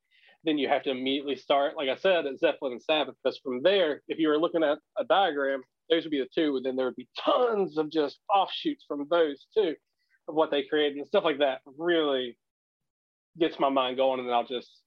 then 0.45 0.59
you 0.59 0.69
have 0.69 0.83
to 0.85 0.91
immediately 0.91 1.37
start, 1.37 1.77
like 1.77 1.89
I 1.89 1.97
said, 1.97 2.27
at 2.27 2.39
Zeppelin 2.39 2.73
and 2.73 2.83
Sabbath, 2.83 3.17
because 3.23 3.39
from 3.39 3.63
there, 3.63 4.03
if 4.09 4.19
you 4.19 4.29
were 4.29 4.39
looking 4.39 4.63
at 4.63 4.79
a 4.99 5.05
diagram, 5.05 5.63
those 5.91 6.05
would 6.05 6.11
be 6.11 6.21
the 6.21 6.29
two, 6.35 6.57
and 6.57 6.65
then 6.65 6.77
there 6.77 6.87
would 6.87 6.97
be 6.97 7.09
tons 7.19 7.79
of 7.79 7.91
just 7.91 8.21
offshoots 8.35 8.85
from 8.87 9.07
those 9.11 9.47
too, 9.57 9.75
of 10.29 10.35
what 10.35 10.51
they 10.51 10.63
created 10.63 10.99
and 10.99 11.07
stuff 11.07 11.25
like 11.25 11.39
that. 11.39 11.61
Really 11.77 12.37
gets 13.39 13.59
my 13.59 13.69
mind 13.69 13.97
going, 13.97 14.21
and 14.21 14.29
then 14.29 14.35
I'll 14.35 14.47
just 14.47 14.83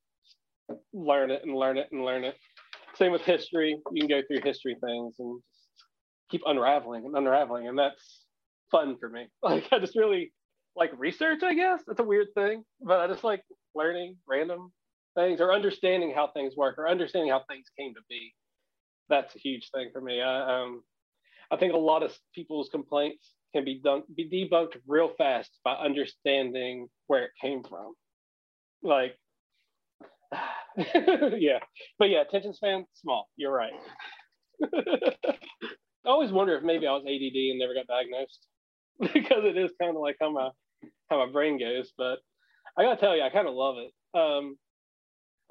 learn 0.93 1.31
it 1.31 1.41
and 1.43 1.55
learn 1.55 1.77
it 1.77 1.87
and 1.91 2.05
learn 2.05 2.23
it. 2.23 2.35
Same 2.95 3.11
with 3.11 3.21
history. 3.21 3.77
You 3.91 4.01
can 4.01 4.09
go 4.09 4.21
through 4.27 4.41
history 4.43 4.75
things 4.83 5.15
and 5.19 5.41
just 5.51 5.67
keep 6.29 6.41
unraveling 6.45 7.05
and 7.05 7.15
unraveling, 7.15 7.67
and 7.67 7.77
that's 7.77 8.25
fun 8.71 8.97
for 8.99 9.09
me. 9.09 9.27
Like 9.43 9.67
I 9.71 9.79
just 9.79 9.95
really 9.95 10.31
like 10.75 10.91
research, 10.97 11.43
I 11.43 11.53
guess. 11.55 11.81
It's 11.89 11.99
a 11.99 12.03
weird 12.03 12.27
thing, 12.35 12.63
but 12.81 12.99
I 12.99 13.07
just 13.07 13.23
like 13.23 13.43
learning 13.75 14.17
random 14.27 14.71
things 15.15 15.41
or 15.41 15.53
understanding 15.53 16.13
how 16.15 16.27
things 16.27 16.55
work 16.55 16.77
or 16.77 16.87
understanding 16.87 17.31
how 17.31 17.43
things 17.49 17.65
came 17.77 17.93
to 17.93 18.01
be. 18.09 18.33
That's 19.09 19.35
a 19.35 19.39
huge 19.39 19.69
thing 19.73 19.89
for 19.91 20.01
me. 20.01 20.21
I, 20.21 20.61
um, 20.61 20.83
I 21.51 21.57
think 21.57 21.73
a 21.73 21.77
lot 21.77 22.03
of 22.03 22.17
people's 22.33 22.69
complaints 22.69 23.33
can 23.53 23.65
be 23.65 23.81
be 24.15 24.49
debunked 24.51 24.77
real 24.87 25.09
fast 25.17 25.51
by 25.63 25.73
understanding 25.73 26.87
where 27.07 27.25
it 27.25 27.31
came 27.39 27.63
from. 27.63 27.93
Like, 28.81 29.17
yeah, 30.77 31.59
but 31.99 32.09
yeah, 32.09 32.21
attention 32.21 32.53
span 32.53 32.85
small. 32.93 33.27
You're 33.35 33.51
right. 33.51 33.73
I 36.05 36.09
always 36.09 36.31
wonder 36.31 36.55
if 36.55 36.63
maybe 36.63 36.87
I 36.87 36.93
was 36.93 37.03
ADD 37.05 37.35
and 37.35 37.59
never 37.59 37.73
got 37.73 37.87
diagnosed 37.87 38.47
because 39.13 39.43
it 39.43 39.57
is 39.57 39.71
kind 39.79 39.95
of 39.95 40.01
like 40.01 40.17
how 40.19 40.31
my 40.31 40.49
how 41.09 41.25
my 41.25 41.31
brain 41.31 41.59
goes. 41.59 41.91
But 41.97 42.19
I 42.77 42.83
gotta 42.83 42.99
tell 42.99 43.15
you, 43.15 43.23
I 43.23 43.29
kind 43.29 43.47
of 43.47 43.53
love 43.53 43.75
it. 43.77 43.91
Um, 44.17 44.57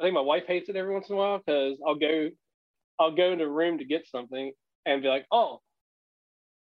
I 0.01 0.05
think 0.05 0.15
my 0.15 0.21
wife 0.21 0.45
hates 0.47 0.69
it 0.71 0.77
every 0.77 0.95
once 0.95 1.09
in 1.11 1.15
a 1.15 1.19
while 1.19 1.39
because 1.39 1.79
I'll 1.87 1.95
go 1.95 2.31
I'll 2.99 3.15
go 3.15 3.33
into 3.33 3.45
a 3.45 3.51
room 3.51 3.79
to 3.79 3.85
get 3.85 4.07
something 4.09 4.53
and 4.87 5.03
be 5.03 5.09
like, 5.09 5.27
oh, 5.31 5.61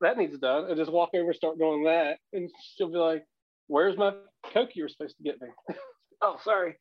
that 0.00 0.16
needs 0.18 0.38
done, 0.38 0.66
and 0.66 0.76
just 0.76 0.92
walk 0.92 1.10
over 1.14 1.26
and 1.26 1.36
start 1.36 1.58
doing 1.58 1.84
that, 1.84 2.18
and 2.32 2.50
she'll 2.76 2.90
be 2.90 2.96
like, 2.96 3.24
"Where's 3.66 3.96
my 3.96 4.14
coke 4.52 4.70
you 4.74 4.84
were 4.84 4.88
supposed 4.88 5.16
to 5.18 5.22
get 5.22 5.40
me?" 5.40 5.48
oh, 6.22 6.38
sorry. 6.42 6.76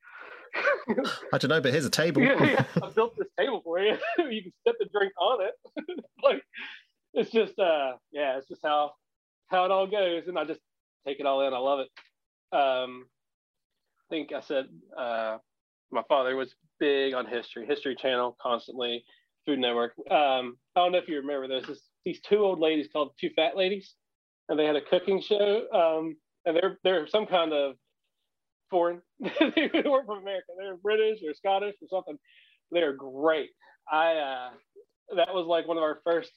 I 1.33 1.37
don't 1.37 1.49
know, 1.49 1.61
but 1.61 1.71
here's 1.71 1.85
a 1.85 1.89
table. 1.89 2.21
yeah, 2.21 2.43
yeah, 2.43 2.63
I 2.81 2.89
built 2.89 3.15
this 3.17 3.27
table 3.37 3.61
for 3.63 3.79
you. 3.79 3.97
you 4.17 4.43
can 4.43 4.53
set 4.65 4.75
the 4.79 4.87
drink 4.91 5.13
on 5.19 5.39
it. 5.43 6.05
like 6.23 6.41
it's 7.13 7.29
just, 7.29 7.59
uh, 7.59 7.93
yeah, 8.11 8.37
it's 8.37 8.47
just 8.47 8.61
how 8.63 8.91
how 9.47 9.65
it 9.65 9.71
all 9.71 9.87
goes, 9.87 10.27
and 10.27 10.39
I 10.39 10.45
just 10.45 10.61
take 11.05 11.19
it 11.19 11.25
all 11.25 11.45
in. 11.45 11.53
I 11.53 11.57
love 11.57 11.81
it. 11.81 11.89
Um, 12.55 13.05
I 13.99 14.03
think 14.09 14.31
I 14.33 14.39
said 14.39 14.67
uh, 14.97 15.37
my 15.91 16.03
father 16.07 16.35
was 16.35 16.53
big 16.79 17.13
on 17.13 17.25
history, 17.25 17.65
History 17.65 17.95
Channel, 17.95 18.37
constantly, 18.41 19.03
Food 19.45 19.59
Network. 19.59 19.93
Um, 20.09 20.57
I 20.75 20.81
don't 20.81 20.91
know 20.91 20.97
if 20.99 21.07
you 21.07 21.17
remember 21.17 21.47
this. 21.47 21.67
This 21.67 21.81
these 22.05 22.21
two 22.21 22.37
old 22.37 22.59
ladies 22.59 22.87
called 22.91 23.11
Two 23.19 23.29
Fat 23.35 23.57
Ladies, 23.57 23.93
and 24.47 24.57
they 24.57 24.65
had 24.65 24.75
a 24.75 24.81
cooking 24.81 25.21
show. 25.21 25.65
Um, 25.73 26.15
and 26.45 26.55
they're 26.55 26.77
they're 26.83 27.07
some 27.07 27.25
kind 27.25 27.53
of 27.53 27.75
foreign. 28.69 29.01
they 29.19 29.83
weren't 29.85 30.05
from 30.05 30.19
America. 30.19 30.47
They're 30.57 30.77
British 30.77 31.19
or 31.25 31.33
Scottish 31.33 31.75
or 31.81 31.87
something. 31.89 32.17
They're 32.71 32.93
great. 32.93 33.49
I 33.91 34.13
uh, 34.13 34.49
that 35.15 35.33
was 35.33 35.47
like 35.47 35.67
one 35.67 35.77
of 35.77 35.83
our 35.83 35.99
first 36.03 36.31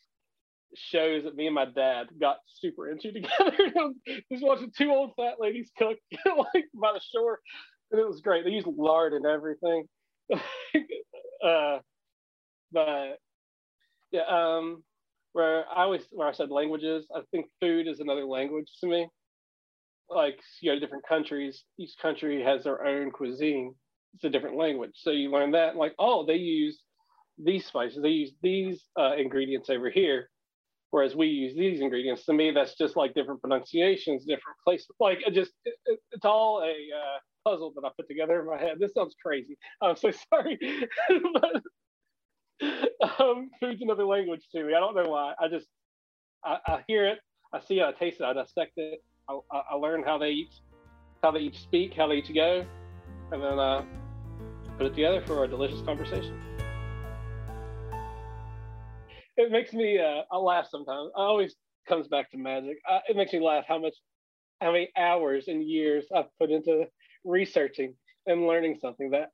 shows 0.74 1.24
that 1.24 1.37
me 1.37 1.47
and 1.47 1.55
my 1.55 1.66
dad 1.66 2.07
got 2.20 2.39
super 2.61 2.91
into 2.91 3.12
together. 3.12 3.72
Just 4.33 4.45
watching 4.45 4.72
two 4.77 4.91
old 4.91 5.12
fat 5.16 5.35
ladies 5.39 5.70
cook 5.77 5.99
like 6.27 6.64
by 6.74 6.93
the 6.93 7.01
shore, 7.14 7.41
and 7.93 8.01
it 8.01 8.07
was 8.07 8.20
great. 8.20 8.45
They 8.45 8.51
used 8.51 8.66
lard 8.66 9.12
and 9.12 9.26
everything. 9.26 9.86
uh, 10.34 11.78
but 12.72 13.18
yeah, 14.11 14.22
um, 14.28 14.82
where 15.32 15.64
I 15.68 15.84
always 15.84 16.03
where 16.11 16.28
I 16.28 16.32
said 16.32 16.51
languages, 16.51 17.07
I 17.14 17.20
think 17.30 17.47
food 17.61 17.86
is 17.86 18.01
another 18.01 18.24
language 18.24 18.68
to 18.80 18.86
me. 18.86 19.09
Like 20.09 20.38
you 20.61 20.72
to 20.72 20.80
different 20.80 21.07
countries, 21.07 21.64
each 21.78 21.93
country 22.01 22.43
has 22.43 22.64
their 22.64 22.84
own 22.84 23.11
cuisine, 23.11 23.74
it's 24.14 24.24
a 24.24 24.30
different 24.30 24.57
language. 24.57 24.93
So 24.95 25.11
you 25.11 25.30
learn 25.30 25.53
that, 25.53 25.76
like, 25.76 25.95
oh, 25.99 26.26
they 26.26 26.36
use 26.36 26.80
these 27.38 27.66
spices, 27.66 28.01
they 28.03 28.11
use 28.11 28.32
these 28.43 28.82
uh, 28.99 29.14
ingredients 29.16 29.70
over 29.70 29.90
here, 29.90 30.28
whereas 30.90 31.16
we 31.16 31.28
use 31.28 31.55
these 31.57 31.80
ingredients. 31.80 32.24
To 32.26 32.32
me, 32.32 32.51
that's 32.51 32.76
just 32.76 32.97
like 32.97 33.14
different 33.14 33.40
pronunciations, 33.40 34.24
different 34.24 34.59
places. 34.64 34.88
Like, 35.01 35.20
it 35.26 35.32
just 35.32 35.53
it, 35.64 35.74
it's 36.11 36.24
all 36.24 36.62
a 36.62 36.72
uh, 36.72 37.18
puzzle 37.45 37.72
that 37.74 37.84
I 37.84 37.90
put 37.97 38.09
together 38.09 38.40
in 38.40 38.47
my 38.47 38.59
head. 38.59 38.76
This 38.78 38.93
sounds 38.95 39.14
crazy. 39.24 39.57
I'm 39.80 39.97
so 39.97 40.11
sorry. 40.32 40.59
but, 41.34 41.62
um, 43.20 43.51
food's 43.61 43.82
another 43.82 44.05
language 44.05 44.43
to 44.53 44.64
me. 44.64 44.74
I 44.74 44.80
don't 44.80 44.95
know 44.95 45.09
why. 45.09 45.34
I 45.40 45.49
just 45.49 45.66
I, 46.45 46.59
I 46.66 46.84
hear 46.88 47.07
it, 47.07 47.18
I 47.53 47.61
see 47.61 47.80
it, 47.80 47.84
I 47.84 47.93
taste 47.93 48.20
it, 48.20 48.24
I 48.24 48.32
dissect 48.32 48.72
it. 48.76 49.03
I, 49.28 49.38
I, 49.70 49.74
learn 49.76 50.03
how 50.03 50.18
they 50.18 50.30
eat, 50.30 50.55
how 51.22 51.30
they 51.30 51.40
each 51.40 51.61
speak, 51.61 51.95
how 51.95 52.09
they 52.09 52.16
each 52.16 52.34
go, 52.34 52.66
and 53.30 53.43
then 53.43 53.59
uh, 53.59 53.84
put 54.76 54.86
it 54.86 54.95
together 54.95 55.22
for 55.24 55.45
a 55.45 55.49
delicious 55.49 55.80
conversation. 55.82 56.38
It 59.36 59.51
makes 59.51 59.72
me 59.72 59.99
uh, 59.99 60.22
I 60.30 60.36
laugh 60.36 60.66
sometimes. 60.68 61.11
I 61.16 61.22
always 61.22 61.55
comes 61.88 62.09
back 62.09 62.30
to 62.32 62.38
magic. 62.38 62.78
Uh, 62.90 62.99
it 63.09 63.16
makes 63.16 63.32
me 63.32 63.40
laugh 63.40 63.64
how 63.66 63.78
much, 63.78 63.95
how 64.61 64.72
many 64.72 64.90
hours 64.99 65.49
and 65.49 65.62
years 65.62 66.05
I've 66.14 66.26
put 66.38 66.51
into 66.51 66.84
researching 67.25 67.95
and 68.27 68.47
learning 68.47 68.79
something 68.81 69.11
that 69.11 69.31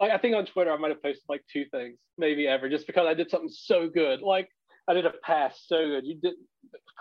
like 0.00 0.10
I 0.10 0.18
think 0.18 0.34
on 0.34 0.46
Twitter 0.46 0.72
I 0.72 0.76
might 0.76 0.90
have 0.90 1.02
posted 1.02 1.24
like 1.28 1.42
two 1.52 1.66
things, 1.70 1.98
maybe 2.16 2.46
ever, 2.46 2.68
just 2.68 2.86
because 2.86 3.06
I 3.06 3.14
did 3.14 3.30
something 3.30 3.50
so 3.52 3.88
good. 3.88 4.22
Like 4.22 4.48
I 4.88 4.94
did 4.94 5.06
a 5.06 5.12
pass 5.22 5.62
so 5.66 5.86
good. 5.86 6.06
You 6.06 6.16
did 6.20 6.34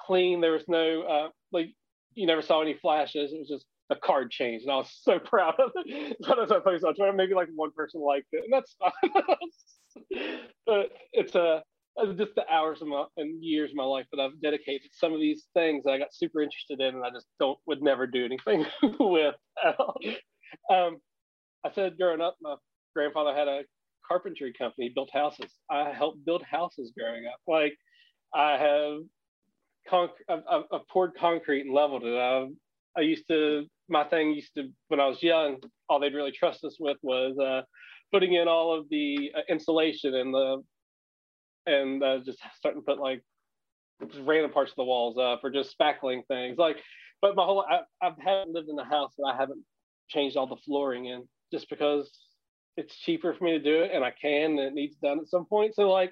clean. 0.06 0.42
There 0.42 0.52
was 0.52 0.68
no 0.68 1.02
uh, 1.04 1.30
like 1.52 1.70
you 2.14 2.28
never 2.28 2.42
saw 2.42 2.62
any 2.62 2.74
flashes. 2.74 3.32
It 3.32 3.40
was 3.40 3.48
just 3.48 3.66
a 3.90 3.96
card 3.96 4.32
change, 4.32 4.64
and 4.64 4.72
I 4.72 4.76
was 4.76 4.92
so 5.02 5.18
proud 5.24 5.56
of 5.60 5.72
it. 5.76 6.18
But 6.28 6.40
as 6.40 6.52
I 6.52 6.60
posted 6.60 6.88
on 6.88 6.96
Twitter, 6.96 7.14
maybe 7.14 7.34
like 7.34 7.48
one 7.56 7.72
person 7.72 8.02
liked 8.02 8.28
it, 8.32 8.44
and 8.44 8.54
that's 8.54 8.76
fine. 8.80 9.24
but 10.66 10.92
it's 11.14 11.36
a 11.36 11.64
just 12.18 12.36
the 12.36 12.48
hours 12.52 12.82
my, 12.82 13.06
and 13.18 13.44
years 13.44 13.72
of 13.72 13.76
my 13.76 13.84
life 13.84 14.06
that 14.12 14.22
I've 14.22 14.40
dedicated 14.42 14.90
some 14.94 15.14
of 15.14 15.20
these 15.20 15.48
things 15.54 15.84
that 15.84 15.92
I 15.92 15.98
got 15.98 16.14
super 16.14 16.42
interested 16.42 16.80
in, 16.82 16.96
and 16.96 17.06
I 17.06 17.10
just 17.10 17.28
don't 17.40 17.58
would 17.68 17.82
never 17.82 18.08
do 18.08 18.26
anything 18.26 18.66
with 19.00 19.36
at 19.64 19.76
all. 19.80 20.00
Um, 20.70 20.98
I 21.66 21.72
said 21.72 21.98
growing 21.98 22.22
up, 22.22 22.38
my 22.42 22.56
grandfather 22.96 23.36
had 23.36 23.48
a 23.48 23.62
carpentry 24.08 24.54
company, 24.54 24.92
built 24.94 25.10
houses. 25.14 25.52
I 25.70 25.92
helped 25.92 26.26
build 26.26 26.44
houses 26.44 26.92
growing 26.98 27.26
up. 27.28 27.40
Like 27.48 27.76
I 28.34 28.58
have, 28.58 29.00
conc- 29.90 30.24
I've, 30.30 30.64
I've, 30.72 30.88
poured 30.92 31.12
concrete 31.20 31.62
and 31.62 31.74
leveled 31.74 32.04
it. 32.04 32.18
I've, 32.18 32.50
I 32.98 33.02
used 33.02 33.28
to, 33.28 33.66
my 33.88 34.04
thing 34.04 34.32
used 34.32 34.54
to, 34.56 34.70
when 34.88 35.00
I 35.00 35.08
was 35.08 35.22
young, 35.22 35.58
all 35.88 36.00
they'd 36.00 36.14
really 36.14 36.32
trust 36.32 36.64
us 36.64 36.78
with 36.80 36.98
was 37.02 37.38
uh, 37.38 37.62
putting 38.12 38.34
in 38.34 38.48
all 38.48 38.78
of 38.78 38.88
the 38.90 39.32
uh, 39.36 39.42
insulation 39.50 40.16
and 40.16 40.34
the, 40.34 40.64
and 41.70 42.04
uh, 42.04 42.20
just 42.20 42.40
starting 42.58 42.82
to 42.82 42.86
put 42.86 43.00
like 43.00 43.24
random 44.22 44.52
parts 44.52 44.72
of 44.72 44.78
the 44.78 44.84
walls 44.84 45.18
up 45.18 45.44
or 45.44 45.50
just 45.50 45.78
spackling 45.78 46.26
things. 46.28 46.58
Like, 46.58 46.78
but 47.22 47.36
my 47.36 47.44
whole, 47.44 47.66
I, 47.70 47.82
I 48.02 48.12
haven't 48.20 48.54
lived 48.54 48.70
in 48.70 48.80
a 48.80 48.86
house 48.86 49.14
that 49.18 49.26
I 49.26 49.36
haven't 49.36 49.64
changed 50.10 50.38
all 50.38 50.48
the 50.48 50.56
flooring 50.66 51.06
in 51.06 51.28
just 51.52 51.70
because 51.70 52.10
it's 52.78 52.96
cheaper 52.96 53.34
for 53.34 53.44
me 53.44 53.52
to 53.52 53.60
do 53.60 53.82
it 53.82 53.92
and 53.94 54.04
I 54.04 54.12
can 54.12 54.52
and 54.52 54.60
it 54.60 54.74
needs 54.74 54.96
done 54.98 55.20
at 55.20 55.28
some 55.28 55.46
point. 55.46 55.76
So 55.76 55.90
like 55.90 56.12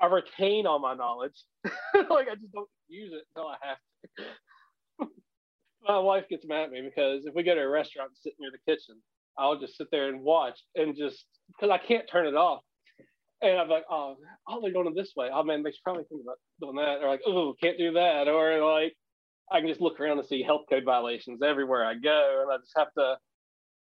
I 0.00 0.06
retain 0.06 0.66
all 0.66 0.78
my 0.78 0.94
knowledge. 0.94 1.38
like 1.64 2.28
I 2.28 2.34
just 2.34 2.52
don't 2.52 2.68
use 2.88 3.12
it 3.12 3.24
until 3.34 3.50
I 3.50 3.56
have 3.62 3.76
to. 4.98 5.06
my 5.86 5.98
wife 5.98 6.24
gets 6.28 6.46
mad 6.46 6.64
at 6.64 6.70
me 6.70 6.82
because 6.82 7.26
if 7.26 7.34
we 7.34 7.42
go 7.42 7.54
to 7.54 7.60
a 7.60 7.68
restaurant 7.68 8.10
and 8.10 8.18
sit 8.18 8.34
near 8.40 8.50
the 8.50 8.72
kitchen, 8.72 8.96
I'll 9.38 9.58
just 9.58 9.76
sit 9.76 9.88
there 9.90 10.08
and 10.08 10.22
watch 10.22 10.58
and 10.74 10.96
just 10.96 11.24
because 11.48 11.70
I 11.70 11.78
can't 11.78 12.08
turn 12.10 12.26
it 12.26 12.34
off. 12.34 12.62
And 13.42 13.58
I'm 13.58 13.68
like, 13.68 13.84
oh, 13.90 14.16
oh, 14.48 14.60
they're 14.62 14.72
going 14.72 14.94
this 14.94 15.12
way. 15.16 15.30
Oh 15.32 15.44
man, 15.44 15.62
they 15.62 15.70
should 15.72 15.84
probably 15.84 16.04
think 16.08 16.22
about 16.22 16.38
doing 16.60 16.76
that. 16.76 17.02
Or 17.02 17.08
like, 17.08 17.22
oh, 17.26 17.54
can't 17.62 17.78
do 17.78 17.92
that. 17.94 18.28
Or 18.28 18.64
like, 18.74 18.94
I 19.52 19.60
can 19.60 19.68
just 19.68 19.80
look 19.80 20.00
around 20.00 20.18
and 20.18 20.28
see 20.28 20.42
health 20.42 20.62
code 20.70 20.84
violations 20.84 21.42
everywhere 21.42 21.84
I 21.84 21.94
go, 21.94 22.42
and 22.44 22.52
I 22.52 22.58
just 22.58 22.74
have 22.76 22.92
to. 22.98 23.16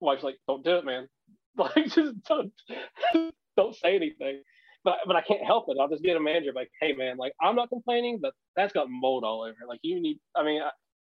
Wife's 0.00 0.24
like, 0.24 0.36
don't 0.48 0.64
do 0.64 0.76
it, 0.76 0.84
man. 0.84 1.08
Like 1.58 1.86
just 1.86 2.14
don't 2.28 2.52
don't 3.56 3.76
say 3.76 3.96
anything. 3.96 4.42
But 4.84 4.98
but 5.06 5.16
I 5.16 5.22
can't 5.22 5.44
help 5.44 5.66
it. 5.68 5.78
I'll 5.80 5.88
just 5.88 6.02
get 6.02 6.16
a 6.16 6.20
manager 6.20 6.52
like, 6.54 6.70
hey 6.80 6.94
man, 6.94 7.16
like 7.18 7.32
I'm 7.42 7.56
not 7.56 7.70
complaining, 7.70 8.20
but 8.22 8.34
that's 8.56 8.72
got 8.72 8.88
mold 8.90 9.24
all 9.24 9.42
over. 9.42 9.56
Like 9.68 9.80
you 9.82 10.00
need. 10.00 10.20
I 10.36 10.44
mean, 10.44 10.62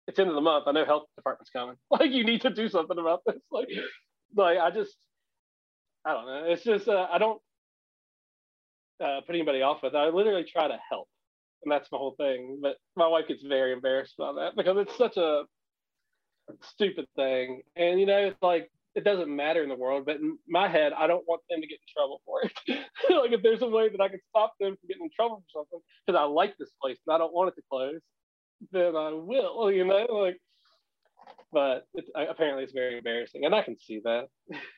it's 0.08 0.20
end 0.20 0.30
of 0.30 0.36
the 0.36 0.42
month. 0.42 0.66
I 0.68 0.74
know 0.74 0.86
health 0.86 1.06
department's 1.18 1.52
coming. 1.52 1.78
Like 1.92 2.12
you 2.12 2.26
need 2.26 2.42
to 2.42 2.50
do 2.52 2.70
something 2.70 2.98
about 3.00 3.22
this. 3.28 3.42
Like 3.52 3.70
like 4.36 4.58
I 4.60 4.72
just 4.72 4.96
I 6.06 6.14
don't 6.14 6.26
know. 6.28 6.44
It's 6.48 6.64
just 6.64 6.88
uh, 6.88 7.08
I 7.12 7.18
don't 7.20 7.42
uh, 9.04 9.22
put 9.22 9.36
anybody 9.36 9.62
off 9.62 9.84
with. 9.84 9.96
I 9.96 10.08
literally 10.10 10.46
try 10.46 10.68
to 10.68 10.78
help, 10.90 11.08
and 11.64 11.72
that's 11.72 11.92
my 11.92 11.98
whole 11.98 12.16
thing. 12.18 12.60
But 12.62 12.78
my 12.96 13.08
wife 13.08 13.28
gets 13.28 13.44
very 13.44 13.74
embarrassed 13.74 14.16
about 14.18 14.36
that 14.36 14.56
because 14.56 14.78
it's 14.78 14.98
such 14.98 15.18
a 15.18 15.44
stupid 16.62 17.06
thing. 17.16 17.62
And 17.76 18.00
you 18.00 18.06
know, 18.06 18.18
it's 18.18 18.42
like 18.42 18.70
it 18.96 19.04
doesn't 19.04 19.34
matter 19.34 19.64
in 19.64 19.70
the 19.70 19.76
world, 19.76 20.06
but 20.06 20.18
in 20.18 20.38
my 20.48 20.68
head, 20.68 20.94
I 20.94 21.08
don't 21.08 21.28
want 21.28 21.42
them 21.50 21.62
to 21.62 21.68
get 21.68 21.80
in 21.80 21.94
trouble 21.94 22.22
for 22.26 22.42
it. 22.44 22.52
like 23.10 23.32
if 23.32 23.42
there's 23.42 23.62
a 23.62 23.68
way 23.68 23.90
that 23.90 24.02
I 24.02 24.10
can 24.10 24.20
stop 24.30 24.54
them 24.60 24.76
from 24.76 24.88
getting 24.88 25.04
in 25.06 25.10
trouble 25.16 25.44
for 25.52 25.60
something 25.60 25.80
because 26.06 26.20
I 26.20 26.26
like 26.26 26.56
this 26.58 26.72
place 26.82 26.98
and 27.06 27.14
I 27.14 27.18
don't 27.18 27.34
want 27.34 27.50
it 27.50 27.56
to 27.56 27.64
close, 27.70 28.02
then 28.72 28.96
I 28.96 29.12
will. 29.14 29.72
You 29.72 29.86
know, 29.86 30.06
like. 30.12 30.38
But 31.54 31.86
apparently, 32.16 32.64
it's 32.64 32.74
very 32.74 32.98
embarrassing, 32.98 33.46
and 33.46 33.54
I 33.54 33.62
can 33.62 33.78
see 33.80 34.02
that. 34.04 34.28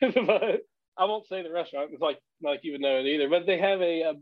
but 0.26 0.60
I 0.98 1.04
won't 1.04 1.26
say 1.26 1.42
the 1.42 1.52
restaurant. 1.52 1.90
It's 1.92 2.02
like 2.02 2.18
like 2.42 2.60
you 2.62 2.72
would 2.72 2.80
know 2.80 2.98
it 2.98 3.06
either. 3.06 3.28
But 3.28 3.46
they 3.46 3.58
have 3.58 3.80
a, 3.80 4.02
a 4.02 4.14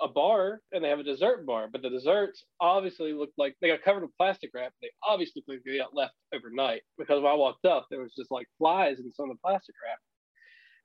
a 0.00 0.08
bar 0.08 0.60
and 0.72 0.82
they 0.82 0.88
have 0.88 0.98
a 0.98 1.04
dessert 1.04 1.46
bar, 1.46 1.68
but 1.70 1.82
the 1.82 1.90
desserts 1.90 2.44
obviously 2.60 3.12
look 3.12 3.30
like 3.38 3.54
they 3.60 3.68
got 3.68 3.82
covered 3.82 4.02
with 4.02 4.16
plastic 4.16 4.50
wrap. 4.54 4.72
They 4.82 4.90
obviously 5.06 5.42
look 5.46 5.56
like 5.56 5.64
they 5.64 5.78
got 5.78 5.94
left 5.94 6.14
overnight 6.34 6.82
because 6.98 7.22
when 7.22 7.30
I 7.30 7.36
walked 7.36 7.64
up, 7.64 7.86
there 7.90 8.00
was 8.00 8.12
just 8.16 8.30
like 8.30 8.46
flies 8.58 8.98
in 8.98 9.12
some 9.12 9.30
of 9.30 9.36
the 9.36 9.40
plastic 9.40 9.74
wrap. 9.84 9.98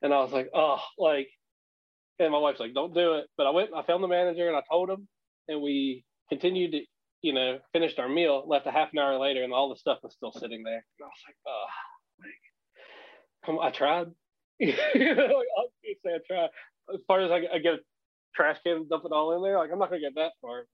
And 0.02 0.14
I 0.14 0.20
was 0.20 0.32
like, 0.32 0.48
oh, 0.54 0.80
like, 0.98 1.28
and 2.18 2.32
my 2.32 2.38
wife's 2.38 2.60
like, 2.60 2.74
don't 2.74 2.94
do 2.94 3.14
it. 3.14 3.26
But 3.36 3.46
I 3.46 3.50
went, 3.50 3.70
I 3.74 3.82
found 3.82 4.02
the 4.02 4.08
manager 4.08 4.46
and 4.46 4.56
I 4.56 4.62
told 4.70 4.88
him, 4.88 5.08
and 5.48 5.60
we 5.60 6.04
continued 6.28 6.72
to, 6.72 6.80
you 7.22 7.32
know, 7.32 7.58
finished 7.72 7.98
our 7.98 8.08
meal, 8.08 8.44
left 8.46 8.66
a 8.66 8.70
half 8.70 8.90
an 8.92 8.98
hour 8.98 9.18
later, 9.18 9.42
and 9.42 9.52
all 9.52 9.68
the 9.68 9.76
stuff 9.76 9.98
was 10.02 10.14
still 10.14 10.32
sitting 10.32 10.62
there. 10.62 10.84
And 10.98 11.02
I 11.02 11.06
was 11.06 11.24
like, 11.26 11.36
oh, 11.46 11.66
like, 13.58 13.66
I 13.66 13.76
tried. 13.76 14.06
Like, 14.60 15.50
obviously 15.56 16.12
I 16.12 16.18
tried. 16.26 16.48
As 16.92 17.00
far 17.06 17.20
as 17.20 17.30
I, 17.30 17.54
I 17.54 17.58
get 17.58 17.74
a 17.74 17.78
trash 18.34 18.58
can 18.64 18.76
and 18.76 18.88
dump 18.88 19.04
it 19.04 19.12
all 19.12 19.36
in 19.36 19.42
there. 19.42 19.58
Like 19.58 19.70
I'm 19.72 19.78
not 19.78 19.90
gonna 19.90 20.00
get 20.00 20.14
that 20.16 20.32
far. 20.40 20.64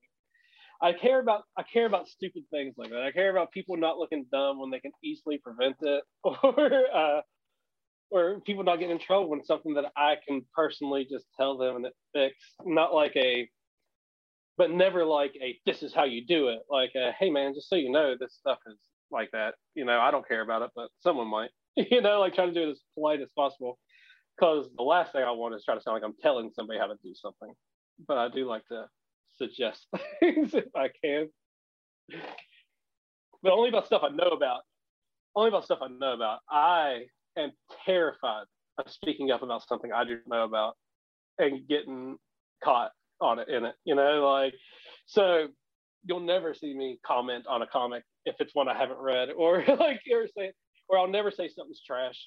I 0.80 0.92
care 0.92 1.20
about 1.20 1.44
I 1.56 1.62
care 1.62 1.86
about 1.86 2.08
stupid 2.08 2.44
things 2.50 2.74
like 2.76 2.90
that. 2.90 3.02
I 3.02 3.12
care 3.12 3.30
about 3.30 3.52
people 3.52 3.76
not 3.76 3.98
looking 3.98 4.26
dumb 4.30 4.60
when 4.60 4.70
they 4.70 4.80
can 4.80 4.92
easily 5.02 5.38
prevent 5.38 5.76
it, 5.80 6.04
or 6.24 6.72
uh, 6.94 7.20
or 8.10 8.40
people 8.40 8.64
not 8.64 8.76
getting 8.76 8.96
in 8.96 9.00
trouble 9.00 9.30
when 9.30 9.44
something 9.44 9.74
that 9.74 9.86
I 9.96 10.16
can 10.26 10.42
personally 10.54 11.06
just 11.10 11.26
tell 11.38 11.56
them 11.56 11.76
and 11.76 11.86
it 11.86 11.94
fix. 12.14 12.36
Not 12.64 12.94
like 12.94 13.16
a, 13.16 13.48
but 14.56 14.70
never 14.70 15.04
like 15.04 15.34
a 15.42 15.58
this 15.66 15.82
is 15.82 15.94
how 15.94 16.04
you 16.04 16.24
do 16.26 16.48
it. 16.48 16.60
Like 16.70 16.92
a, 16.94 17.12
hey 17.18 17.30
man, 17.30 17.54
just 17.54 17.68
so 17.68 17.76
you 17.76 17.90
know, 17.90 18.14
this 18.18 18.34
stuff 18.34 18.58
is 18.66 18.78
like 19.10 19.30
that. 19.32 19.54
You 19.74 19.84
know, 19.84 19.98
I 19.98 20.10
don't 20.10 20.26
care 20.28 20.42
about 20.42 20.62
it, 20.62 20.70
but 20.74 20.88
someone 21.00 21.28
might. 21.28 21.50
You 21.90 22.00
know, 22.00 22.20
like 22.20 22.34
trying 22.34 22.54
to 22.54 22.54
do 22.54 22.68
it 22.68 22.72
as 22.72 22.80
polite 22.94 23.20
as 23.20 23.28
possible 23.36 23.78
because 24.36 24.68
the 24.76 24.82
last 24.82 25.12
thing 25.12 25.22
I 25.22 25.30
want 25.30 25.54
is 25.54 25.64
try 25.64 25.74
to 25.74 25.80
sound 25.80 25.94
like 25.94 26.04
I'm 26.04 26.16
telling 26.22 26.50
somebody 26.54 26.78
how 26.78 26.86
to 26.86 26.96
do 27.02 27.12
something. 27.14 27.52
But 28.06 28.18
I 28.18 28.28
do 28.28 28.46
like 28.46 28.64
to 28.68 28.86
suggest 29.36 29.86
things 30.20 30.54
if 30.54 30.64
I 30.74 30.88
can. 31.04 31.28
But 33.42 33.52
only 33.52 33.68
about 33.68 33.86
stuff 33.86 34.02
I 34.04 34.08
know 34.08 34.28
about. 34.28 34.60
Only 35.34 35.48
about 35.48 35.64
stuff 35.64 35.80
I 35.82 35.88
know 35.88 36.14
about. 36.14 36.40
I 36.50 37.04
am 37.36 37.52
terrified 37.84 38.46
of 38.78 38.90
speaking 38.90 39.30
up 39.30 39.42
about 39.42 39.66
something 39.66 39.92
I 39.92 40.04
do 40.04 40.18
know 40.26 40.44
about 40.44 40.76
and 41.38 41.66
getting 41.68 42.16
caught 42.64 42.92
on 43.20 43.38
it 43.38 43.48
in 43.48 43.64
it. 43.64 43.74
You 43.84 43.94
know, 43.94 44.26
like 44.26 44.54
so 45.06 45.48
you'll 46.04 46.20
never 46.20 46.54
see 46.54 46.74
me 46.74 46.98
comment 47.06 47.46
on 47.48 47.62
a 47.62 47.66
comic 47.66 48.02
if 48.24 48.36
it's 48.40 48.54
one 48.54 48.68
I 48.68 48.76
haven't 48.76 48.98
read 48.98 49.30
or 49.30 49.64
like 49.78 50.00
or 50.12 50.26
say 50.36 50.52
or 50.88 50.98
I'll 50.98 51.08
never 51.08 51.30
say 51.30 51.48
something's 51.48 51.82
trash 51.86 52.18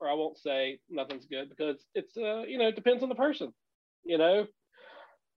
or 0.00 0.08
I 0.08 0.14
won't 0.14 0.38
say 0.38 0.78
nothing's 0.88 1.26
good 1.26 1.48
because 1.50 1.84
it's 1.94 2.16
uh 2.16 2.42
you 2.42 2.58
know 2.58 2.68
it 2.68 2.76
depends 2.76 3.02
on 3.02 3.08
the 3.08 3.14
person. 3.14 3.52
You 4.04 4.18
know, 4.18 4.46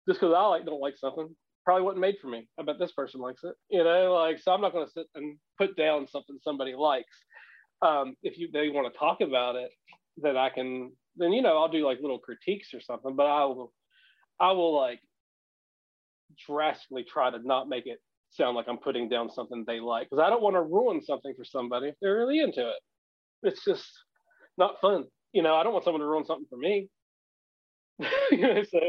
just 0.07 0.19
because 0.19 0.34
I 0.36 0.45
like 0.47 0.65
don't 0.65 0.79
like 0.79 0.97
something 0.97 1.36
probably 1.65 1.84
wasn't 1.84 2.01
made 2.01 2.15
for 2.21 2.27
me. 2.27 2.47
I 2.59 2.63
bet 2.63 2.79
this 2.79 2.91
person 2.91 3.21
likes 3.21 3.43
it. 3.43 3.53
You 3.69 3.84
know, 3.84 4.13
like 4.13 4.39
so 4.39 4.51
I'm 4.51 4.61
not 4.61 4.73
going 4.73 4.86
to 4.86 4.91
sit 4.91 5.07
and 5.15 5.38
put 5.57 5.75
down 5.75 6.07
something 6.07 6.38
somebody 6.43 6.73
likes. 6.75 7.15
Um, 7.82 8.15
if 8.23 8.38
you 8.38 8.49
they 8.51 8.69
want 8.69 8.91
to 8.91 8.97
talk 8.97 9.21
about 9.21 9.55
it, 9.55 9.71
then 10.17 10.38
I 10.38 10.49
can 10.49 10.91
then 11.17 11.34
you 11.34 11.41
know 11.41 11.57
I'll 11.57 11.69
do 11.69 11.86
like 11.86 11.99
little 12.01 12.19
critiques 12.19 12.73
or 12.73 12.82
something. 12.82 13.15
But 13.15 13.27
I 13.27 13.45
will 13.45 13.73
I 14.39 14.51
will 14.51 14.75
like 14.75 14.99
drastically 16.47 17.03
try 17.03 17.29
to 17.29 17.39
not 17.39 17.67
make 17.67 17.88
it 17.88 17.99
sound 18.32 18.55
like 18.55 18.67
I'm 18.67 18.77
putting 18.77 19.09
down 19.09 19.29
something 19.29 19.63
they 19.65 19.79
like 19.79 20.09
because 20.09 20.23
I 20.23 20.29
don't 20.29 20.41
want 20.41 20.55
to 20.55 20.61
ruin 20.61 21.01
something 21.01 21.34
for 21.36 21.45
somebody 21.45 21.89
if 21.89 21.95
they're 22.01 22.17
really 22.17 22.39
into 22.39 22.67
it. 22.67 22.79
It's 23.43 23.63
just 23.63 23.86
not 24.57 24.79
fun. 24.82 25.05
you 25.34 25.41
know, 25.41 25.55
I 25.55 25.63
don't 25.63 25.73
want 25.73 25.86
someone 25.86 26.01
to 26.01 26.07
ruin 26.07 26.25
something 26.25 26.47
for 26.49 26.57
me. 26.57 26.89
you 28.32 28.38
know, 28.38 28.63
so 28.63 28.79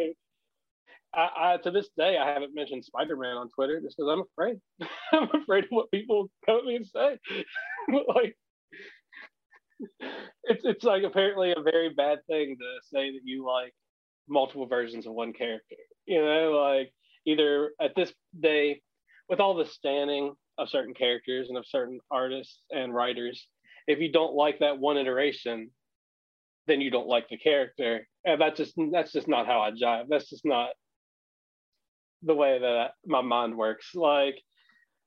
I, 1.15 1.29
I, 1.37 1.57
to 1.59 1.71
this 1.71 1.89
day 1.97 2.17
I 2.17 2.33
haven't 2.33 2.55
mentioned 2.55 2.85
Spider 2.85 3.17
Man 3.17 3.37
on 3.37 3.49
Twitter 3.51 3.81
just 3.81 3.97
because 3.97 4.11
I'm 4.11 4.23
afraid. 4.33 4.61
I'm 5.13 5.43
afraid 5.43 5.65
of 5.65 5.71
what 5.71 5.91
people 5.91 6.31
come 6.47 6.59
at 6.59 6.65
me 6.65 6.77
and 6.77 6.87
say. 6.87 7.19
like 8.15 8.37
it's 10.45 10.65
it's 10.65 10.85
like 10.85 11.03
apparently 11.03 11.53
a 11.53 11.63
very 11.63 11.93
bad 11.95 12.19
thing 12.29 12.57
to 12.59 12.97
say 12.97 13.11
that 13.13 13.21
you 13.25 13.47
like 13.47 13.73
multiple 14.29 14.67
versions 14.67 15.07
of 15.07 15.13
one 15.13 15.33
character. 15.33 15.77
You 16.07 16.23
know, 16.23 16.53
like 16.53 16.93
either 17.27 17.73
at 17.81 17.95
this 17.95 18.13
day, 18.39 18.81
with 19.33 19.41
all 19.41 19.55
the 19.55 19.65
standing 19.65 20.35
of 20.59 20.69
certain 20.69 20.93
characters 20.93 21.49
and 21.49 21.57
of 21.57 21.65
certain 21.67 21.99
artists 22.11 22.61
and 22.71 22.95
writers, 22.95 23.49
if 23.87 23.99
you 23.99 24.13
don't 24.13 24.35
like 24.35 24.59
that 24.59 24.79
one 24.79 24.99
iteration, 24.99 25.71
then 26.67 26.83
you 26.83 26.91
don't 26.91 27.07
like 27.07 27.27
the 27.31 27.39
character. 27.39 28.07
And 28.27 28.39
that's 28.39 28.59
just 28.59 28.75
that's 28.93 29.11
just 29.11 29.29
not 29.29 29.47
how 29.47 29.63
I 29.63 29.71
jive. 29.71 30.05
That's 30.11 30.29
just 30.29 30.45
not 30.45 30.69
the 32.23 32.35
way 32.35 32.59
that 32.59 32.91
my 33.07 33.23
mind 33.23 33.57
works. 33.57 33.95
Like, 33.95 34.35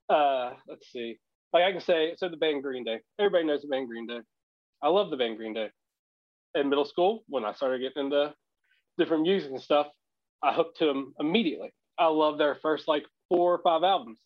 uh, 0.09 0.53
let's 0.67 0.91
see. 0.91 1.19
Like 1.53 1.65
I 1.65 1.71
can 1.71 1.81
say, 1.81 2.15
so 2.17 2.27
the 2.27 2.35
band 2.35 2.63
Green 2.63 2.83
Day. 2.83 3.01
Everybody 3.19 3.45
knows 3.45 3.61
the 3.61 3.67
band 3.67 3.87
Green 3.87 4.07
Day. 4.07 4.21
I 4.81 4.89
love 4.89 5.11
the 5.11 5.17
band 5.17 5.37
Green 5.37 5.53
Day. 5.53 5.69
In 6.55 6.69
middle 6.69 6.85
school, 6.85 7.23
when 7.27 7.45
I 7.45 7.53
started 7.53 7.79
getting 7.79 8.05
into 8.05 8.33
different 8.97 9.21
music 9.21 9.51
and 9.51 9.61
stuff, 9.61 9.85
I 10.41 10.51
hooked 10.51 10.79
to 10.79 10.85
them 10.87 11.13
immediately. 11.19 11.71
I 11.97 12.07
love 12.07 12.37
their 12.37 12.55
first 12.61 12.87
like 12.87 13.05
four 13.29 13.53
or 13.53 13.61
five 13.63 13.83
albums. 13.83 14.19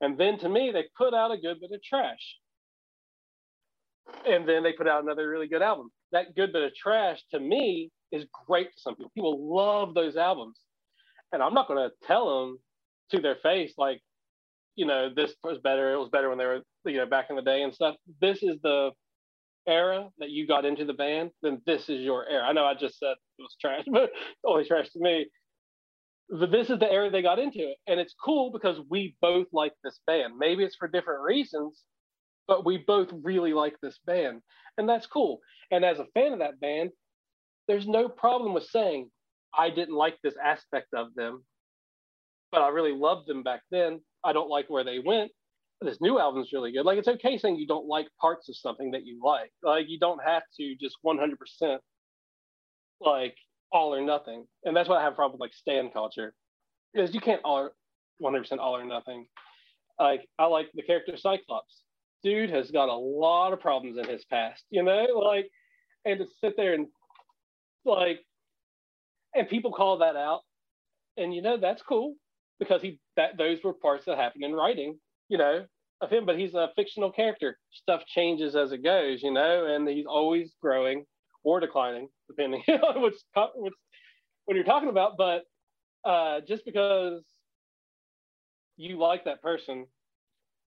And 0.00 0.18
then 0.18 0.38
to 0.40 0.48
me, 0.48 0.70
they 0.72 0.84
put 0.96 1.14
out 1.14 1.30
a 1.30 1.38
good 1.38 1.60
bit 1.60 1.70
of 1.72 1.82
trash. 1.82 2.36
And 4.26 4.48
then 4.48 4.62
they 4.62 4.72
put 4.72 4.88
out 4.88 5.02
another 5.02 5.28
really 5.28 5.46
good 5.46 5.62
album. 5.62 5.90
That 6.10 6.34
good 6.34 6.52
bit 6.52 6.64
of 6.64 6.74
trash 6.74 7.22
to 7.30 7.40
me 7.40 7.90
is 8.10 8.24
great 8.46 8.72
to 8.72 8.80
some 8.80 8.96
people. 8.96 9.12
People 9.14 9.54
love 9.54 9.94
those 9.94 10.16
albums. 10.16 10.58
And 11.32 11.42
I'm 11.42 11.54
not 11.54 11.68
going 11.68 11.88
to 11.88 11.94
tell 12.06 12.40
them 12.40 12.58
to 13.12 13.20
their 13.20 13.36
face, 13.36 13.74
like, 13.78 14.00
you 14.74 14.86
know, 14.86 15.08
this 15.14 15.34
was 15.44 15.58
better. 15.58 15.92
It 15.92 15.98
was 15.98 16.08
better 16.10 16.28
when 16.28 16.38
they 16.38 16.46
were, 16.46 16.62
you 16.84 16.96
know, 16.96 17.06
back 17.06 17.26
in 17.30 17.36
the 17.36 17.42
day 17.42 17.62
and 17.62 17.72
stuff. 17.72 17.94
This 18.20 18.42
is 18.42 18.58
the 18.62 18.90
era 19.66 20.08
that 20.18 20.30
you 20.30 20.46
got 20.46 20.64
into 20.64 20.84
the 20.84 20.92
band, 20.92 21.30
then 21.42 21.60
this 21.66 21.88
is 21.88 22.00
your 22.00 22.28
era. 22.28 22.44
I 22.44 22.52
know 22.52 22.64
I 22.64 22.74
just 22.74 22.98
said 22.98 23.14
it 23.38 23.42
was 23.42 23.56
trash, 23.60 23.84
but 23.90 24.04
it's 24.04 24.44
only 24.44 24.64
trash 24.64 24.90
to 24.90 25.00
me. 25.00 25.26
This 26.32 26.70
is 26.70 26.78
the 26.78 26.90
area 26.90 27.10
they 27.10 27.22
got 27.22 27.38
into. 27.38 27.72
And 27.86 28.00
it's 28.00 28.14
cool 28.22 28.50
because 28.50 28.78
we 28.88 29.16
both 29.20 29.46
like 29.52 29.74
this 29.84 30.00
band. 30.06 30.38
Maybe 30.38 30.64
it's 30.64 30.76
for 30.76 30.88
different 30.88 31.22
reasons, 31.22 31.82
but 32.48 32.64
we 32.64 32.78
both 32.78 33.08
really 33.22 33.52
like 33.52 33.76
this 33.82 33.98
band. 34.06 34.40
And 34.78 34.88
that's 34.88 35.06
cool. 35.06 35.40
And 35.70 35.84
as 35.84 35.98
a 35.98 36.06
fan 36.14 36.32
of 36.32 36.38
that 36.38 36.58
band, 36.58 36.90
there's 37.68 37.86
no 37.86 38.08
problem 38.08 38.54
with 38.54 38.64
saying, 38.64 39.10
I 39.56 39.68
didn't 39.70 39.94
like 39.94 40.16
this 40.22 40.34
aspect 40.42 40.88
of 40.94 41.14
them, 41.14 41.44
but 42.50 42.62
I 42.62 42.68
really 42.68 42.92
loved 42.92 43.28
them 43.28 43.42
back 43.42 43.60
then. 43.70 44.00
I 44.24 44.32
don't 44.32 44.48
like 44.48 44.70
where 44.70 44.84
they 44.84 44.98
went 44.98 45.30
this 45.84 46.00
new 46.00 46.18
album's 46.18 46.52
really 46.52 46.72
good. 46.72 46.84
Like 46.84 46.98
it's 46.98 47.08
okay 47.08 47.38
saying 47.38 47.56
you 47.56 47.66
don't 47.66 47.86
like 47.86 48.08
parts 48.20 48.48
of 48.48 48.56
something 48.56 48.92
that 48.92 49.04
you 49.04 49.20
like. 49.22 49.52
Like 49.62 49.86
you 49.88 49.98
don't 49.98 50.22
have 50.24 50.42
to 50.58 50.74
just 50.80 50.96
100% 51.04 51.78
like 53.00 53.36
all 53.72 53.94
or 53.94 54.00
nothing. 54.00 54.46
And 54.64 54.76
that's 54.76 54.88
what 54.88 54.98
I 54.98 55.02
have 55.02 55.14
a 55.14 55.16
problem 55.16 55.38
with 55.38 55.40
like 55.40 55.54
stan 55.54 55.90
culture 55.90 56.34
is 56.94 57.14
you 57.14 57.20
can't 57.20 57.40
all 57.44 57.70
100% 58.22 58.58
all 58.58 58.76
or 58.76 58.84
nothing. 58.84 59.26
Like 59.98 60.28
I 60.38 60.46
like 60.46 60.68
the 60.74 60.82
character 60.82 61.16
Cyclops. 61.16 61.82
Dude 62.22 62.50
has 62.50 62.70
got 62.70 62.88
a 62.88 62.94
lot 62.94 63.52
of 63.52 63.60
problems 63.60 63.98
in 63.98 64.08
his 64.08 64.24
past, 64.24 64.62
you 64.70 64.82
know, 64.82 65.06
like 65.24 65.50
and 66.04 66.18
to 66.18 66.26
sit 66.40 66.56
there 66.56 66.74
and 66.74 66.86
like 67.84 68.20
and 69.34 69.48
people 69.48 69.72
call 69.72 69.98
that 69.98 70.16
out 70.16 70.40
and 71.16 71.34
you 71.34 71.42
know 71.42 71.56
that's 71.56 71.82
cool 71.82 72.14
because 72.58 72.80
he 72.82 73.00
that 73.16 73.36
those 73.36 73.58
were 73.64 73.72
parts 73.72 74.04
that 74.04 74.18
happened 74.18 74.44
in 74.44 74.52
writing 74.52 74.98
you 75.32 75.38
know, 75.38 75.64
of 76.02 76.10
him, 76.10 76.26
but 76.26 76.38
he's 76.38 76.52
a 76.52 76.68
fictional 76.76 77.10
character. 77.10 77.58
Stuff 77.70 78.02
changes 78.06 78.54
as 78.54 78.70
it 78.70 78.84
goes, 78.84 79.22
you 79.22 79.32
know, 79.32 79.64
and 79.64 79.88
he's 79.88 80.04
always 80.06 80.52
growing 80.60 81.06
or 81.44 81.60
declining, 81.60 82.08
depending 82.28 82.62
on 82.68 83.02
which, 83.02 83.14
which 83.56 83.74
when 84.46 84.56
you're 84.56 84.64
talking 84.64 84.88
about. 84.88 85.12
But 85.16 85.42
uh, 86.04 86.40
just 86.46 86.64
because 86.64 87.22
you 88.76 88.98
like 88.98 89.24
that 89.24 89.42
person, 89.42 89.86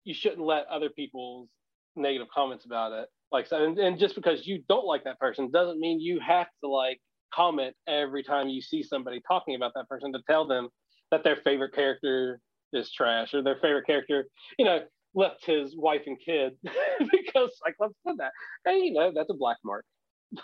you 0.04 0.14
shouldn't 0.14 0.42
let 0.42 0.66
other 0.66 0.90
people's 0.90 1.48
negative 1.96 2.28
comments 2.32 2.64
about 2.64 2.92
it. 2.92 3.08
Like, 3.32 3.46
so, 3.46 3.64
and, 3.64 3.78
and 3.78 3.98
just 3.98 4.14
because 4.14 4.46
you 4.46 4.62
don't 4.68 4.86
like 4.86 5.04
that 5.04 5.18
person 5.18 5.50
doesn't 5.50 5.80
mean 5.80 6.00
you 6.00 6.20
have 6.20 6.46
to 6.62 6.68
like 6.68 7.00
comment 7.34 7.74
every 7.88 8.22
time 8.22 8.48
you 8.48 8.62
see 8.62 8.82
somebody 8.82 9.20
talking 9.26 9.56
about 9.56 9.72
that 9.74 9.88
person 9.88 10.12
to 10.12 10.20
tell 10.28 10.46
them 10.46 10.68
that 11.10 11.24
their 11.24 11.36
favorite 11.36 11.74
character 11.74 12.40
is 12.72 12.92
trash 12.92 13.34
or 13.34 13.42
their 13.42 13.56
favorite 13.56 13.86
character, 13.86 14.26
you 14.58 14.64
know, 14.64 14.80
left 15.14 15.44
his 15.44 15.76
wife 15.76 16.02
and 16.06 16.18
kid 16.24 16.52
because 16.98 17.50
Cyclops 17.64 17.94
said 18.06 18.16
that. 18.18 18.32
Hey, 18.64 18.78
you 18.78 18.92
know, 18.92 19.12
that's 19.14 19.30
a 19.30 19.34
black 19.34 19.58
mark. 19.64 19.84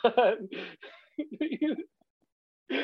But 0.03 0.39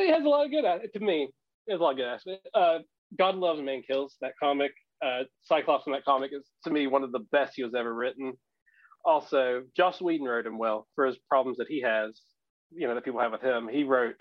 he 0.00 0.10
has 0.10 0.24
a 0.24 0.28
lot 0.28 0.44
of 0.46 0.50
good 0.50 0.64
at 0.64 0.84
it 0.84 0.92
to 0.94 1.00
me. 1.00 1.28
He 1.66 1.72
has 1.72 1.80
a 1.80 1.82
lot 1.82 1.92
of 1.92 1.96
good 1.96 2.06
aspects. 2.06 2.46
Uh, 2.54 2.78
God 3.18 3.36
loves 3.36 3.60
man 3.62 3.82
kills 3.86 4.16
that 4.20 4.32
comic. 4.42 4.72
Uh, 5.04 5.22
Cyclops 5.42 5.86
in 5.86 5.92
that 5.92 6.04
comic 6.04 6.30
is 6.32 6.46
to 6.64 6.70
me 6.70 6.86
one 6.86 7.04
of 7.04 7.12
the 7.12 7.24
best 7.32 7.52
he 7.56 7.62
was 7.62 7.74
ever 7.74 7.94
written. 7.94 8.32
Also, 9.04 9.62
Joss 9.76 10.00
Whedon 10.02 10.26
wrote 10.26 10.46
him 10.46 10.58
well 10.58 10.86
for 10.94 11.06
his 11.06 11.16
problems 11.28 11.58
that 11.58 11.68
he 11.68 11.80
has, 11.82 12.20
you 12.70 12.88
know, 12.88 12.94
that 12.94 13.04
people 13.04 13.20
have 13.20 13.32
with 13.32 13.42
him. 13.42 13.68
He 13.68 13.84
wrote 13.84 14.16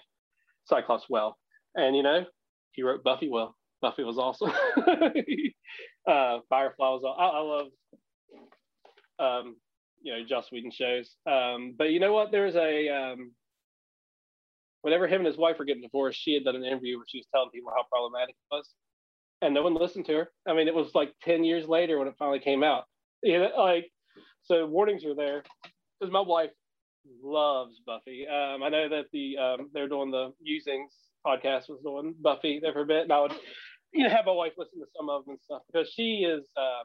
Cyclops 0.66 1.06
well, 1.10 1.38
and 1.76 1.96
you 1.96 2.04
know, 2.04 2.26
he 2.74 2.84
wrote 2.84 3.04
Buffy 3.04 3.30
well. 3.30 3.56
Buffy 3.82 4.04
was 4.04 4.18
awesome. 4.18 4.52
uh, 6.08 6.40
Firefly 6.50 6.90
was. 6.90 7.04
I, 7.06 7.24
I 7.24 7.40
love, 7.42 7.68
um, 9.20 9.56
you 10.02 10.14
know, 10.14 10.26
Joss 10.28 10.52
Whedon 10.52 10.72
shows. 10.72 11.16
Um, 11.30 11.76
but 11.78 11.92
you 11.92 12.00
know 12.00 12.14
what? 12.14 12.32
There's 12.32 12.56
a 12.56 12.90
um, 12.90 13.32
whenever 14.82 15.08
him 15.08 15.22
and 15.22 15.28
his 15.28 15.38
wife 15.38 15.58
were 15.60 15.66
getting 15.66 15.82
divorced, 15.82 16.20
she 16.22 16.34
had 16.34 16.44
done 16.44 16.56
an 16.56 16.64
interview 16.64 16.98
where 16.98 17.06
she 17.08 17.20
was 17.20 17.28
telling 17.34 17.50
people 17.50 17.72
how 17.76 17.84
problematic 17.92 18.36
it 18.36 18.56
was, 18.56 18.70
and 19.42 19.54
no 19.54 19.64
one 19.64 19.76
listened 19.76 20.06
to 20.06 20.14
her. 20.14 20.32
I 20.48 20.54
mean, 20.54 20.68
it 20.68 20.76
was 20.76 20.96
like 20.96 21.14
ten 21.24 21.44
years 21.44 21.68
later 21.68 22.00
when 22.00 22.08
it 22.08 22.16
finally 22.18 22.40
came 22.40 22.64
out. 22.64 22.86
You 23.24 23.40
know, 23.40 23.50
like 23.58 23.92
so 24.44 24.66
warnings 24.66 25.04
were 25.04 25.16
there 25.16 25.44
because 26.00 26.12
my 26.12 26.22
wife 26.22 26.52
loves 27.24 27.82
Buffy. 27.86 28.28
Um, 28.28 28.64
I 28.64 28.70
know 28.70 28.90
that 28.90 29.06
the 29.12 29.38
um, 29.38 29.70
they're 29.74 29.90
doing 29.90 30.12
the 30.12 30.34
musings 30.42 30.94
podcast 31.26 31.70
was 31.70 31.82
doing 31.84 32.16
Buffy 32.22 32.60
there 32.62 32.74
for 32.74 32.82
a 32.82 32.86
bit, 32.86 33.04
and 33.04 33.12
I 33.12 33.22
would 33.22 33.34
you 33.94 34.04
know 34.04 34.10
have 34.10 34.26
my 34.26 34.32
wife 34.32 34.54
listen 34.58 34.80
to 34.80 34.86
some 34.96 35.10
of 35.10 35.26
them 35.26 35.34
and 35.34 35.42
stuff 35.42 35.62
because 35.72 35.92
she 35.92 36.26
is 36.28 36.46
uh, 36.56 36.84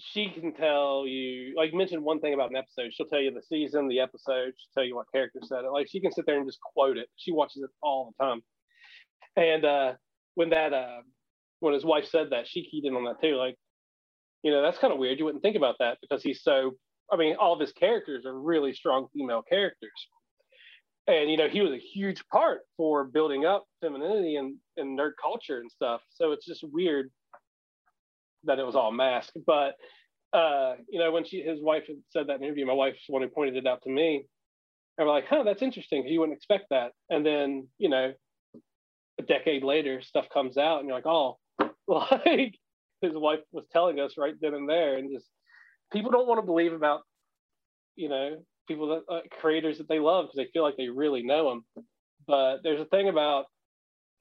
she 0.00 0.30
can 0.30 0.52
tell 0.52 1.06
you 1.06 1.54
like 1.56 1.74
mention 1.74 2.02
one 2.02 2.20
thing 2.20 2.34
about 2.34 2.50
an 2.50 2.56
episode, 2.56 2.92
she'll 2.92 3.06
tell 3.06 3.20
you 3.20 3.32
the 3.32 3.42
season, 3.42 3.88
the 3.88 4.00
episode, 4.00 4.52
she'll 4.56 4.74
tell 4.74 4.84
you 4.84 4.96
what 4.96 5.06
character 5.12 5.40
said 5.42 5.64
it. 5.64 5.70
Like 5.70 5.88
she 5.88 6.00
can 6.00 6.12
sit 6.12 6.26
there 6.26 6.36
and 6.36 6.46
just 6.46 6.60
quote 6.60 6.96
it. 6.96 7.08
She 7.16 7.32
watches 7.32 7.62
it 7.62 7.70
all 7.82 8.12
the 8.18 8.24
time, 8.24 8.42
and 9.36 9.64
uh, 9.64 9.92
when 10.34 10.50
that 10.50 10.72
uh, 10.72 11.00
when 11.60 11.74
his 11.74 11.84
wife 11.84 12.06
said 12.06 12.30
that, 12.30 12.48
she 12.48 12.68
keyed 12.68 12.84
in 12.84 12.94
on 12.94 13.04
that 13.04 13.20
too. 13.20 13.36
Like 13.36 13.56
you 14.42 14.50
know 14.50 14.62
that's 14.62 14.78
kind 14.78 14.92
of 14.92 14.98
weird. 14.98 15.18
You 15.18 15.24
wouldn't 15.24 15.42
think 15.42 15.56
about 15.56 15.76
that 15.78 15.98
because 16.00 16.22
he's 16.22 16.42
so. 16.42 16.72
I 17.12 17.16
mean, 17.16 17.34
all 17.36 17.52
of 17.52 17.60
his 17.60 17.72
characters 17.72 18.24
are 18.24 18.38
really 18.38 18.72
strong 18.72 19.08
female 19.12 19.42
characters 19.42 19.90
and 21.06 21.30
you 21.30 21.36
know 21.36 21.48
he 21.48 21.60
was 21.60 21.72
a 21.72 21.78
huge 21.78 22.26
part 22.28 22.60
for 22.76 23.04
building 23.04 23.44
up 23.44 23.64
femininity 23.80 24.36
and, 24.36 24.56
and 24.76 24.98
nerd 24.98 25.12
culture 25.20 25.58
and 25.58 25.70
stuff 25.70 26.00
so 26.10 26.32
it's 26.32 26.46
just 26.46 26.64
weird 26.72 27.10
that 28.44 28.58
it 28.58 28.66
was 28.66 28.76
all 28.76 28.92
mask. 28.92 29.32
but 29.46 29.74
uh, 30.32 30.74
you 30.88 30.98
know 31.00 31.10
when 31.10 31.24
she 31.24 31.42
his 31.42 31.60
wife 31.60 31.84
had 31.88 31.96
said 32.10 32.26
that 32.28 32.36
in 32.36 32.44
interview 32.44 32.66
my 32.66 32.72
wife's 32.72 33.04
the 33.06 33.12
one 33.12 33.22
who 33.22 33.28
pointed 33.28 33.56
it 33.56 33.66
out 33.66 33.82
to 33.82 33.90
me 33.90 34.24
and 34.96 35.06
we're 35.06 35.12
like 35.12 35.26
huh 35.28 35.42
that's 35.42 35.62
interesting 35.62 36.06
you 36.06 36.20
wouldn't 36.20 36.36
expect 36.36 36.66
that 36.70 36.92
and 37.08 37.26
then 37.26 37.66
you 37.78 37.88
know 37.88 38.12
a 39.18 39.22
decade 39.24 39.64
later 39.64 40.00
stuff 40.00 40.28
comes 40.32 40.56
out 40.56 40.78
and 40.78 40.86
you're 40.86 40.96
like 40.96 41.06
oh 41.06 41.36
like 41.88 42.54
his 43.02 43.12
wife 43.14 43.40
was 43.50 43.64
telling 43.72 43.98
us 43.98 44.14
right 44.16 44.34
then 44.40 44.54
and 44.54 44.68
there 44.68 44.98
and 44.98 45.10
just 45.12 45.26
people 45.92 46.12
don't 46.12 46.28
want 46.28 46.38
to 46.38 46.46
believe 46.46 46.72
about 46.72 47.00
you 47.96 48.08
know 48.08 48.36
people 48.70 48.86
that 48.88 49.12
uh, 49.12 49.20
creators 49.40 49.78
that 49.78 49.88
they 49.88 49.98
love 49.98 50.26
because 50.26 50.36
they 50.36 50.50
feel 50.52 50.62
like 50.62 50.76
they 50.76 50.88
really 50.88 51.24
know 51.24 51.50
them. 51.50 51.84
But 52.28 52.58
there's 52.62 52.80
a 52.80 52.84
thing 52.84 53.08
about 53.08 53.46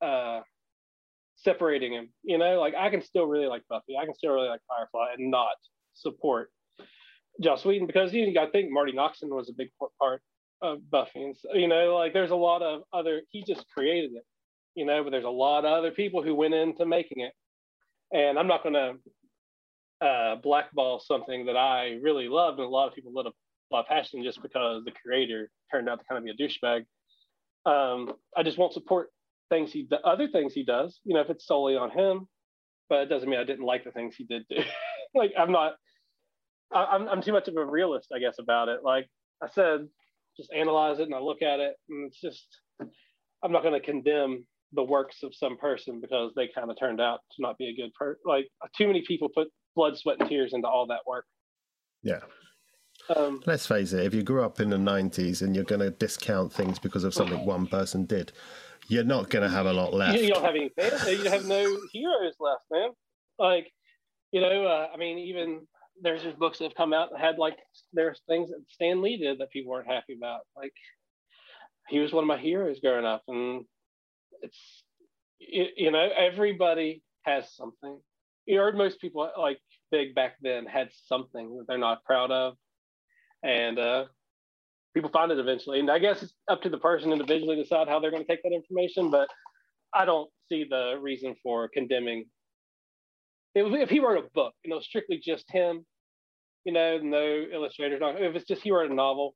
uh, 0.02 0.40
separating 1.44 1.94
him. 1.94 2.10
You 2.24 2.38
know, 2.38 2.60
like 2.60 2.76
I 2.76 2.90
can 2.90 3.02
still 3.02 3.26
really 3.26 3.48
like 3.48 3.64
Buffy. 3.70 3.98
I 4.00 4.06
can 4.06 4.14
still 4.14 4.32
really 4.32 4.50
like 4.50 4.62
Firefly 4.68 5.14
and 5.18 5.32
not 5.32 5.56
support 5.94 6.52
Joss 7.42 7.66
Whedon 7.66 7.88
because 7.88 8.14
you, 8.14 8.32
know, 8.32 8.46
to 8.46 8.52
think 8.52 8.72
Marti 8.72 8.94
Noxon 8.94 9.30
was 9.30 9.50
a 9.50 9.54
big 9.54 9.70
part 10.00 10.22
of 10.62 10.90
Buffy. 10.90 11.24
And 11.24 11.36
so, 11.36 11.54
you 11.54 11.68
know, 11.68 11.96
like 11.96 12.14
there's 12.14 12.32
a 12.32 12.36
lot 12.36 12.62
of 12.62 12.82
other. 12.94 13.22
He 13.30 13.44
just 13.44 13.66
created 13.70 14.12
it. 14.14 14.24
You 14.76 14.86
know, 14.86 15.04
but 15.04 15.10
there's 15.10 15.26
a 15.26 15.30
lot 15.30 15.66
of 15.66 15.74
other 15.74 15.92
people 15.92 16.24
who 16.24 16.36
went 16.36 16.54
into 16.54 16.86
making 16.86 17.22
it. 17.22 17.34
And 18.14 18.40
I'm 18.40 18.48
not 18.48 18.64
going 18.64 18.76
to 18.76 20.06
uh, 20.06 20.36
blackball 20.38 21.00
something 21.00 21.46
that 21.48 21.58
I 21.58 21.98
really 22.02 22.28
loved 22.28 22.60
and 22.60 22.66
a 22.66 22.70
lot 22.70 22.88
of 22.88 22.96
people 22.96 23.12
a 23.12 23.76
lot 23.76 23.88
passion 23.88 24.24
just 24.24 24.42
because 24.42 24.84
the 24.86 24.92
creator 24.92 25.50
turned 25.72 25.90
out 25.90 26.00
to 26.00 26.06
kind 26.06 26.18
of 26.18 26.24
be 26.24 26.32
a 26.32 26.48
douchebag. 26.48 26.86
Um, 27.66 28.14
I 28.36 28.44
just 28.44 28.58
won't 28.58 28.74
support 28.74 29.10
things 29.50 29.72
he 29.72 29.88
the 29.90 30.00
other 30.02 30.28
things 30.28 30.54
he 30.54 30.64
does. 30.64 31.00
You 31.04 31.16
know, 31.16 31.22
if 31.22 31.30
it's 31.30 31.48
solely 31.48 31.76
on 31.76 31.92
him, 31.92 32.28
but 32.90 33.02
it 33.02 33.10
doesn't 33.10 33.30
mean 33.30 33.40
I 33.40 33.44
didn't 33.44 33.66
like 33.66 33.84
the 33.84 33.92
things 33.92 34.16
he 34.16 34.24
did 34.24 34.44
do. 34.50 34.58
like 35.16 35.32
I'm 35.38 35.52
not. 35.52 35.74
I, 36.74 36.86
I'm 36.86 37.08
I'm 37.08 37.22
too 37.22 37.34
much 37.34 37.48
of 37.48 37.56
a 37.56 37.66
realist, 37.66 38.10
I 38.16 38.20
guess, 38.20 38.36
about 38.40 38.70
it. 38.70 38.82
Like 38.84 39.08
I 39.44 39.48
said, 39.50 39.88
just 40.38 40.52
analyze 40.54 41.00
it 41.00 41.04
and 41.04 41.16
I 41.16 41.20
look 41.20 41.42
at 41.42 41.60
it, 41.60 41.76
and 41.90 42.08
it's 42.08 42.20
just 42.22 42.46
I'm 43.44 43.52
not 43.52 43.64
going 43.64 43.80
to 43.80 43.86
condemn 43.86 44.46
the 44.74 44.84
works 44.84 45.24
of 45.24 45.34
some 45.34 45.58
person 45.58 46.00
because 46.00 46.32
they 46.36 46.48
kind 46.54 46.70
of 46.70 46.78
turned 46.80 47.02
out 47.02 47.22
to 47.32 47.42
not 47.42 47.58
be 47.58 47.70
a 47.70 47.76
good 47.76 47.94
person. 47.94 48.22
Like 48.26 48.48
too 48.78 48.88
many 48.88 49.04
people 49.08 49.30
put 49.34 49.48
blood, 49.76 49.98
sweat, 49.98 50.18
and 50.20 50.30
tears 50.30 50.54
into 50.54 50.68
all 50.68 50.88
that 50.88 51.02
work. 51.08 51.26
Yeah. 52.04 52.20
Um, 53.16 53.42
Let's 53.46 53.66
face 53.66 53.94
it, 53.94 54.06
if 54.06 54.14
you 54.14 54.24
grew 54.24 54.44
up 54.44 54.60
in 54.60 54.70
the 54.70 54.78
90s 54.78 55.42
and 55.42 55.56
you're 55.56 55.64
going 55.64 55.82
to 55.82 55.90
discount 55.90 56.54
things 56.54 56.78
because 56.78 57.04
of 57.04 57.14
something 57.14 57.46
one 57.46 57.66
person 57.66 58.06
did, 58.06 58.32
you're 58.90 59.04
not 59.04 59.30
going 59.30 59.44
to 59.44 59.50
have 59.50 59.68
a 59.68 59.74
lot 59.74 59.94
left. 59.94 60.18
You, 60.18 60.34
don't 60.34 60.44
have 60.44 60.56
any 60.56 60.70
fans. 60.70 61.08
You 61.08 61.30
have 61.30 61.46
no 61.46 61.78
heroes 61.94 62.34
left, 62.40 62.64
man. 62.72 62.90
Like, 63.38 63.72
you 64.32 64.42
know, 64.42 64.66
uh, 64.66 64.88
I 64.94 64.98
mean, 64.98 65.20
even 65.20 65.62
there's 66.02 66.24
just 66.24 66.40
books 66.40 66.58
that 66.58 66.66
have 66.66 66.76
come 66.76 66.92
out 66.92 67.12
that 67.12 67.20
had 67.20 67.38
like 67.38 67.58
there's 67.94 68.22
things 68.28 68.50
that 68.50 68.64
Stan 68.68 69.02
Lee 69.02 69.18
did 69.18 69.40
that 69.40 69.52
people 69.52 69.72
weren't 69.72 69.88
happy 69.88 70.16
about. 70.18 70.42
Like, 70.58 70.74
he 71.88 72.00
was 72.00 72.12
one 72.12 72.24
of 72.24 72.28
my 72.28 72.38
heroes 72.38 72.80
growing 72.80 73.06
up, 73.06 73.24
and 73.28 73.64
it's 74.42 74.84
you, 75.40 75.68
you 75.76 75.92
know 75.92 76.10
everybody 76.18 77.04
has 77.24 77.56
something. 77.56 78.00
You 78.46 78.60
heard 78.60 78.76
most 78.76 79.00
people 79.00 79.30
like 79.38 79.60
big 79.92 80.16
back 80.16 80.36
then 80.42 80.66
had 80.66 80.90
something 81.06 81.58
that 81.58 81.66
they're 81.68 81.78
not 81.78 82.04
proud 82.04 82.32
of, 82.32 82.56
and 83.44 83.78
uh, 83.78 84.06
people 85.00 85.12
find 85.12 85.32
it 85.32 85.40
eventually. 85.40 85.80
And 85.80 85.90
I 85.90 85.98
guess 85.98 86.22
it's 86.22 86.34
up 86.50 86.62
to 86.64 86.70
the 86.70 86.78
person 86.78 87.14
individually 87.14 87.56
to 87.56 87.64
decide 87.64 87.88
how 87.88 88.00
they're 88.00 88.12
going 88.12 88.24
to 88.24 88.28
take 88.28 88.44
that 88.44 88.52
information. 88.52 89.10
But 89.10 89.30
I 89.94 90.04
don't 90.04 90.30
see 90.50 90.66
the 90.70 90.96
reason 91.02 91.36
for 91.42 91.70
condemning. 91.70 92.26
If, 93.56 93.90
he 93.90 94.00
wrote 94.00 94.24
a 94.24 94.28
book, 94.34 94.54
you 94.64 94.70
know, 94.70 94.80
strictly 94.80 95.22
just 95.24 95.46
him, 95.50 95.86
you 96.66 96.74
know, 96.74 97.00
no 97.02 97.46
illustrators, 97.52 98.00
if 98.02 98.36
it's 98.36 98.46
just 98.46 98.62
he 98.62 98.72
wrote 98.72 98.92
a 98.92 98.94
novel, 98.94 99.36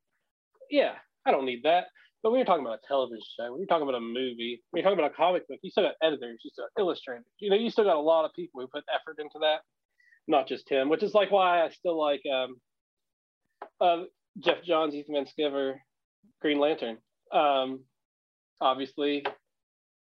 yeah, 0.70 0.92
I 1.26 1.30
don't 1.30 1.46
need 1.46 1.62
that. 1.64 1.86
But 2.22 2.30
when 2.30 2.38
you're 2.38 2.46
talking 2.46 2.64
about 2.64 2.78
a 2.82 2.86
television 2.86 3.24
show, 3.38 3.50
when 3.50 3.60
you're 3.60 3.66
talking 3.66 3.88
about 3.88 3.98
a 3.98 4.00
movie, 4.00 4.62
when 4.70 4.82
you're 4.82 4.90
talking 4.90 5.02
about 5.02 5.12
a 5.12 5.14
comic 5.14 5.48
book, 5.48 5.58
you 5.62 5.70
still 5.70 5.84
got 5.84 5.94
editors, 6.02 6.40
you 6.44 6.50
still 6.50 6.64
got 6.64 6.82
illustrators. 6.82 7.24
You 7.38 7.50
know, 7.50 7.56
you 7.56 7.70
still 7.70 7.84
got 7.84 7.96
a 7.96 8.00
lot 8.00 8.24
of 8.24 8.32
people 8.34 8.60
who 8.60 8.66
put 8.68 8.84
effort 8.94 9.16
into 9.18 9.38
that, 9.40 9.60
not 10.28 10.46
just 10.46 10.70
him. 10.70 10.88
Which 10.88 11.02
is 11.02 11.12
like 11.12 11.30
why 11.30 11.62
I 11.62 11.70
still 11.70 12.00
like 12.00 12.22
um, 12.32 12.56
uh, 13.80 14.04
Geoff 14.40 14.62
Johns, 14.64 14.94
Ethan 14.94 15.14
Van 15.14 15.26
Sciver, 15.26 15.74
Green 16.40 16.58
Lantern. 16.58 16.98
Um, 17.32 17.84
obviously, 18.60 19.24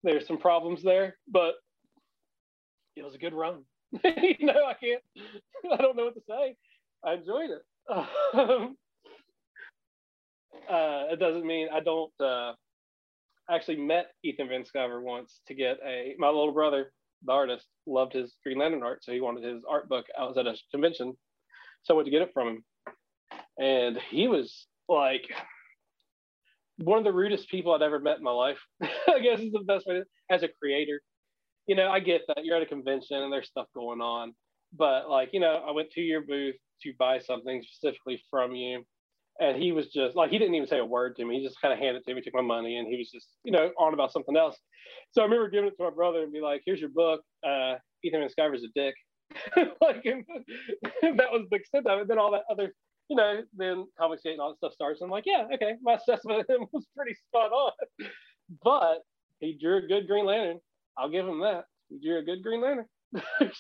there's 0.03 0.27
some 0.27 0.39
problems 0.39 0.83
there, 0.83 1.16
but 1.29 1.55
it 2.97 3.05
was 3.05 3.14
a 3.14 3.18
good 3.18 3.35
run. 3.35 3.64
you 4.05 4.47
know, 4.47 4.64
I 4.66 4.75
can't, 4.75 5.03
I 5.73 5.77
don't 5.77 5.97
know 5.97 6.05
what 6.05 6.14
to 6.14 6.23
say. 6.29 6.57
I 7.05 7.14
enjoyed 7.14 7.51
it. 7.51 7.62
Um, 8.33 8.77
uh, 10.68 11.05
it 11.11 11.18
doesn't 11.18 11.47
mean 11.47 11.68
I 11.73 11.81
don't. 11.81 12.12
Uh, 12.21 12.53
actually 13.51 13.77
met 13.77 14.12
Ethan 14.23 14.49
Van 14.49 14.64
Sciver 14.64 15.03
once 15.03 15.41
to 15.49 15.55
get 15.55 15.79
a. 15.85 16.14
My 16.18 16.29
little 16.29 16.53
brother, 16.53 16.93
the 17.25 17.33
artist, 17.33 17.66
loved 17.87 18.12
his 18.12 18.37
Green 18.45 18.59
Lantern 18.59 18.83
art, 18.83 19.05
so 19.05 19.12
he 19.12 19.21
wanted 19.21 19.45
his 19.45 19.62
art 19.68 19.89
book. 19.89 20.07
I 20.18 20.25
was 20.25 20.39
at 20.39 20.47
a 20.47 20.57
convention, 20.71 21.16
so 21.83 21.95
I 21.95 21.97
went 21.97 22.07
to 22.07 22.11
get 22.11 22.23
it 22.23 22.31
from 22.33 22.49
him, 22.49 22.64
and 23.61 23.99
he 24.11 24.27
was 24.27 24.67
like 24.89 25.31
one 26.79 26.99
of 26.99 27.05
the 27.05 27.13
rudest 27.13 27.49
people 27.51 27.75
I'd 27.75 27.83
ever 27.83 28.01
met 28.01 28.17
in 28.17 28.25
my 28.25 28.33
life. 28.33 28.59
I 28.83 29.19
guess 29.21 29.41
is 29.41 29.53
the 29.53 29.61
best 29.61 29.87
way 29.87 29.97
to, 29.97 30.05
as 30.31 30.43
a 30.43 30.49
creator. 30.61 31.01
You 31.67 31.77
know, 31.77 31.89
I 31.89 32.01
get 32.01 32.23
that 32.29 32.45
you're 32.45 32.57
at 32.57 32.63
a 32.63 32.67
convention 32.67 33.19
and 33.19 33.33
there's 33.33 33.49
stuff 33.49 33.67
going 33.75 34.01
on, 34.01 34.33
but 34.77 35.09
like, 35.09 35.29
you 35.33 35.41
know, 35.41 35.63
I 35.67 35.73
went 35.73 35.91
to 35.93 36.01
your 36.01 36.23
booth 36.23 36.57
to 36.83 36.93
buy 36.99 37.19
something 37.19 37.63
specifically 37.63 38.23
from 38.31 38.55
you. 38.55 38.83
And 39.39 39.63
he 39.63 39.73
was 39.73 39.89
just 39.89 40.17
like, 40.17 40.31
he 40.31 40.39
didn't 40.39 40.55
even 40.55 40.69
say 40.69 40.79
a 40.79 40.85
word 40.85 41.17
to 41.17 41.25
me. 41.25 41.39
He 41.39 41.47
just 41.47 41.61
kind 41.61 41.73
of 41.73 41.79
handed 41.79 42.03
it 42.03 42.07
to 42.09 42.15
me, 42.15 42.21
took 42.21 42.35
my 42.35 42.43
money, 42.43 42.77
and 42.77 42.89
he 42.89 42.97
was 42.97 43.11
just, 43.11 43.29
you 43.45 43.53
know, 43.53 43.71
on 43.79 43.95
about 43.95 44.13
something 44.13 44.37
else. 44.37 44.57
So 45.13 45.23
I 45.23 45.25
remember 45.25 45.49
giving 45.49 45.69
it 45.69 45.77
to 45.79 45.85
my 45.85 45.91
brother 45.91 46.23
and 46.23 46.33
be 46.33 46.41
like, 46.41 46.63
here's 46.67 46.81
your 46.81 46.91
book. 46.91 47.23
Uh, 47.47 47.75
Ethan 48.03 48.21
Van 48.21 48.29
Sciver's 48.29 48.65
a 48.65 48.69
dick. 48.75 48.95
like, 49.81 50.03
that 51.03 51.33
was 51.33 51.47
the 51.51 51.57
extent 51.57 51.87
of 51.87 52.01
it. 52.01 52.09
Then 52.09 52.19
all 52.19 52.33
that 52.33 52.43
other 52.51 52.75
you 53.11 53.17
know, 53.17 53.43
then 53.57 53.87
Comics 53.99 54.23
Gate 54.23 54.33
and 54.33 54.41
all 54.41 54.51
that 54.51 54.59
stuff 54.59 54.73
starts. 54.73 55.01
And 55.01 55.09
I'm 55.09 55.11
like, 55.11 55.25
yeah, 55.27 55.45
okay, 55.53 55.75
my 55.83 55.95
assessment 55.95 56.41
of 56.41 56.49
him 56.49 56.67
was 56.73 56.87
pretty 56.97 57.15
spot 57.29 57.51
on. 57.51 57.73
But 58.63 59.01
he 59.41 59.59
drew 59.61 59.79
a 59.79 59.87
good 59.87 60.07
Green 60.07 60.25
Lantern. 60.25 60.61
I'll 60.97 61.11
give 61.11 61.27
him 61.27 61.41
that. 61.41 61.65
He 61.89 61.99
drew 61.99 62.19
a 62.19 62.23
good 62.23 62.43
Green 62.43 62.63
Lantern. 62.63 62.87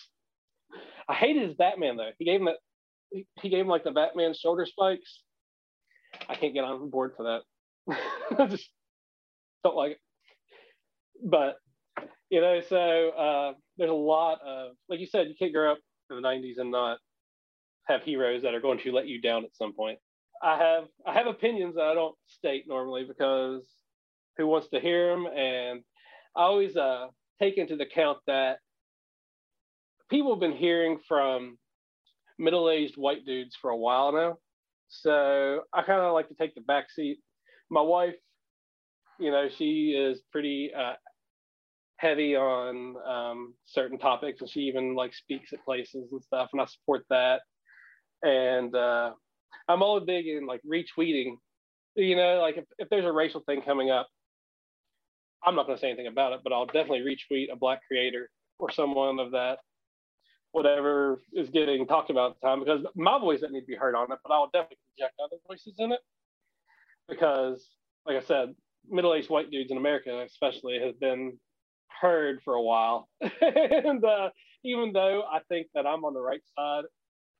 I 1.08 1.14
hated 1.14 1.48
his 1.48 1.56
Batman 1.56 1.96
though. 1.96 2.10
He 2.18 2.24
gave 2.24 2.40
him 2.40 2.46
that. 2.46 3.24
He 3.42 3.48
gave 3.48 3.60
him 3.60 3.66
like 3.66 3.82
the 3.82 3.90
Batman 3.90 4.34
shoulder 4.34 4.64
spikes. 4.64 5.22
I 6.28 6.36
can't 6.36 6.54
get 6.54 6.62
on 6.62 6.88
board 6.90 7.14
for 7.16 7.24
that. 7.88 7.96
I 8.38 8.46
just 8.46 8.70
don't 9.64 9.74
like 9.74 9.92
it. 9.92 9.98
But 11.24 11.56
you 12.30 12.40
know, 12.40 12.60
so 12.68 13.08
uh, 13.10 13.52
there's 13.78 13.90
a 13.90 13.94
lot 13.94 14.38
of, 14.46 14.72
like 14.88 15.00
you 15.00 15.06
said, 15.06 15.26
you 15.26 15.34
can't 15.36 15.52
grow 15.52 15.72
up 15.72 15.78
in 16.08 16.22
the 16.22 16.22
'90s 16.22 16.58
and 16.58 16.70
not 16.70 16.98
have 17.90 18.02
heroes 18.02 18.42
that 18.42 18.54
are 18.54 18.60
going 18.60 18.78
to 18.80 18.92
let 18.92 19.08
you 19.08 19.20
down 19.20 19.44
at 19.44 19.56
some 19.56 19.72
point. 19.74 19.98
I 20.42 20.56
have 20.56 20.84
I 21.06 21.12
have 21.12 21.26
opinions 21.26 21.74
that 21.74 21.84
I 21.84 21.94
don't 21.94 22.14
state 22.26 22.64
normally 22.66 23.04
because 23.04 23.66
who 24.36 24.46
wants 24.46 24.68
to 24.68 24.80
hear 24.80 25.10
them? 25.10 25.26
And 25.26 25.82
I 26.36 26.42
always 26.42 26.76
uh, 26.76 27.08
take 27.38 27.58
into 27.58 27.76
the 27.76 27.84
account 27.84 28.18
that 28.26 28.58
people 30.08 30.32
have 30.32 30.40
been 30.40 30.56
hearing 30.56 30.98
from 31.06 31.58
middle-aged 32.38 32.96
white 32.96 33.26
dudes 33.26 33.56
for 33.60 33.70
a 33.70 33.76
while 33.76 34.12
now. 34.12 34.38
So 34.88 35.62
I 35.72 35.82
kind 35.82 36.00
of 36.00 36.14
like 36.14 36.28
to 36.28 36.34
take 36.34 36.54
the 36.54 36.62
back 36.62 36.90
seat. 36.90 37.18
My 37.70 37.82
wife, 37.82 38.16
you 39.18 39.30
know, 39.30 39.48
she 39.48 39.90
is 39.90 40.20
pretty 40.32 40.70
uh, 40.76 40.94
heavy 41.98 42.34
on 42.34 42.94
um, 43.06 43.54
certain 43.66 43.98
topics, 43.98 44.40
and 44.40 44.50
she 44.50 44.60
even 44.60 44.94
like 44.94 45.14
speaks 45.14 45.52
at 45.52 45.64
places 45.64 46.12
and 46.12 46.22
stuff, 46.22 46.48
and 46.52 46.62
I 46.62 46.64
support 46.64 47.04
that 47.10 47.42
and 48.22 48.74
uh, 48.74 49.12
I'm 49.68 49.82
all 49.82 50.00
big 50.00 50.26
in 50.26 50.46
like 50.46 50.60
retweeting. 50.62 51.36
You 51.96 52.16
know, 52.16 52.40
like 52.40 52.56
if, 52.56 52.64
if 52.78 52.88
there's 52.88 53.04
a 53.04 53.12
racial 53.12 53.40
thing 53.40 53.62
coming 53.62 53.90
up, 53.90 54.08
I'm 55.44 55.54
not 55.54 55.66
going 55.66 55.76
to 55.76 55.80
say 55.80 55.88
anything 55.88 56.06
about 56.06 56.32
it, 56.32 56.40
but 56.44 56.52
I'll 56.52 56.66
definitely 56.66 57.00
retweet 57.00 57.46
a 57.52 57.56
black 57.56 57.80
creator 57.86 58.30
or 58.58 58.70
someone 58.70 59.18
of 59.18 59.32
that, 59.32 59.58
whatever 60.52 61.20
is 61.32 61.48
getting 61.48 61.86
talked 61.86 62.10
about 62.10 62.32
at 62.32 62.40
the 62.40 62.46
time, 62.46 62.60
because 62.60 62.84
my 62.94 63.18
voice 63.18 63.40
doesn't 63.40 63.54
need 63.54 63.60
to 63.60 63.66
be 63.66 63.74
heard 63.74 63.94
on 63.94 64.12
it, 64.12 64.18
but 64.22 64.32
I'll 64.32 64.50
definitely 64.52 64.78
project 64.96 65.14
other 65.24 65.36
voices 65.46 65.74
in 65.78 65.92
it. 65.92 66.00
Because, 67.08 67.66
like 68.06 68.16
I 68.16 68.26
said, 68.26 68.54
middle 68.88 69.14
aged 69.14 69.30
white 69.30 69.50
dudes 69.50 69.70
in 69.70 69.78
America, 69.78 70.22
especially, 70.26 70.78
has 70.78 70.94
been 71.00 71.38
heard 72.00 72.40
for 72.44 72.54
a 72.54 72.62
while. 72.62 73.08
and 73.40 74.04
uh, 74.04 74.30
even 74.64 74.92
though 74.92 75.22
I 75.30 75.40
think 75.48 75.68
that 75.74 75.86
I'm 75.86 76.04
on 76.04 76.14
the 76.14 76.20
right 76.20 76.42
side 76.56 76.84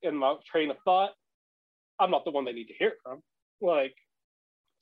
in 0.02 0.16
my 0.16 0.36
train 0.50 0.70
of 0.70 0.76
thought, 0.84 1.10
I'm 1.98 2.10
not 2.10 2.24
the 2.24 2.30
one 2.30 2.44
they 2.44 2.52
need 2.52 2.68
to 2.68 2.74
hear 2.78 2.88
it 2.88 2.98
from. 3.02 3.20
Like, 3.60 3.94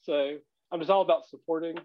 so 0.02 0.36
I'm 0.72 0.80
just 0.80 0.90
all 0.90 1.02
about 1.02 1.26
supporting 1.28 1.76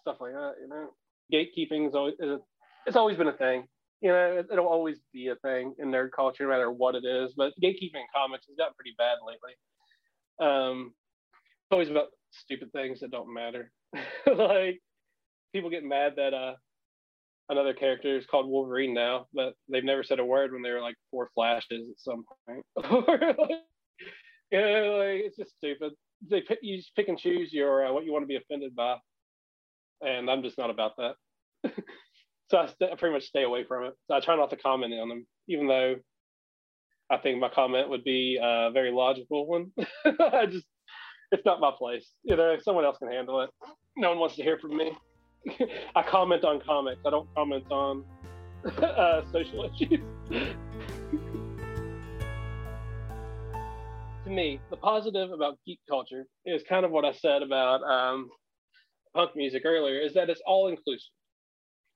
stuff 0.00 0.16
like 0.20 0.32
that. 0.32 0.54
You 0.60 0.68
know, 0.68 0.90
gatekeeping 1.32 1.88
is 1.88 1.94
always 1.94 2.14
is 2.20 2.30
a, 2.30 2.38
it's 2.86 2.96
always 2.96 3.16
been 3.16 3.28
a 3.28 3.36
thing. 3.36 3.66
You 4.00 4.10
know, 4.10 4.44
it, 4.50 4.56
will 4.56 4.68
always 4.68 4.98
be 5.12 5.28
a 5.28 5.36
thing 5.36 5.74
in 5.78 5.88
nerd 5.90 6.10
culture, 6.14 6.44
no 6.44 6.50
matter 6.50 6.70
what 6.70 6.94
it 6.94 7.04
is. 7.06 7.32
But 7.36 7.54
gatekeeping 7.62 7.94
in 7.94 8.06
comics 8.14 8.46
has 8.46 8.56
gotten 8.58 8.74
pretty 8.74 8.94
bad 8.98 9.16
lately. 9.26 9.54
Um, 10.40 10.92
it's 11.64 11.72
always 11.72 11.90
about 11.90 12.08
stupid 12.30 12.70
things 12.72 13.00
that 13.00 13.10
don't 13.10 13.32
matter. 13.32 13.72
like 14.26 14.80
people 15.52 15.70
get 15.70 15.84
mad 15.84 16.14
that 16.16 16.34
uh 16.34 16.54
another 17.48 17.74
character 17.74 18.16
is 18.16 18.26
called 18.26 18.48
Wolverine 18.48 18.94
now, 18.94 19.26
but 19.32 19.54
they've 19.68 19.84
never 19.84 20.02
said 20.02 20.18
a 20.18 20.24
word 20.24 20.52
when 20.52 20.62
they 20.62 20.70
were 20.70 20.80
like 20.80 20.96
four 21.10 21.30
flashes 21.34 21.84
at 21.90 21.98
some 21.98 22.24
point. 22.46 22.64
yeah, 24.50 24.60
like, 24.60 25.22
it's 25.22 25.36
just 25.36 25.56
stupid. 25.56 25.92
They 26.28 26.40
pick, 26.40 26.60
you 26.62 26.78
just 26.78 26.94
pick 26.96 27.08
and 27.08 27.18
choose 27.18 27.52
your 27.52 27.86
uh, 27.86 27.92
what 27.92 28.04
you 28.04 28.12
want 28.12 28.22
to 28.22 28.28
be 28.28 28.36
offended 28.36 28.74
by, 28.74 28.96
and 30.00 30.30
I'm 30.30 30.42
just 30.42 30.58
not 30.58 30.70
about 30.70 30.92
that. 30.96 31.14
so 32.50 32.58
I, 32.58 32.66
st- 32.66 32.92
I 32.92 32.96
pretty 32.96 33.14
much 33.14 33.24
stay 33.24 33.42
away 33.42 33.64
from 33.64 33.84
it. 33.84 33.94
So 34.08 34.14
I 34.14 34.20
try 34.20 34.36
not 34.36 34.50
to 34.50 34.56
comment 34.56 34.94
on 34.94 35.08
them, 35.08 35.26
even 35.48 35.66
though 35.66 35.96
I 37.10 37.18
think 37.18 37.38
my 37.38 37.50
comment 37.50 37.90
would 37.90 38.04
be 38.04 38.38
a 38.42 38.70
very 38.72 38.90
logical 38.90 39.46
one. 39.46 39.72
I 40.04 40.46
just 40.46 40.66
it's 41.30 41.44
not 41.44 41.60
my 41.60 41.72
place. 41.76 42.08
You 42.22 42.36
know, 42.36 42.56
someone 42.62 42.84
else 42.84 42.98
can 42.98 43.10
handle 43.10 43.40
it. 43.40 43.50
No 43.96 44.10
one 44.10 44.18
wants 44.18 44.36
to 44.36 44.42
hear 44.42 44.58
from 44.58 44.76
me. 44.76 44.92
I 45.94 46.02
comment 46.02 46.44
on 46.44 46.60
comics. 46.60 47.00
I 47.06 47.10
don't 47.10 47.28
comment 47.34 47.64
on 47.70 48.04
uh, 48.78 49.22
social 49.30 49.64
issues. 49.64 50.00
to 54.24 54.30
me, 54.30 54.60
the 54.70 54.76
positive 54.76 55.30
about 55.32 55.58
geek 55.66 55.80
culture 55.88 56.26
is 56.46 56.62
kind 56.68 56.84
of 56.84 56.90
what 56.90 57.04
I 57.04 57.12
said 57.12 57.42
about 57.42 57.82
um, 57.82 58.28
punk 59.14 59.32
music 59.36 59.62
earlier, 59.64 60.00
is 60.00 60.14
that 60.14 60.30
it's 60.30 60.40
all 60.46 60.68
inclusive. 60.68 61.10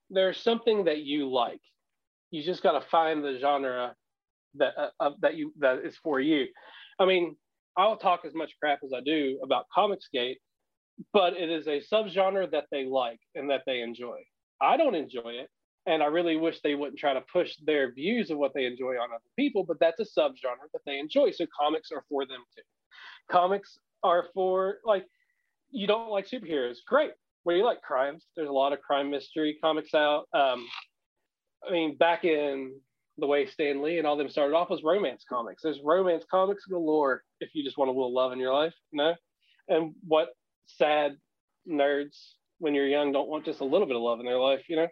There's 0.09 0.37
something 0.37 0.85
that 0.85 0.99
you 0.99 1.29
like. 1.29 1.61
You 2.31 2.43
just 2.43 2.63
got 2.63 2.73
to 2.73 2.87
find 2.89 3.23
the 3.23 3.37
genre 3.39 3.95
that 4.55 4.73
uh, 4.77 4.89
uh, 4.99 5.11
that 5.21 5.35
you 5.35 5.53
that 5.59 5.79
is 5.83 5.97
for 6.03 6.19
you. 6.19 6.45
I 6.99 7.05
mean, 7.05 7.35
I'll 7.77 7.97
talk 7.97 8.21
as 8.25 8.33
much 8.35 8.51
crap 8.59 8.79
as 8.83 8.91
I 8.95 9.01
do 9.01 9.39
about 9.43 9.65
Comicsgate, 9.75 10.37
but 11.13 11.33
it 11.33 11.49
is 11.49 11.67
a 11.67 11.81
subgenre 11.81 12.51
that 12.51 12.65
they 12.71 12.85
like 12.85 13.19
and 13.35 13.49
that 13.49 13.63
they 13.65 13.81
enjoy. 13.81 14.17
I 14.61 14.77
don't 14.77 14.95
enjoy 14.95 15.31
it, 15.31 15.49
and 15.85 16.03
I 16.03 16.07
really 16.07 16.35
wish 16.35 16.61
they 16.61 16.75
wouldn't 16.75 16.99
try 16.99 17.13
to 17.13 17.23
push 17.31 17.55
their 17.65 17.93
views 17.93 18.29
of 18.29 18.37
what 18.37 18.53
they 18.53 18.65
enjoy 18.65 18.95
on 18.95 19.11
other 19.11 19.23
people. 19.37 19.63
But 19.63 19.79
that's 19.79 19.99
a 19.99 20.19
subgenre 20.19 20.69
that 20.73 20.81
they 20.85 20.99
enjoy. 20.99 21.31
So 21.31 21.45
comics 21.57 21.91
are 21.91 22.03
for 22.09 22.25
them 22.25 22.41
too. 22.55 22.63
Comics 23.31 23.77
are 24.03 24.25
for 24.33 24.77
like 24.85 25.05
you 25.71 25.87
don't 25.87 26.09
like 26.09 26.27
superheroes. 26.27 26.77
Great. 26.87 27.11
Do 27.47 27.55
you 27.55 27.65
like? 27.65 27.81
Crimes. 27.81 28.27
There's 28.35 28.49
a 28.49 28.53
lot 28.53 28.73
of 28.73 28.81
crime 28.81 29.09
mystery 29.09 29.57
comics 29.61 29.95
out. 29.95 30.27
Um, 30.33 30.67
I 31.67 31.71
mean, 31.71 31.97
back 31.97 32.23
in 32.23 32.73
the 33.17 33.27
way 33.27 33.47
Stan 33.47 33.81
Lee 33.81 33.97
and 33.97 34.07
all 34.07 34.17
them 34.17 34.29
started 34.29 34.55
off 34.55 34.69
was 34.69 34.83
romance 34.83 35.25
comics. 35.27 35.63
There's 35.63 35.79
romance 35.83 36.25
comics 36.29 36.65
galore 36.65 37.23
if 37.39 37.49
you 37.53 37.63
just 37.63 37.77
want 37.77 37.89
a 37.89 37.91
little 37.91 38.13
love 38.13 38.31
in 38.31 38.39
your 38.39 38.53
life, 38.53 38.73
you 38.91 38.97
know? 38.97 39.15
And 39.67 39.93
what 40.07 40.29
sad 40.77 41.17
nerds 41.69 42.33
when 42.59 42.75
you're 42.75 42.87
young 42.87 43.11
don't 43.11 43.29
want 43.29 43.45
just 43.45 43.61
a 43.61 43.65
little 43.65 43.87
bit 43.87 43.95
of 43.95 44.01
love 44.01 44.19
in 44.19 44.25
their 44.25 44.39
life, 44.39 44.63
you 44.67 44.75
know? 44.75 44.87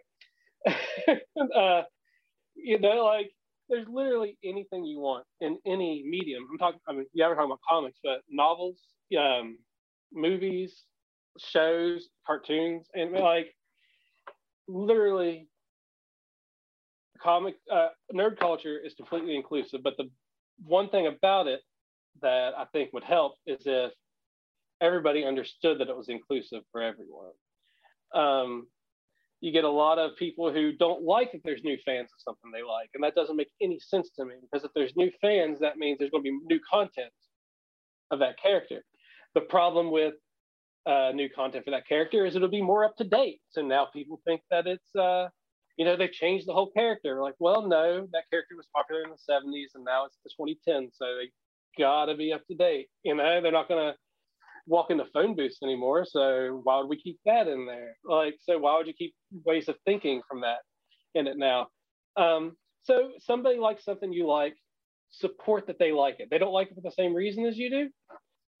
uh, 1.54 1.82
you 2.54 2.78
know, 2.78 3.04
like 3.04 3.30
there's 3.68 3.86
literally 3.88 4.36
anything 4.44 4.84
you 4.84 4.98
want 4.98 5.24
in 5.40 5.58
any 5.66 6.04
medium. 6.06 6.46
I'm 6.50 6.58
talking, 6.58 6.80
I 6.88 6.92
mean, 6.92 7.06
you 7.12 7.24
we're 7.24 7.34
talking 7.34 7.50
about 7.50 7.60
comics, 7.68 7.98
but 8.02 8.20
novels, 8.30 8.78
um, 9.18 9.58
movies, 10.12 10.84
shows, 11.38 12.08
cartoons, 12.26 12.86
and 12.94 13.12
like 13.12 13.54
literally 14.66 15.48
comic 17.22 17.56
uh, 17.70 17.88
nerd 18.14 18.38
culture 18.38 18.78
is 18.82 18.94
completely 18.94 19.36
inclusive. 19.36 19.82
But 19.82 19.96
the 19.96 20.10
one 20.64 20.88
thing 20.88 21.06
about 21.06 21.46
it 21.46 21.60
that 22.22 22.54
I 22.56 22.64
think 22.72 22.92
would 22.92 23.04
help 23.04 23.34
is 23.46 23.62
if 23.66 23.92
everybody 24.80 25.24
understood 25.24 25.78
that 25.80 25.88
it 25.88 25.96
was 25.96 26.08
inclusive 26.08 26.62
for 26.72 26.82
everyone. 26.82 27.32
Um, 28.14 28.66
you 29.40 29.52
get 29.52 29.64
a 29.64 29.70
lot 29.70 29.98
of 29.98 30.16
people 30.16 30.52
who 30.52 30.72
don't 30.72 31.04
like 31.04 31.30
if 31.32 31.42
there's 31.44 31.62
new 31.62 31.76
fans 31.84 32.10
of 32.12 32.20
something 32.20 32.50
they 32.50 32.62
like, 32.62 32.90
and 32.94 33.04
that 33.04 33.14
doesn't 33.14 33.36
make 33.36 33.50
any 33.62 33.78
sense 33.78 34.10
to 34.16 34.24
me 34.24 34.34
because 34.40 34.64
if 34.64 34.72
there's 34.74 34.96
new 34.96 35.10
fans, 35.20 35.60
that 35.60 35.78
means 35.78 35.98
there's 35.98 36.10
going 36.10 36.24
to 36.24 36.30
be 36.30 36.38
new 36.46 36.60
content 36.70 37.12
of 38.10 38.18
that 38.18 38.40
character. 38.40 38.84
The 39.34 39.42
problem 39.42 39.90
with 39.92 40.14
uh, 40.86 41.12
new 41.14 41.28
content 41.28 41.64
for 41.64 41.70
that 41.70 41.86
character 41.86 42.26
is 42.26 42.34
it'll 42.34 42.48
be 42.48 42.62
more 42.62 42.84
up 42.84 42.96
to 42.96 43.04
date. 43.04 43.40
So 43.50 43.62
now 43.62 43.86
people 43.92 44.20
think 44.24 44.40
that 44.50 44.66
it's 44.66 44.94
uh, 44.96 45.28
you 45.78 45.84
know, 45.84 45.96
they 45.96 46.08
changed 46.08 46.46
the 46.46 46.52
whole 46.52 46.70
character. 46.72 47.22
Like, 47.22 47.36
well, 47.38 47.66
no, 47.66 48.06
that 48.12 48.24
character 48.30 48.56
was 48.56 48.66
popular 48.74 49.02
in 49.04 49.10
the 49.10 49.32
70s 49.32 49.76
and 49.76 49.84
now 49.84 50.06
it's 50.06 50.18
the 50.24 50.30
2010s. 50.38 50.90
So 50.94 51.04
they 51.04 51.30
gotta 51.80 52.16
be 52.16 52.32
up 52.32 52.44
to 52.48 52.56
date. 52.56 52.88
You 53.04 53.14
know, 53.14 53.40
they're 53.40 53.52
not 53.52 53.68
gonna 53.68 53.94
walk 54.68 54.90
into 54.90 55.04
phone 55.12 55.34
booths 55.34 55.58
anymore. 55.62 56.04
So 56.04 56.60
why 56.62 56.78
would 56.78 56.88
we 56.88 57.00
keep 57.00 57.18
that 57.24 57.48
in 57.48 57.66
there? 57.66 57.96
Like, 58.04 58.36
so 58.40 58.58
why 58.58 58.76
would 58.76 58.86
you 58.86 58.92
keep 58.92 59.14
ways 59.44 59.68
of 59.68 59.76
thinking 59.84 60.20
from 60.28 60.42
that 60.42 60.58
in 61.14 61.26
it 61.26 61.38
now? 61.38 61.68
Um, 62.16 62.52
so 62.84 63.10
somebody 63.18 63.58
likes 63.58 63.84
something 63.84 64.12
you 64.12 64.26
like, 64.26 64.54
support 65.10 65.66
that 65.66 65.78
they 65.78 65.92
like 65.92 66.16
it. 66.20 66.28
They 66.30 66.38
don't 66.38 66.52
like 66.52 66.70
it 66.70 66.74
for 66.74 66.82
the 66.82 66.90
same 66.90 67.14
reason 67.14 67.46
as 67.46 67.56
you 67.56 67.70
do. 67.70 67.88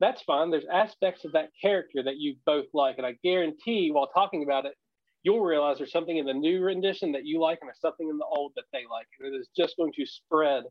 That's 0.00 0.22
fine. 0.22 0.50
There's 0.50 0.64
aspects 0.72 1.24
of 1.24 1.32
that 1.32 1.50
character 1.60 2.02
that 2.04 2.16
you 2.16 2.36
both 2.46 2.66
like. 2.72 2.96
And 2.98 3.06
I 3.06 3.16
guarantee 3.22 3.90
while 3.92 4.06
talking 4.06 4.42
about 4.44 4.64
it, 4.64 4.72
you'll 5.24 5.40
realize 5.40 5.78
there's 5.78 5.92
something 5.92 6.16
in 6.16 6.24
the 6.24 6.32
new 6.32 6.62
rendition 6.62 7.12
that 7.12 7.26
you 7.26 7.40
like 7.40 7.58
and 7.60 7.68
there's 7.68 7.80
something 7.80 8.08
in 8.08 8.16
the 8.16 8.24
old 8.24 8.52
that 8.56 8.64
they 8.72 8.84
like. 8.90 9.06
And 9.20 9.34
it 9.34 9.36
is 9.36 9.48
just 9.56 9.76
going 9.76 9.92
to 9.96 10.06
spread 10.06 10.64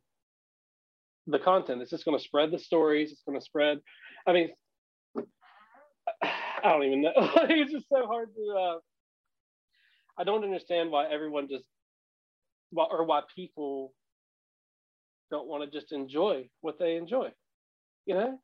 the 1.27 1.39
content. 1.39 1.81
It's 1.81 1.91
just 1.91 2.05
going 2.05 2.17
to 2.17 2.23
spread 2.23 2.51
the 2.51 2.59
stories. 2.59 3.11
It's 3.11 3.23
going 3.27 3.37
to 3.37 3.45
spread. 3.45 3.79
I 4.25 4.33
mean, 4.33 4.49
I 6.63 6.71
don't 6.71 6.83
even 6.83 7.01
know. 7.01 7.11
it's 7.15 7.71
just 7.71 7.87
so 7.89 8.05
hard 8.05 8.29
to. 8.35 8.55
Uh, 8.57 8.79
I 10.19 10.23
don't 10.23 10.43
understand 10.43 10.91
why 10.91 11.07
everyone 11.09 11.47
just, 11.49 11.65
or 12.75 13.05
why 13.05 13.21
people 13.35 13.93
don't 15.29 15.47
want 15.47 15.63
to 15.63 15.79
just 15.79 15.91
enjoy 15.91 16.49
what 16.61 16.79
they 16.79 16.95
enjoy. 16.95 17.29
You 18.05 18.15
know, 18.15 18.39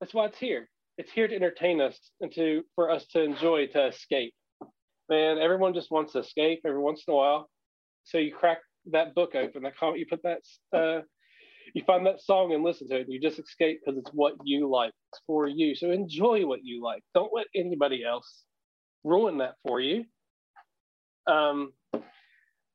that's 0.00 0.12
why 0.12 0.26
it's 0.26 0.38
here. 0.38 0.68
It's 0.98 1.12
here 1.12 1.28
to 1.28 1.34
entertain 1.34 1.80
us 1.80 1.98
and 2.20 2.32
to 2.34 2.62
for 2.74 2.90
us 2.90 3.06
to 3.12 3.22
enjoy, 3.22 3.68
to 3.68 3.86
escape 3.86 4.34
man, 5.08 5.38
everyone 5.38 5.74
just 5.74 5.90
wants 5.90 6.12
to 6.12 6.20
escape 6.20 6.60
every 6.66 6.80
once 6.80 7.04
in 7.06 7.14
a 7.14 7.16
while. 7.16 7.48
So 8.04 8.18
you 8.18 8.34
crack 8.34 8.58
that 8.90 9.14
book 9.14 9.34
open, 9.34 9.62
that 9.62 9.76
comment, 9.76 9.98
you 9.98 10.06
put 10.06 10.22
that, 10.22 10.40
uh, 10.72 11.00
you 11.74 11.82
find 11.84 12.06
that 12.06 12.20
song 12.20 12.52
and 12.52 12.62
listen 12.62 12.88
to 12.88 12.96
it. 12.96 13.02
And 13.02 13.12
you 13.12 13.20
just 13.20 13.38
escape 13.38 13.80
because 13.84 13.98
it's 13.98 14.10
what 14.12 14.34
you 14.44 14.68
like. 14.68 14.92
It's 15.12 15.20
for 15.26 15.46
you. 15.46 15.74
So 15.74 15.90
enjoy 15.90 16.46
what 16.46 16.64
you 16.64 16.82
like. 16.82 17.02
Don't 17.14 17.32
let 17.34 17.46
anybody 17.54 18.04
else 18.04 18.44
ruin 19.04 19.38
that 19.38 19.54
for 19.66 19.80
you. 19.80 20.04
Um, 21.26 21.72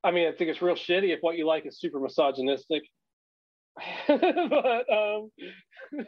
I 0.03 0.11
mean, 0.11 0.27
I 0.27 0.31
think 0.31 0.49
it's 0.49 0.61
real 0.61 0.75
shitty 0.75 1.13
if 1.13 1.19
what 1.21 1.37
you 1.37 1.45
like 1.47 1.65
is 1.65 1.79
super 1.79 1.99
misogynistic. 1.99 2.83
but 4.07 4.85
um, 4.91 5.31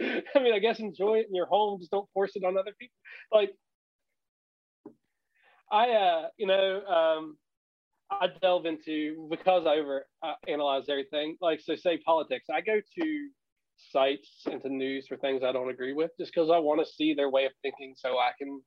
I 0.00 0.40
mean, 0.40 0.54
I 0.54 0.58
guess 0.58 0.80
enjoy 0.80 1.18
it 1.18 1.26
in 1.28 1.34
your 1.34 1.46
home. 1.46 1.78
Just 1.78 1.92
don't 1.92 2.08
force 2.12 2.32
it 2.34 2.44
on 2.44 2.56
other 2.56 2.72
people. 2.78 2.94
Like 3.32 3.52
I, 5.70 5.90
uh, 5.90 6.28
you 6.36 6.46
know, 6.46 6.84
um, 6.84 7.36
I 8.10 8.28
delve 8.42 8.66
into 8.66 9.28
because 9.30 9.66
I 9.66 9.76
over 9.76 10.06
uh, 10.22 10.34
analyze 10.46 10.84
everything. 10.88 11.36
Like, 11.40 11.60
so 11.60 11.76
say 11.76 11.98
politics, 11.98 12.46
I 12.52 12.60
go 12.60 12.80
to 12.80 13.28
sites 13.92 14.28
and 14.46 14.60
to 14.62 14.68
news 14.68 15.06
for 15.08 15.16
things 15.16 15.42
I 15.42 15.52
don't 15.52 15.70
agree 15.70 15.92
with 15.92 16.10
just 16.18 16.32
because 16.34 16.50
I 16.50 16.58
want 16.58 16.80
to 16.84 16.92
see 16.92 17.14
their 17.14 17.30
way 17.30 17.46
of 17.46 17.52
thinking 17.62 17.94
so 17.96 18.18
I 18.18 18.32
can 18.38 18.60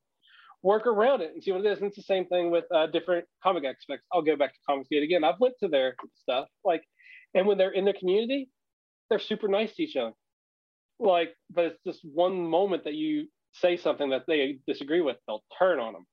work 0.64 0.88
around 0.88 1.22
it 1.22 1.32
and 1.34 1.44
see 1.44 1.52
what 1.52 1.66
it 1.66 1.70
is. 1.70 1.80
And 1.80 1.88
it's 1.88 1.98
the 1.98 2.04
same 2.04 2.26
thing 2.26 2.50
with 2.50 2.66
uh, 2.74 2.88
different 2.88 3.26
comic 3.44 3.64
aspects. 3.66 4.06
I'll 4.12 4.22
go 4.22 4.36
back 4.36 4.54
to 4.54 4.60
Comicsgate 4.68 5.04
again. 5.04 5.24
I've 5.24 5.40
went 5.40 5.56
to 5.62 5.68
their 5.68 5.96
stuff, 6.22 6.48
like, 6.64 6.84
and 7.36 7.46
when 7.48 7.58
they're 7.58 7.72
in 7.72 7.86
their 7.86 7.94
community, 7.94 8.50
they're 9.10 9.20
super 9.20 9.48
nice 9.48 9.76
to 9.76 9.84
each 9.84 9.96
other. 9.96 10.14
Like, 11.00 11.34
but 11.52 11.66
it's 11.66 11.84
just 11.86 12.00
one 12.04 12.48
moment 12.48 12.86
that 12.86 12.94
you 12.94 13.28
say 13.54 13.78
something 13.78 14.12
that 14.12 14.24
they 14.28 14.60
disagree 14.68 15.02
with, 15.02 15.18
they'll 15.28 15.44
turn 15.60 15.80
on 15.80 15.94
them. 15.94 16.06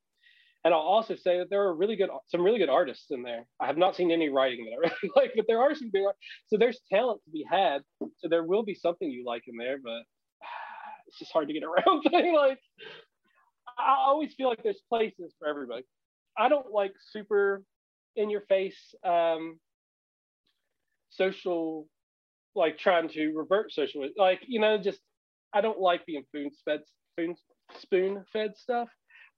And 0.65 0.75
I'll 0.75 0.81
also 0.81 1.17
say 1.17 1.39
that 1.39 1.49
there 1.49 1.63
are 1.63 1.75
really 1.75 1.97
good, 1.97 2.11
some 2.27 2.43
really 2.43 2.59
good 2.59 2.69
artists 2.69 3.07
in 3.11 3.23
there. 3.23 3.47
I 3.61 3.67
have 3.67 3.79
not 3.79 3.97
seen 3.97 4.11
any 4.11 4.29
writing 4.29 4.67
that 4.67 4.73
I 4.73 4.91
really 4.91 5.13
like, 5.17 5.33
but 5.35 5.47
there 5.49 5.61
are 5.61 5.75
some 5.75 5.91
good. 5.91 6.05
So 6.49 6.59
there's 6.59 6.81
talent 6.93 7.23
to 7.25 7.31
be 7.31 7.45
had. 7.51 7.83
So 8.19 8.29
there 8.29 8.45
will 8.45 8.63
be 8.63 8.75
something 8.75 9.11
you 9.11 9.25
like 9.25 9.45
in 9.47 9.57
there, 9.57 9.79
but 9.83 10.03
it's 11.07 11.19
just 11.19 11.33
hard 11.33 11.49
to 11.49 11.55
get 11.55 11.63
around. 11.65 12.03
Thing 12.03 12.35
like 12.35 12.59
I 13.79 13.95
always 13.99 14.35
feel 14.35 14.49
like 14.49 14.63
there's 14.63 14.83
places 14.89 15.35
for 15.39 15.49
everybody. 15.49 15.85
I 16.37 16.49
don't 16.49 16.71
like 16.73 16.93
super 17.11 17.63
in 18.17 18.29
your 18.29 18.43
face 18.43 18.95
um, 19.05 19.59
social, 21.09 21.87
like 22.55 22.79
trying 22.79 23.09
to 23.11 23.33
revert 23.33 23.73
social, 23.73 24.07
like 24.19 24.41
you 24.47 24.61
know, 24.61 24.77
just 24.77 25.01
I 25.55 25.63
don't 25.63 25.81
like 25.81 26.05
being 26.05 26.25
spoon 26.25 26.51
fed, 26.67 26.81
spoon 27.13 27.35
spoon 27.81 28.25
fed 28.33 28.53
stuff 28.57 28.89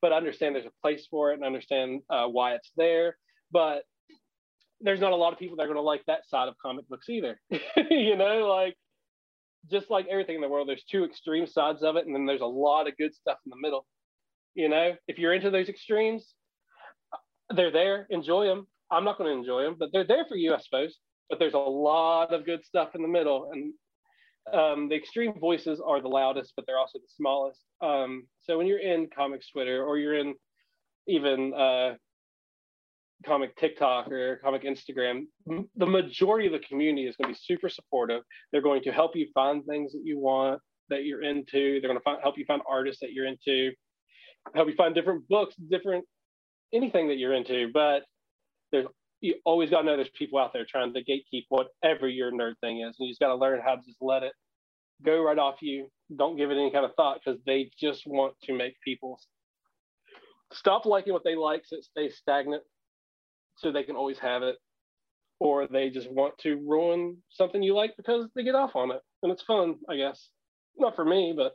but 0.03 0.12
understand 0.12 0.55
there's 0.55 0.66
a 0.66 0.82
place 0.82 1.07
for 1.11 1.30
it 1.30 1.34
and 1.34 1.44
understand 1.44 2.03
uh, 2.11 2.26
why 2.26 2.55
it's 2.55 2.72
there. 2.76 3.16
But 3.53 3.84
there's 4.80 5.00
not 5.00 5.12
a 5.12 5.16
lot 5.16 5.32
of 5.32 5.38
people 5.38 5.57
that 5.57 5.62
are 5.62 5.66
going 5.66 5.76
to 5.76 5.82
like 5.82 6.05
that 6.07 6.28
side 6.28 6.48
of 6.48 6.55
comic 6.61 6.88
books 6.88 7.09
either. 7.09 7.40
you 7.90 8.16
know, 8.16 8.48
like 8.48 8.76
just 9.70 9.90
like 9.90 10.07
everything 10.11 10.34
in 10.34 10.40
the 10.40 10.48
world, 10.48 10.68
there's 10.68 10.84
two 10.90 11.05
extreme 11.05 11.46
sides 11.46 11.84
of 11.84 11.96
it, 11.96 12.05
and 12.05 12.14
then 12.14 12.26
there's 12.26 12.40
a 12.40 12.46
lot 12.46 12.88
of 12.88 12.96
good 12.96 13.14
stuff 13.14 13.38
in 13.46 13.50
the 13.50 13.57
middle. 13.57 13.86
You 14.55 14.68
know, 14.68 14.94
if 15.07 15.18
you're 15.18 15.32
into 15.32 15.50
those 15.50 15.68
extremes, 15.68 16.34
they're 17.55 17.70
there. 17.70 18.07
Enjoy 18.11 18.46
them. 18.46 18.66
I'm 18.90 19.05
not 19.05 19.16
going 19.16 19.32
to 19.32 19.38
enjoy 19.38 19.62
them, 19.62 19.76
but 19.78 19.90
they're 19.92 20.07
there 20.07 20.26
for 20.28 20.36
you, 20.36 20.53
I 20.53 20.59
suppose. 20.59 20.98
But 21.30 21.38
there's 21.38 21.55
a 21.55 21.59
lot 21.59 22.34
of 22.34 22.44
good 22.44 22.64
stuff 22.64 22.90
in 22.94 23.03
the 23.03 23.09
middle, 23.09 23.50
and 23.53 23.72
um, 24.53 24.88
the 24.88 24.97
extreme 24.97 25.38
voices 25.38 25.80
are 25.84 26.01
the 26.01 26.09
loudest, 26.09 26.53
but 26.57 26.66
they're 26.66 26.78
also 26.78 26.99
the 26.99 27.09
smallest. 27.16 27.61
Um, 27.80 28.26
so 28.40 28.59
when 28.59 28.66
you're 28.66 28.80
in 28.80 29.09
comics 29.14 29.49
Twitter 29.51 29.84
or 29.84 29.99
you're 29.99 30.18
in 30.18 30.34
even 31.07 31.55
uh, 31.55 31.95
comic 33.24 33.57
TikTok 33.57 34.11
or 34.11 34.36
comic 34.36 34.62
Instagram, 34.64 35.26
m- 35.49 35.68
the 35.76 35.86
majority 35.86 36.47
of 36.47 36.53
the 36.53 36.66
community 36.66 37.07
is 37.07 37.16
going 37.16 37.32
to 37.32 37.38
be 37.38 37.45
super 37.45 37.68
supportive. 37.68 38.22
They're 38.51 38.62
going 38.62 38.82
to 38.82 38.93
help 38.93 39.14
you 39.14 39.28
find 39.32 39.64
things 39.64 39.93
that 39.93 40.03
you 40.05 40.18
want, 40.18 40.61
that 40.88 41.05
you're 41.05 41.22
into. 41.22 41.80
They're 41.80 41.88
going 41.88 41.99
to 41.99 42.05
find, 42.05 42.18
help 42.22 42.36
you 42.36 42.45
find 42.45 42.62
artists 42.68 43.01
that 43.01 43.12
you're 43.12 43.26
into, 43.26 43.72
help 44.55 44.68
you 44.68 44.74
find 44.74 44.95
different 44.95 45.28
books, 45.28 45.55
different 45.70 46.05
anything 46.72 47.09
that 47.09 47.18
you're 47.18 47.34
into. 47.34 47.70
But 47.72 48.03
there's 48.72 48.86
you 49.22 49.36
always 49.44 49.70
got 49.70 49.80
to 49.80 49.86
know 49.86 49.96
there's 49.96 50.08
people 50.18 50.38
out 50.38 50.52
there 50.52 50.66
trying 50.68 50.92
to 50.92 51.00
gatekeep 51.00 51.44
whatever 51.48 52.08
your 52.08 52.32
nerd 52.32 52.58
thing 52.60 52.80
is, 52.80 52.96
and 52.98 53.06
you 53.06 53.12
just 53.12 53.20
got 53.20 53.28
to 53.28 53.36
learn 53.36 53.60
how 53.64 53.76
to 53.76 53.82
just 53.86 54.02
let 54.02 54.24
it 54.24 54.32
go 55.04 55.22
right 55.22 55.38
off 55.38 55.62
you. 55.62 55.88
Don't 56.14 56.36
give 56.36 56.50
it 56.50 56.58
any 56.58 56.72
kind 56.72 56.84
of 56.84 56.94
thought 56.96 57.20
because 57.24 57.40
they 57.46 57.70
just 57.80 58.02
want 58.04 58.34
to 58.44 58.52
make 58.52 58.74
people 58.84 59.18
stop 60.52 60.84
liking 60.84 61.12
what 61.12 61.24
they 61.24 61.36
like 61.36 61.62
so 61.64 61.76
it 61.76 61.84
stays 61.84 62.16
stagnant 62.16 62.62
so 63.56 63.70
they 63.70 63.84
can 63.84 63.96
always 63.96 64.18
have 64.18 64.42
it. 64.42 64.56
Or 65.38 65.66
they 65.66 65.90
just 65.90 66.10
want 66.10 66.34
to 66.38 66.56
ruin 66.56 67.16
something 67.30 67.62
you 67.62 67.74
like 67.74 67.96
because 67.96 68.28
they 68.34 68.44
get 68.44 68.54
off 68.54 68.76
on 68.76 68.90
it. 68.90 69.00
And 69.22 69.32
it's 69.32 69.42
fun, 69.42 69.76
I 69.88 69.96
guess. 69.96 70.28
Not 70.76 70.96
for 70.96 71.04
me, 71.04 71.32
but 71.36 71.52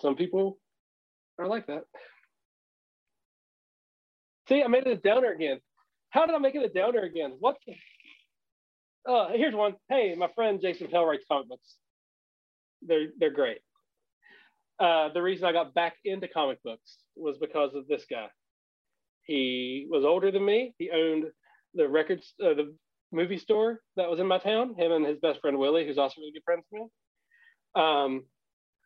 some 0.00 0.16
people 0.16 0.58
are 1.38 1.46
like 1.46 1.66
that. 1.68 1.84
See, 4.48 4.62
I 4.62 4.66
made 4.66 4.86
it 4.86 4.92
a 4.92 4.96
downer 4.96 5.32
again. 5.32 5.60
How 6.12 6.26
did 6.26 6.34
I 6.34 6.38
make 6.38 6.54
it 6.54 6.64
a 6.64 6.68
downer 6.68 7.00
again? 7.00 7.36
What? 7.40 7.56
Uh, 9.08 9.28
here's 9.34 9.54
one. 9.54 9.74
Hey, 9.88 10.14
my 10.14 10.28
friend 10.34 10.60
Jason 10.60 10.88
Pell 10.88 11.06
writes 11.06 11.24
comic 11.26 11.48
books. 11.48 11.76
They're 12.82 13.08
they're 13.18 13.30
great. 13.30 13.58
Uh, 14.78 15.08
the 15.12 15.22
reason 15.22 15.46
I 15.46 15.52
got 15.52 15.74
back 15.74 15.94
into 16.04 16.28
comic 16.28 16.62
books 16.62 16.98
was 17.16 17.38
because 17.38 17.74
of 17.74 17.88
this 17.88 18.04
guy. 18.10 18.26
He 19.24 19.86
was 19.90 20.04
older 20.04 20.30
than 20.30 20.44
me. 20.44 20.74
He 20.78 20.90
owned 20.90 21.24
the 21.74 21.88
records, 21.88 22.34
uh, 22.44 22.54
the 22.54 22.74
movie 23.10 23.38
store 23.38 23.80
that 23.96 24.10
was 24.10 24.20
in 24.20 24.26
my 24.26 24.38
town. 24.38 24.74
Him 24.76 24.92
and 24.92 25.06
his 25.06 25.18
best 25.18 25.40
friend 25.40 25.58
Willie, 25.58 25.86
who's 25.86 25.98
also 25.98 26.20
really 26.20 26.32
good 26.32 26.44
friends 26.44 26.64
with 26.70 26.82
me. 26.82 27.82
Um, 27.82 28.24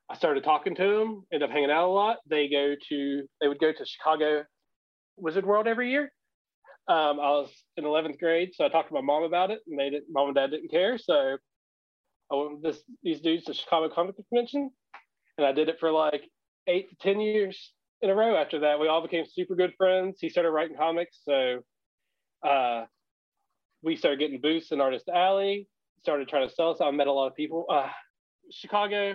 I 0.08 0.16
started 0.16 0.44
talking 0.44 0.76
to 0.76 1.00
him. 1.00 1.22
Ended 1.32 1.48
up 1.48 1.52
hanging 1.52 1.70
out 1.70 1.88
a 1.88 1.90
lot. 1.90 2.18
They 2.28 2.48
go 2.48 2.76
to 2.88 3.22
they 3.40 3.48
would 3.48 3.58
go 3.58 3.72
to 3.72 3.84
Chicago 3.84 4.44
Wizard 5.16 5.44
World 5.44 5.66
every 5.66 5.90
year. 5.90 6.12
Um, 6.88 7.18
I 7.18 7.30
was 7.30 7.50
in 7.76 7.84
11th 7.84 8.18
grade, 8.18 8.50
so 8.54 8.64
I 8.64 8.68
talked 8.68 8.88
to 8.88 8.94
my 8.94 9.00
mom 9.00 9.24
about 9.24 9.50
it, 9.50 9.60
and 9.66 9.78
they 9.78 9.90
didn't. 9.90 10.06
Mom 10.10 10.28
and 10.28 10.36
dad 10.36 10.50
didn't 10.50 10.70
care, 10.70 10.98
so 10.98 11.36
I 12.30 12.34
went 12.34 12.52
with 12.52 12.62
this 12.62 12.82
these 13.02 13.20
dudes 13.20 13.44
to 13.44 13.54
Chicago 13.54 13.92
Comic 13.92 14.14
Convention, 14.16 14.70
and 15.36 15.46
I 15.46 15.52
did 15.52 15.68
it 15.68 15.80
for 15.80 15.90
like 15.90 16.22
eight 16.68 16.88
to 16.90 16.96
ten 16.96 17.20
years 17.20 17.72
in 18.02 18.10
a 18.10 18.14
row. 18.14 18.36
After 18.36 18.60
that, 18.60 18.78
we 18.78 18.86
all 18.86 19.02
became 19.02 19.24
super 19.28 19.56
good 19.56 19.74
friends. 19.76 20.18
He 20.20 20.28
started 20.28 20.50
writing 20.50 20.76
comics, 20.76 21.18
so 21.24 21.58
uh, 22.46 22.84
we 23.82 23.96
started 23.96 24.20
getting 24.20 24.40
booths 24.40 24.70
in 24.70 24.80
Artist 24.80 25.08
Alley. 25.08 25.68
Started 26.02 26.28
trying 26.28 26.48
to 26.48 26.54
sell 26.54 26.70
us. 26.70 26.80
I 26.80 26.88
met 26.92 27.08
a 27.08 27.12
lot 27.12 27.26
of 27.26 27.34
people. 27.34 27.66
Uh, 27.68 27.88
Chicago 28.52 29.14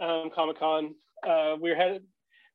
um, 0.00 0.30
Comic 0.34 0.58
Con. 0.58 0.94
Uh, 1.26 1.56
we 1.60 1.70
had 1.70 2.00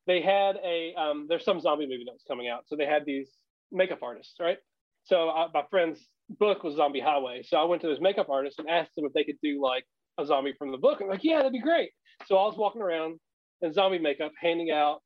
they 0.08 0.22
had 0.22 0.58
a 0.64 0.94
um, 0.96 1.28
there's 1.30 1.46
some 1.46 1.62
zombie 1.62 1.86
movie 1.86 2.04
that 2.06 2.14
was 2.14 2.26
coming 2.28 2.50
out, 2.50 2.64
so 2.68 2.76
they 2.76 2.86
had 2.86 3.06
these 3.06 3.32
makeup 3.72 4.00
artists, 4.02 4.36
right? 4.40 4.58
So 5.04 5.30
uh, 5.30 5.48
my 5.54 5.64
friend's 5.70 6.00
book 6.30 6.64
was 6.64 6.76
Zombie 6.76 7.00
Highway, 7.00 7.44
so 7.44 7.58
I 7.58 7.64
went 7.64 7.82
to 7.84 7.88
this 7.88 8.00
makeup 8.02 8.30
artist 8.30 8.60
and 8.60 8.70
asked 8.70 8.96
them 8.96 9.06
if 9.06 9.14
they 9.14 9.24
could 9.24 9.38
do 9.44 9.62
like 9.62 9.86
a 10.18 10.26
zombie 10.26 10.54
from 10.58 10.72
the 10.72 10.78
book. 10.78 11.00
I'm 11.02 11.08
like, 11.08 11.24
yeah, 11.24 11.38
that'd 11.38 11.52
be 11.52 11.62
great. 11.62 11.92
So 12.28 12.38
I 12.38 12.46
was 12.46 12.58
walking 12.58 12.82
around 12.82 13.20
in 13.62 13.74
zombie 13.74 14.00
makeup, 14.00 14.32
handing 14.42 14.72
out, 14.72 15.02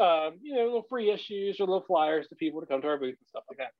uh, 0.00 0.30
you 0.42 0.54
know, 0.54 0.64
little 0.64 0.86
free 0.88 1.10
issues 1.10 1.60
or 1.60 1.66
little 1.66 1.84
flyers 1.86 2.26
to 2.28 2.34
people 2.36 2.60
to 2.60 2.66
come 2.66 2.80
to 2.82 2.88
our 2.88 2.98
booth 2.98 3.16
and 3.20 3.28
stuff 3.28 3.44
like 3.48 3.58
that. 3.58 3.72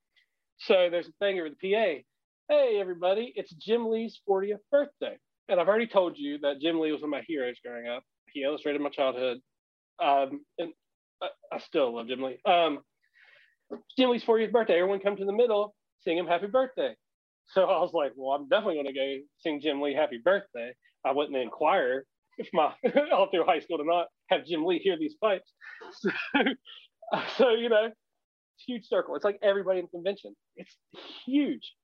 So 0.58 0.88
there's 0.90 1.08
a 1.08 1.12
thing 1.18 1.40
over 1.40 1.50
the 1.50 1.72
PA. 1.72 2.02
Hey, 2.48 2.78
everybody, 2.78 3.32
it's 3.36 3.52
Jim 3.54 3.90
Lee's 3.90 4.20
40th 4.28 4.58
birthday. 4.70 5.16
And 5.48 5.60
I've 5.60 5.68
already 5.68 5.86
told 5.86 6.16
you 6.16 6.38
that 6.38 6.60
Jim 6.60 6.78
Lee 6.80 6.92
was 6.92 7.00
one 7.00 7.08
of 7.08 7.10
my 7.10 7.24
heroes 7.26 7.56
growing 7.64 7.88
up. 7.88 8.02
He 8.32 8.42
illustrated 8.42 8.80
my 8.80 8.90
childhood. 8.90 9.38
Um, 10.02 10.40
and 10.58 10.72
I, 11.22 11.28
I, 11.52 11.58
still 11.58 11.94
love 11.94 12.08
Jim 12.08 12.22
Lee. 12.22 12.38
Um, 12.44 12.80
Jim 13.98 14.10
Lee's 14.10 14.24
40th 14.24 14.52
birthday. 14.52 14.74
Everyone 14.74 15.00
come 15.00 15.16
to 15.16 15.24
the 15.24 15.32
middle, 15.32 15.74
sing 16.00 16.18
him 16.18 16.26
happy 16.26 16.46
birthday. 16.46 16.94
So 17.48 17.64
I 17.64 17.80
was 17.80 17.92
like, 17.92 18.12
well, 18.16 18.36
I'm 18.36 18.48
definitely 18.48 18.76
going 18.76 18.86
to 18.86 18.92
go 18.92 19.16
sing 19.38 19.60
Jim 19.62 19.80
Lee 19.80 19.94
happy 19.94 20.20
birthday. 20.22 20.72
I 21.04 21.12
wouldn't 21.12 21.36
inquire 21.36 22.06
if 22.38 22.48
my 22.52 22.72
all 23.12 23.28
through 23.30 23.44
high 23.44 23.60
school 23.60 23.78
to 23.78 23.84
not 23.84 24.06
have 24.30 24.46
Jim 24.46 24.64
Lee 24.64 24.78
hear 24.78 24.98
these 24.98 25.14
pipes. 25.22 25.52
So, 27.12 27.20
so 27.36 27.50
you 27.50 27.68
know, 27.68 27.90
huge 28.66 28.86
circle. 28.88 29.14
It's 29.14 29.24
like 29.24 29.38
everybody 29.42 29.80
in 29.80 29.86
convention. 29.88 30.34
It's 30.56 30.74
huge 31.26 31.74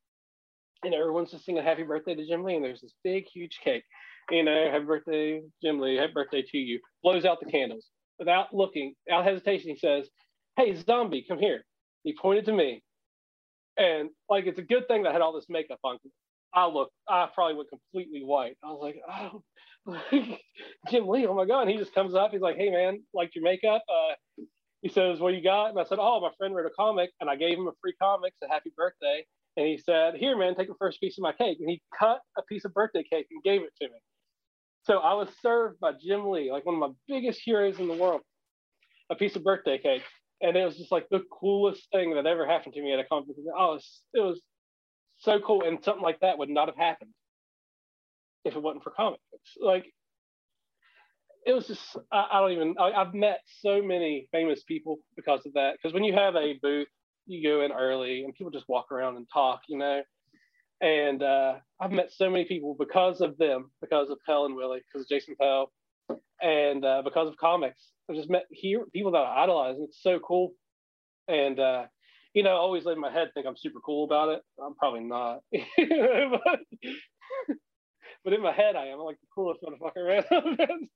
and 0.84 0.94
everyone's 0.94 1.30
just 1.30 1.44
singing 1.44 1.62
happy 1.62 1.82
birthday 1.82 2.14
to 2.14 2.26
Jim 2.26 2.44
Lee, 2.44 2.56
and 2.56 2.64
there's 2.64 2.80
this 2.80 2.94
big, 3.04 3.26
huge 3.32 3.60
cake. 3.62 3.84
You 4.30 4.44
know, 4.44 4.70
happy 4.70 4.84
birthday, 4.84 5.42
Jim 5.62 5.80
Lee, 5.80 5.96
happy 5.96 6.12
birthday 6.12 6.42
to 6.42 6.58
you. 6.58 6.80
Blows 7.02 7.24
out 7.24 7.38
the 7.40 7.50
candles. 7.50 7.86
Without 8.18 8.54
looking, 8.54 8.94
without 9.06 9.24
hesitation, 9.24 9.70
he 9.70 9.76
says, 9.76 10.08
Hey, 10.56 10.74
zombie, 10.74 11.24
come 11.28 11.38
here. 11.38 11.64
He 12.04 12.14
pointed 12.20 12.46
to 12.46 12.52
me. 12.52 12.82
And 13.76 14.10
like, 14.28 14.46
it's 14.46 14.58
a 14.58 14.62
good 14.62 14.88
thing 14.88 15.02
that 15.02 15.10
I 15.10 15.12
had 15.12 15.22
all 15.22 15.32
this 15.32 15.46
makeup 15.48 15.78
on. 15.84 15.98
I 16.52 16.66
look, 16.66 16.90
I 17.08 17.28
probably 17.32 17.56
went 17.56 17.68
completely 17.70 18.22
white. 18.24 18.56
I 18.64 18.68
was 18.68 18.80
like, 18.82 19.00
oh, 19.08 19.42
Jim 20.90 21.08
Lee, 21.08 21.26
oh 21.26 21.34
my 21.34 21.46
God. 21.46 21.62
And 21.62 21.70
he 21.70 21.76
just 21.76 21.94
comes 21.94 22.14
up. 22.14 22.32
He's 22.32 22.40
like, 22.40 22.56
hey, 22.56 22.70
man, 22.70 23.02
liked 23.14 23.34
your 23.36 23.44
makeup? 23.44 23.82
Uh, 23.88 24.42
he 24.82 24.88
says, 24.88 25.20
what 25.20 25.34
you 25.34 25.42
got? 25.42 25.70
And 25.70 25.78
I 25.78 25.84
said, 25.84 25.98
oh, 26.00 26.20
my 26.20 26.30
friend 26.38 26.54
wrote 26.54 26.66
a 26.66 26.70
comic. 26.70 27.10
And 27.20 27.30
I 27.30 27.36
gave 27.36 27.56
him 27.56 27.68
a 27.68 27.72
free 27.80 27.94
comic, 28.00 28.32
so 28.40 28.48
happy 28.50 28.72
birthday 28.76 29.24
and 29.56 29.66
he 29.66 29.78
said, 29.78 30.14
Here, 30.14 30.36
man, 30.36 30.54
take 30.54 30.68
the 30.68 30.74
first 30.78 31.00
piece 31.00 31.18
of 31.18 31.22
my 31.22 31.32
cake. 31.32 31.58
And 31.60 31.68
he 31.68 31.82
cut 31.98 32.20
a 32.38 32.42
piece 32.42 32.64
of 32.64 32.72
birthday 32.74 33.02
cake 33.02 33.26
and 33.30 33.42
gave 33.42 33.62
it 33.62 33.72
to 33.80 33.88
me. 33.88 33.98
So 34.84 34.98
I 34.98 35.14
was 35.14 35.28
served 35.42 35.80
by 35.80 35.92
Jim 35.92 36.30
Lee, 36.30 36.50
like 36.50 36.64
one 36.64 36.76
of 36.76 36.80
my 36.80 36.94
biggest 37.08 37.40
heroes 37.44 37.78
in 37.78 37.88
the 37.88 37.94
world, 37.94 38.22
a 39.10 39.14
piece 39.14 39.36
of 39.36 39.44
birthday 39.44 39.78
cake. 39.78 40.02
And 40.42 40.56
it 40.56 40.64
was 40.64 40.76
just 40.76 40.92
like 40.92 41.08
the 41.10 41.22
coolest 41.30 41.86
thing 41.92 42.14
that 42.14 42.26
ever 42.26 42.46
happened 42.46 42.74
to 42.74 42.82
me 42.82 42.92
at 42.92 43.00
a 43.00 43.04
conference. 43.04 43.38
Oh, 43.56 43.72
it 43.72 43.74
was, 43.74 44.02
it 44.14 44.20
was 44.20 44.40
so 45.18 45.38
cool. 45.40 45.64
And 45.64 45.82
something 45.84 46.02
like 46.02 46.20
that 46.20 46.38
would 46.38 46.48
not 46.48 46.68
have 46.68 46.76
happened 46.76 47.10
if 48.44 48.54
it 48.54 48.62
wasn't 48.62 48.84
for 48.84 48.90
comic 48.90 49.20
books. 49.30 49.50
Like, 49.60 49.92
it 51.46 51.52
was 51.52 51.66
just, 51.66 51.96
I, 52.10 52.26
I 52.32 52.40
don't 52.40 52.52
even, 52.52 52.74
I, 52.78 52.92
I've 52.92 53.14
met 53.14 53.40
so 53.60 53.82
many 53.82 54.28
famous 54.32 54.62
people 54.62 54.98
because 55.16 55.44
of 55.44 55.52
that. 55.54 55.74
Because 55.74 55.92
when 55.92 56.04
you 56.04 56.14
have 56.14 56.36
a 56.36 56.58
booth 56.62 56.88
you 57.30 57.48
go 57.48 57.62
in 57.62 57.72
early 57.72 58.24
and 58.24 58.34
people 58.34 58.50
just 58.50 58.68
walk 58.68 58.90
around 58.90 59.16
and 59.16 59.26
talk, 59.32 59.60
you 59.68 59.78
know. 59.78 60.02
And 60.80 61.22
uh, 61.22 61.56
I've 61.80 61.92
met 61.92 62.10
so 62.12 62.30
many 62.30 62.44
people 62.44 62.74
because 62.78 63.20
of 63.20 63.36
them, 63.38 63.70
because 63.80 64.10
of 64.10 64.18
Pell 64.26 64.46
and 64.46 64.56
Willie, 64.56 64.80
because 64.80 65.04
of 65.04 65.08
Jason 65.08 65.36
Pell, 65.40 65.70
and 66.42 66.84
uh, 66.84 67.02
because 67.04 67.28
of 67.28 67.36
comics. 67.36 67.80
I've 68.10 68.16
just 68.16 68.30
met 68.30 68.46
here 68.50 68.84
people 68.92 69.12
that 69.12 69.18
I 69.18 69.44
idolize, 69.44 69.76
and 69.76 69.84
it's 69.84 70.02
so 70.02 70.18
cool. 70.18 70.52
And 71.28 71.60
uh, 71.60 71.84
you 72.34 72.42
know, 72.42 72.50
I 72.50 72.54
always 72.54 72.84
let 72.84 72.98
my 72.98 73.12
head 73.12 73.28
think 73.34 73.46
I'm 73.46 73.56
super 73.56 73.78
cool 73.80 74.04
about 74.04 74.30
it. 74.30 74.42
I'm 74.62 74.74
probably 74.74 75.04
not, 75.04 75.40
but, 75.52 76.60
but 78.24 78.32
in 78.32 78.42
my 78.42 78.52
head, 78.52 78.74
I 78.74 78.86
am. 78.86 78.98
I'm 78.98 79.04
like 79.04 79.20
the 79.20 79.28
coolest 79.32 79.60
motherfucker 79.62 79.96
around. 79.96 80.24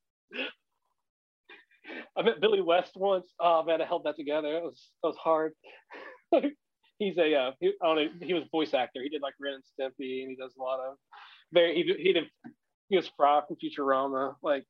I 2.16 2.22
met 2.22 2.40
Billy 2.40 2.60
West 2.60 2.92
once. 2.96 3.32
Oh 3.38 3.62
man, 3.62 3.80
I 3.80 3.84
held 3.84 4.04
that 4.04 4.16
together. 4.16 4.56
It 4.56 4.62
was 4.64 4.90
it 5.02 5.06
was 5.06 5.16
hard. 5.16 5.52
he's 6.98 7.16
a 7.16 7.34
uh, 7.34 7.52
he, 7.60 7.72
I 7.80 7.86
don't 7.86 7.96
know, 7.96 8.08
he 8.26 8.34
was 8.34 8.42
voice 8.50 8.74
actor. 8.74 9.02
He 9.02 9.08
did 9.08 9.22
like 9.22 9.34
Ren 9.40 9.54
and 9.54 9.62
Stimpy, 9.62 10.22
and 10.22 10.30
he 10.30 10.36
does 10.36 10.54
a 10.58 10.62
lot 10.62 10.80
of 10.80 10.96
very 11.52 11.74
he 11.76 11.82
he 12.02 12.12
did 12.12 12.24
he 12.88 12.96
was 12.96 13.08
Fry 13.16 13.40
from 13.46 13.56
Futurama, 13.56 14.34
like. 14.42 14.64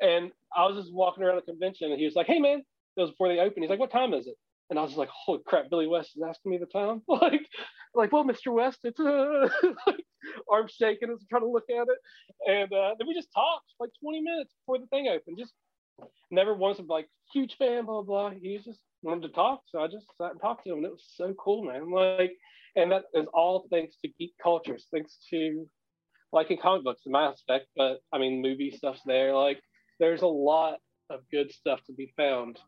And 0.00 0.30
I 0.56 0.66
was 0.66 0.76
just 0.76 0.94
walking 0.94 1.24
around 1.24 1.36
the 1.36 1.42
convention, 1.42 1.90
and 1.90 1.98
he 1.98 2.04
was 2.04 2.14
like, 2.14 2.26
"Hey 2.26 2.38
man," 2.38 2.62
it 2.96 3.00
was 3.00 3.10
before 3.10 3.28
they 3.28 3.38
opened. 3.38 3.64
He's 3.64 3.70
like, 3.70 3.78
"What 3.78 3.90
time 3.90 4.14
is 4.14 4.26
it?" 4.26 4.36
And 4.70 4.78
I 4.78 4.82
was 4.82 4.96
like, 4.96 5.08
"Holy 5.08 5.40
crap!" 5.46 5.70
Billy 5.70 5.86
West 5.86 6.16
is 6.16 6.22
asking 6.22 6.52
me 6.52 6.58
the 6.58 6.66
time. 6.66 7.02
like, 7.08 7.46
like, 7.94 8.12
well, 8.12 8.24
Mr. 8.24 8.52
West, 8.52 8.80
it's 8.84 9.00
uh, 9.00 9.48
like 9.86 10.04
arm 10.50 10.68
shaking 10.68 11.10
as 11.10 11.20
I'm 11.20 11.26
trying 11.28 11.42
to 11.42 11.50
look 11.50 11.68
at 11.70 11.86
it, 11.88 11.98
and 12.46 12.72
uh, 12.72 12.94
then 12.98 13.08
we 13.08 13.14
just 13.14 13.32
talked 13.34 13.72
like 13.80 13.90
20 14.02 14.20
minutes 14.20 14.54
before 14.60 14.78
the 14.78 14.86
thing 14.86 15.08
opened. 15.08 15.38
Just 15.38 15.54
never 16.30 16.54
once 16.54 16.78
of 16.78 16.86
like 16.86 17.08
huge 17.32 17.56
fan, 17.56 17.86
blah 17.86 18.02
blah. 18.02 18.30
He 18.30 18.58
just 18.64 18.80
wanted 19.02 19.28
to 19.28 19.34
talk, 19.34 19.62
so 19.66 19.80
I 19.80 19.86
just 19.86 20.06
sat 20.20 20.32
and 20.32 20.40
talked 20.40 20.64
to 20.64 20.72
him, 20.72 20.78
and 20.78 20.86
it 20.86 20.92
was 20.92 21.06
so 21.14 21.34
cool, 21.38 21.64
man. 21.64 21.90
Like, 21.90 22.32
and 22.76 22.92
that 22.92 23.04
is 23.14 23.26
all 23.32 23.66
thanks 23.70 23.96
to 24.02 24.08
geek 24.18 24.34
cultures, 24.42 24.86
thanks 24.92 25.18
to 25.30 25.66
liking 26.32 26.58
comic 26.60 26.84
books 26.84 27.02
in 27.06 27.12
my 27.12 27.24
aspect, 27.24 27.66
but 27.76 28.00
I 28.12 28.18
mean, 28.18 28.42
movie 28.42 28.70
stuff's 28.70 29.00
there. 29.06 29.34
Like, 29.34 29.60
there's 29.98 30.22
a 30.22 30.26
lot 30.26 30.78
of 31.10 31.20
good 31.30 31.52
stuff 31.52 31.80
to 31.86 31.92
be 31.92 32.12
found 32.16 32.58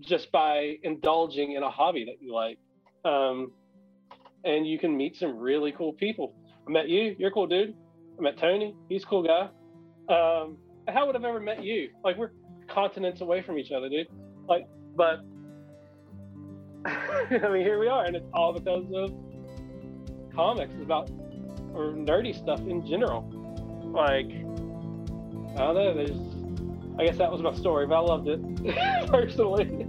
just 0.00 0.30
by 0.30 0.76
indulging 0.82 1.52
in 1.52 1.62
a 1.62 1.70
hobby 1.70 2.04
that 2.04 2.22
you 2.22 2.34
like. 2.34 2.58
Um, 3.04 3.52
and 4.44 4.66
you 4.66 4.78
can 4.78 4.96
meet 4.96 5.16
some 5.16 5.36
really 5.36 5.72
cool 5.72 5.92
people. 5.92 6.34
I 6.66 6.70
met 6.70 6.88
you, 6.88 7.16
you're 7.18 7.30
a 7.30 7.32
cool 7.32 7.46
dude. 7.46 7.74
I 8.18 8.22
met 8.22 8.38
Tony, 8.38 8.74
he's 8.88 9.02
a 9.02 9.06
cool 9.06 9.22
guy. 9.22 9.48
Um, 10.12 10.58
how 10.88 11.06
would 11.06 11.16
I've 11.16 11.24
ever 11.24 11.40
met 11.40 11.62
you? 11.62 11.90
Like, 12.04 12.16
we're 12.16 12.32
continents 12.68 13.20
away 13.20 13.42
from 13.42 13.58
each 13.58 13.72
other, 13.72 13.88
dude. 13.88 14.06
Like, 14.48 14.66
but 14.96 15.20
I 16.86 17.48
mean, 17.52 17.62
here 17.62 17.78
we 17.78 17.88
are, 17.88 18.04
and 18.04 18.16
it's 18.16 18.28
all 18.32 18.52
because 18.52 18.84
of 18.94 19.12
comics. 20.34 20.72
It's 20.74 20.82
about 20.82 21.10
or 21.74 21.92
nerdy 21.92 22.36
stuff 22.36 22.60
in 22.60 22.86
general. 22.86 23.22
Like, 23.92 24.30
Oh, 25.58 25.70
I 25.70 25.74
don't 25.74 25.74
know. 25.74 25.94
There's, 25.94 27.00
I 27.00 27.04
guess 27.04 27.18
that 27.18 27.32
was 27.32 27.42
my 27.42 27.52
story, 27.54 27.86
but 27.86 27.96
I 27.96 28.00
loved 28.00 28.28
it 28.28 29.06
personally. 29.08 29.88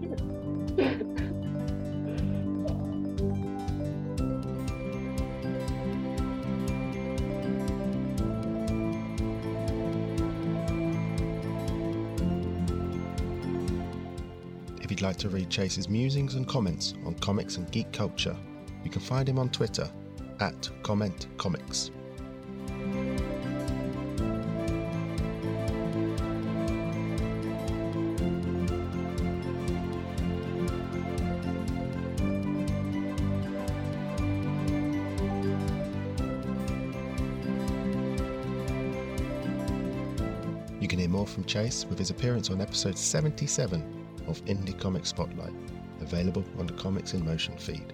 if 14.82 14.94
you'd 14.94 15.02
like 15.04 15.18
to 15.18 15.30
read 15.30 15.52
Chase's 15.52 15.88
musings 15.88 16.34
and 16.34 16.48
comments 16.48 16.96
on 17.06 17.14
comics 17.16 17.58
and 17.58 17.70
geek 17.70 17.92
culture, 17.92 18.36
you 18.84 18.90
can 18.90 19.02
find 19.02 19.30
him 19.30 19.38
on 19.38 19.50
Twitter 19.50 19.88
at 20.40 20.68
Comment 20.82 21.28
Comics. 21.38 21.92
Chase 41.50 41.86
with 41.90 41.98
his 41.98 42.12
appearance 42.12 42.52
on 42.52 42.62
episode 42.62 42.96
77 42.96 43.84
of 44.28 44.46
Indie 44.46 44.80
Comic 44.80 45.04
Spotlight, 45.04 45.54
available 46.00 46.46
on 46.60 46.68
the 46.68 46.74
Comics 46.74 47.16
in 47.16 47.26
Motion 47.26 47.58
feed. 47.58 47.92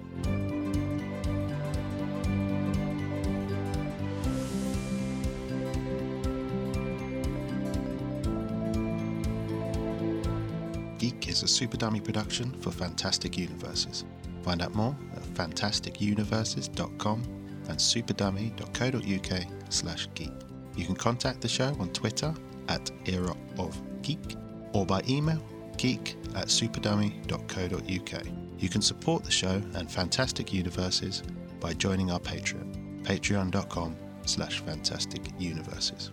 Geek 11.00 11.30
is 11.30 11.42
a 11.44 11.48
Super 11.48 11.78
Dummy 11.78 12.02
production 12.02 12.52
for 12.60 12.72
Fantastic 12.72 13.38
Universes. 13.38 14.04
Find 14.44 14.62
out 14.62 14.76
more 14.76 14.98
at 15.16 15.24
fantasticuniverses.com 15.34 17.24
and 17.70 17.78
superdummy.co.uk 17.78 19.48
slash 19.70 20.10
geek. 20.14 20.34
You 20.76 20.86
can 20.86 20.96
contact 20.96 21.40
the 21.40 21.48
show 21.48 21.74
on 21.80 21.88
Twitter 21.94 22.34
at 22.68 22.92
Era 23.06 23.36
of 23.58 23.82
Geek 24.02 24.36
or 24.74 24.86
by 24.86 25.02
email 25.08 25.42
geek 25.78 26.16
at 26.36 26.48
superdummy.co.uk. 26.48 28.26
You 28.58 28.70
can 28.70 28.82
support 28.82 29.24
the 29.24 29.32
show 29.32 29.62
and 29.76 29.92
Fantastic 29.92 30.54
Universes 30.54 31.24
by 31.60 31.74
joining 31.74 32.12
our 32.12 32.20
Patreon, 32.20 33.04
patreon.com 33.04 33.96
slash 34.26 34.60
fantastic 34.62 35.22
universes. 35.38 36.12